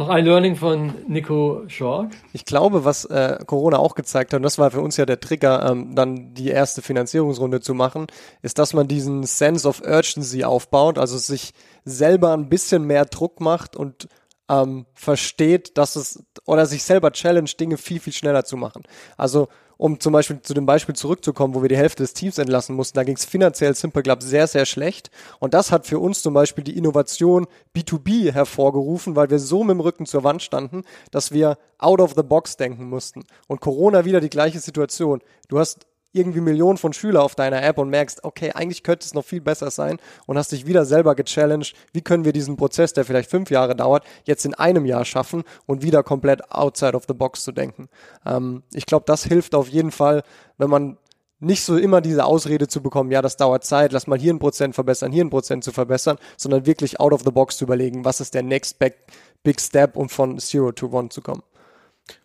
Noch 0.00 0.08
ein 0.08 0.24
Learning 0.24 0.56
von 0.56 0.94
Nico 1.08 1.64
Schork. 1.66 2.12
Ich 2.32 2.46
glaube, 2.46 2.86
was 2.86 3.04
äh, 3.04 3.38
Corona 3.44 3.76
auch 3.76 3.94
gezeigt 3.94 4.32
hat, 4.32 4.38
und 4.38 4.44
das 4.44 4.56
war 4.56 4.70
für 4.70 4.80
uns 4.80 4.96
ja 4.96 5.04
der 5.04 5.20
Trigger, 5.20 5.70
ähm, 5.70 5.94
dann 5.94 6.32
die 6.32 6.48
erste 6.48 6.80
Finanzierungsrunde 6.80 7.60
zu 7.60 7.74
machen, 7.74 8.06
ist, 8.40 8.58
dass 8.58 8.72
man 8.72 8.88
diesen 8.88 9.24
Sense 9.24 9.68
of 9.68 9.82
Urgency 9.82 10.42
aufbaut, 10.42 10.96
also 10.96 11.18
sich 11.18 11.52
selber 11.84 12.32
ein 12.32 12.48
bisschen 12.48 12.84
mehr 12.84 13.04
Druck 13.04 13.42
macht 13.42 13.76
und 13.76 14.08
ähm, 14.48 14.86
versteht, 14.94 15.76
dass 15.76 15.96
es 15.96 16.24
oder 16.46 16.64
sich 16.64 16.82
selber 16.82 17.12
challenge, 17.12 17.50
Dinge 17.60 17.76
viel, 17.76 18.00
viel 18.00 18.14
schneller 18.14 18.46
zu 18.46 18.56
machen. 18.56 18.84
Also 19.18 19.48
um 19.80 19.98
zum 19.98 20.12
Beispiel 20.12 20.42
zu 20.42 20.52
dem 20.52 20.66
Beispiel 20.66 20.94
zurückzukommen, 20.94 21.54
wo 21.54 21.62
wir 21.62 21.70
die 21.70 21.76
Hälfte 21.76 22.02
des 22.02 22.12
Teams 22.12 22.36
entlassen 22.36 22.76
mussten, 22.76 22.96
da 22.96 23.02
ging 23.02 23.16
es 23.16 23.24
finanziell 23.24 23.74
Simple 23.74 24.02
Club 24.02 24.22
sehr, 24.22 24.46
sehr 24.46 24.66
schlecht. 24.66 25.10
Und 25.38 25.54
das 25.54 25.72
hat 25.72 25.86
für 25.86 25.98
uns 25.98 26.20
zum 26.20 26.34
Beispiel 26.34 26.62
die 26.62 26.76
Innovation 26.76 27.46
B2B 27.74 28.30
hervorgerufen, 28.30 29.16
weil 29.16 29.30
wir 29.30 29.38
so 29.38 29.64
mit 29.64 29.70
dem 29.70 29.80
Rücken 29.80 30.04
zur 30.04 30.22
Wand 30.22 30.42
standen, 30.42 30.82
dass 31.12 31.32
wir 31.32 31.56
out 31.78 32.00
of 32.02 32.12
the 32.14 32.22
box 32.22 32.58
denken 32.58 32.90
mussten. 32.90 33.24
Und 33.48 33.62
Corona 33.62 34.04
wieder 34.04 34.20
die 34.20 34.28
gleiche 34.28 34.60
Situation. 34.60 35.22
Du 35.48 35.58
hast 35.58 35.86
irgendwie 36.12 36.40
Millionen 36.40 36.78
von 36.78 36.92
Schüler 36.92 37.22
auf 37.22 37.34
deiner 37.34 37.62
App 37.62 37.78
und 37.78 37.90
merkst, 37.90 38.24
okay, 38.24 38.52
eigentlich 38.52 38.82
könnte 38.82 39.06
es 39.06 39.14
noch 39.14 39.24
viel 39.24 39.40
besser 39.40 39.70
sein 39.70 39.98
und 40.26 40.36
hast 40.36 40.52
dich 40.52 40.66
wieder 40.66 40.84
selber 40.84 41.14
gechallenged, 41.14 41.74
wie 41.92 42.02
können 42.02 42.24
wir 42.24 42.32
diesen 42.32 42.56
Prozess, 42.56 42.92
der 42.92 43.04
vielleicht 43.04 43.30
fünf 43.30 43.50
Jahre 43.50 43.76
dauert, 43.76 44.04
jetzt 44.24 44.44
in 44.44 44.54
einem 44.54 44.86
Jahr 44.86 45.04
schaffen 45.04 45.44
und 45.66 45.82
wieder 45.82 46.02
komplett 46.02 46.50
outside 46.50 46.94
of 46.94 47.04
the 47.06 47.14
box 47.14 47.44
zu 47.44 47.52
denken. 47.52 47.88
Ähm, 48.26 48.62
ich 48.74 48.86
glaube, 48.86 49.04
das 49.06 49.24
hilft 49.24 49.54
auf 49.54 49.68
jeden 49.68 49.92
Fall, 49.92 50.22
wenn 50.58 50.70
man 50.70 50.96
nicht 51.40 51.64
so 51.64 51.76
immer 51.76 52.00
diese 52.00 52.24
Ausrede 52.24 52.68
zu 52.68 52.82
bekommen, 52.82 53.10
ja, 53.10 53.22
das 53.22 53.36
dauert 53.36 53.64
Zeit, 53.64 53.92
lass 53.92 54.06
mal 54.06 54.18
hier 54.18 54.32
ein 54.32 54.38
Prozent 54.38 54.74
verbessern, 54.74 55.10
hier 55.10 55.24
ein 55.24 55.30
Prozent 55.30 55.64
zu 55.64 55.72
verbessern, 55.72 56.18
sondern 56.36 56.66
wirklich 56.66 57.00
out 57.00 57.12
of 57.12 57.22
the 57.22 57.30
box 57.30 57.56
zu 57.56 57.64
überlegen, 57.64 58.04
was 58.04 58.20
ist 58.20 58.34
der 58.34 58.42
next 58.42 58.78
big 58.78 59.60
step, 59.60 59.96
um 59.96 60.08
von 60.08 60.38
Zero 60.38 60.72
to 60.72 60.88
One 60.88 61.08
zu 61.08 61.22
kommen. 61.22 61.42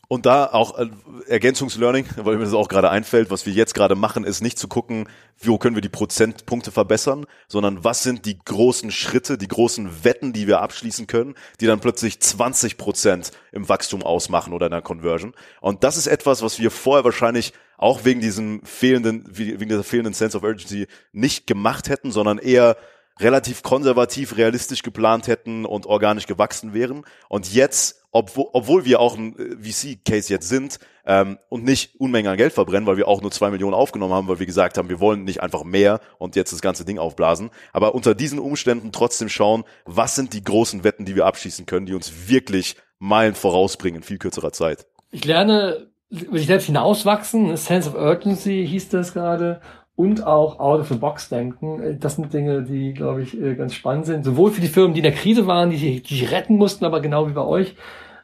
Und 0.07 0.25
da 0.25 0.45
auch 0.45 0.77
äh, 0.77 0.87
Ergänzungslearning, 1.27 2.05
weil 2.17 2.37
mir 2.37 2.45
das 2.45 2.53
auch 2.53 2.67
gerade 2.67 2.89
einfällt, 2.89 3.31
was 3.31 3.45
wir 3.45 3.53
jetzt 3.53 3.73
gerade 3.73 3.95
machen, 3.95 4.23
ist 4.23 4.41
nicht 4.41 4.59
zu 4.59 4.67
gucken, 4.67 5.07
wo 5.41 5.57
können 5.57 5.75
wir 5.75 5.81
die 5.81 5.89
Prozentpunkte 5.89 6.71
verbessern, 6.71 7.25
sondern 7.47 7.83
was 7.83 8.03
sind 8.03 8.25
die 8.25 8.37
großen 8.37 8.91
Schritte, 8.91 9.37
die 9.37 9.47
großen 9.47 10.03
Wetten, 10.03 10.33
die 10.33 10.47
wir 10.47 10.61
abschließen 10.61 11.07
können, 11.07 11.35
die 11.59 11.65
dann 11.65 11.79
plötzlich 11.79 12.19
20 12.19 12.77
Prozent 12.77 13.31
im 13.51 13.67
Wachstum 13.67 14.03
ausmachen 14.03 14.53
oder 14.53 14.67
in 14.67 14.71
der 14.71 14.81
Conversion. 14.81 15.33
Und 15.61 15.83
das 15.83 15.97
ist 15.97 16.07
etwas, 16.07 16.41
was 16.41 16.59
wir 16.59 16.71
vorher 16.71 17.03
wahrscheinlich 17.03 17.53
auch 17.77 18.05
wegen 18.05 18.21
diesem 18.21 18.63
fehlenden, 18.63 19.25
wegen 19.27 19.67
dieser 19.67 19.83
fehlenden 19.83 20.13
Sense 20.13 20.37
of 20.37 20.43
Urgency 20.43 20.87
nicht 21.11 21.45
gemacht 21.47 21.89
hätten, 21.89 22.11
sondern 22.11 22.37
eher 22.37 22.77
relativ 23.19 23.63
konservativ, 23.63 24.37
realistisch 24.37 24.83
geplant 24.83 25.27
hätten 25.27 25.65
und 25.65 25.85
organisch 25.85 26.27
gewachsen 26.27 26.73
wären. 26.73 27.05
Und 27.29 27.53
jetzt, 27.53 28.03
obwohl, 28.11 28.47
obwohl 28.51 28.85
wir 28.85 28.99
auch 28.99 29.17
ein 29.17 29.37
äh, 29.37 29.71
VC-Case 29.71 30.31
jetzt 30.33 30.49
sind 30.49 30.79
ähm, 31.05 31.37
und 31.49 31.63
nicht 31.63 31.99
Unmengen 31.99 32.31
an 32.31 32.37
Geld 32.37 32.53
verbrennen, 32.53 32.87
weil 32.87 32.97
wir 32.97 33.07
auch 33.07 33.21
nur 33.21 33.31
zwei 33.31 33.51
Millionen 33.51 33.73
aufgenommen 33.73 34.13
haben, 34.13 34.27
weil 34.27 34.39
wir 34.39 34.45
gesagt 34.45 34.77
haben, 34.77 34.89
wir 34.89 34.99
wollen 34.99 35.23
nicht 35.23 35.41
einfach 35.41 35.63
mehr 35.63 36.01
und 36.17 36.35
jetzt 36.35 36.51
das 36.51 36.61
ganze 36.61 36.83
Ding 36.83 36.99
aufblasen. 36.99 37.51
Aber 37.71 37.95
unter 37.95 38.15
diesen 38.15 38.39
Umständen 38.39 38.91
trotzdem 38.91 39.29
schauen, 39.29 39.63
was 39.85 40.15
sind 40.15 40.33
die 40.33 40.43
großen 40.43 40.83
Wetten, 40.83 41.05
die 41.05 41.15
wir 41.15 41.25
abschließen 41.25 41.65
können, 41.65 41.85
die 41.85 41.93
uns 41.93 42.27
wirklich 42.27 42.75
Meilen 42.99 43.35
vorausbringen 43.35 44.01
in 44.01 44.03
viel 44.03 44.17
kürzerer 44.17 44.51
Zeit. 44.51 44.87
Ich 45.11 45.23
lerne 45.25 45.87
über 46.09 46.37
sich 46.37 46.47
selbst 46.47 46.65
hinauswachsen, 46.65 47.55
Sense 47.57 47.89
of 47.89 47.95
Urgency 47.95 48.65
hieß 48.67 48.89
das 48.89 49.13
gerade 49.13 49.61
und 49.95 50.25
auch 50.25 50.59
out 50.59 50.81
of 50.81 50.89
the 50.89 50.95
box 50.95 51.29
denken. 51.29 51.81
Äh, 51.81 51.97
das 51.97 52.15
sind 52.15 52.33
Dinge, 52.33 52.63
die, 52.63 52.93
glaube 52.93 53.21
ich, 53.21 53.39
äh, 53.39 53.55
ganz 53.55 53.73
spannend 53.73 54.05
sind. 54.05 54.23
Sowohl 54.23 54.51
für 54.51 54.61
die 54.61 54.67
Firmen, 54.67 54.93
die 54.93 54.99
in 54.99 55.03
der 55.03 55.13
Krise 55.13 55.47
waren, 55.47 55.69
die 55.69 55.77
sich, 55.77 56.03
die 56.03 56.15
sich 56.15 56.31
retten 56.31 56.57
mussten, 56.57 56.85
aber 56.85 57.01
genau 57.01 57.27
wie 57.27 57.33
bei 57.33 57.43
euch. 57.45 57.75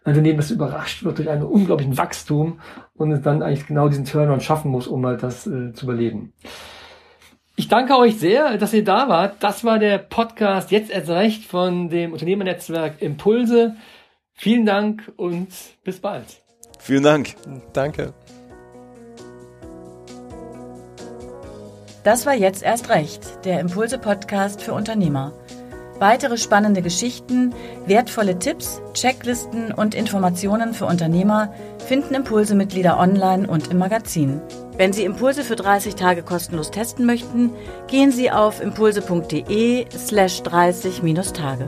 Ein 0.03 0.13
Unternehmen, 0.13 0.37
das 0.37 0.49
überrascht 0.49 1.03
wird 1.03 1.19
durch 1.19 1.29
einen 1.29 1.43
unglaublichen 1.43 1.95
Wachstum 1.97 2.59
und 2.95 3.11
es 3.11 3.21
dann 3.21 3.43
eigentlich 3.43 3.67
genau 3.67 3.87
diesen 3.87 4.05
Turnaround 4.05 4.41
schaffen 4.41 4.71
muss, 4.71 4.87
um 4.87 5.05
halt 5.05 5.21
das 5.21 5.45
äh, 5.45 5.73
zu 5.73 5.85
überleben. 5.85 6.33
Ich 7.55 7.67
danke 7.67 7.95
euch 7.95 8.17
sehr, 8.17 8.57
dass 8.57 8.73
ihr 8.73 8.83
da 8.83 9.07
wart. 9.09 9.43
Das 9.43 9.63
war 9.63 9.77
der 9.77 9.99
Podcast 9.99 10.71
Jetzt 10.71 10.89
erst 10.89 11.09
recht 11.09 11.45
von 11.45 11.89
dem 11.89 12.13
Unternehmernetzwerk 12.13 13.01
Impulse. 13.01 13.75
Vielen 14.33 14.65
Dank 14.65 15.11
und 15.17 15.49
bis 15.83 15.99
bald. 15.99 16.41
Vielen 16.79 17.03
Dank. 17.03 17.35
Danke. 17.73 18.13
Das 22.03 22.25
war 22.25 22.33
jetzt 22.33 22.63
erst 22.63 22.89
recht, 22.89 23.45
der 23.45 23.59
Impulse-Podcast 23.59 24.61
für 24.61 24.73
Unternehmer. 24.73 25.33
Weitere 25.99 26.37
spannende 26.37 26.81
Geschichten, 26.81 27.53
wertvolle 27.85 28.39
Tipps, 28.39 28.81
Checklisten 28.95 29.71
und 29.71 29.93
Informationen 29.93 30.73
für 30.73 30.87
Unternehmer 30.87 31.53
finden 31.87 32.15
Impulse-Mitglieder 32.15 32.97
online 32.97 33.47
und 33.47 33.67
im 33.67 33.77
Magazin. 33.77 34.41
Wenn 34.77 34.93
Sie 34.93 35.03
Impulse 35.03 35.43
für 35.43 35.55
30 35.55 35.93
Tage 35.93 36.23
kostenlos 36.23 36.71
testen 36.71 37.05
möchten, 37.05 37.51
gehen 37.85 38.11
Sie 38.11 38.31
auf 38.31 38.63
impulse.de 38.63 39.85
slash 39.95 40.41
30-Tage. 40.41 41.67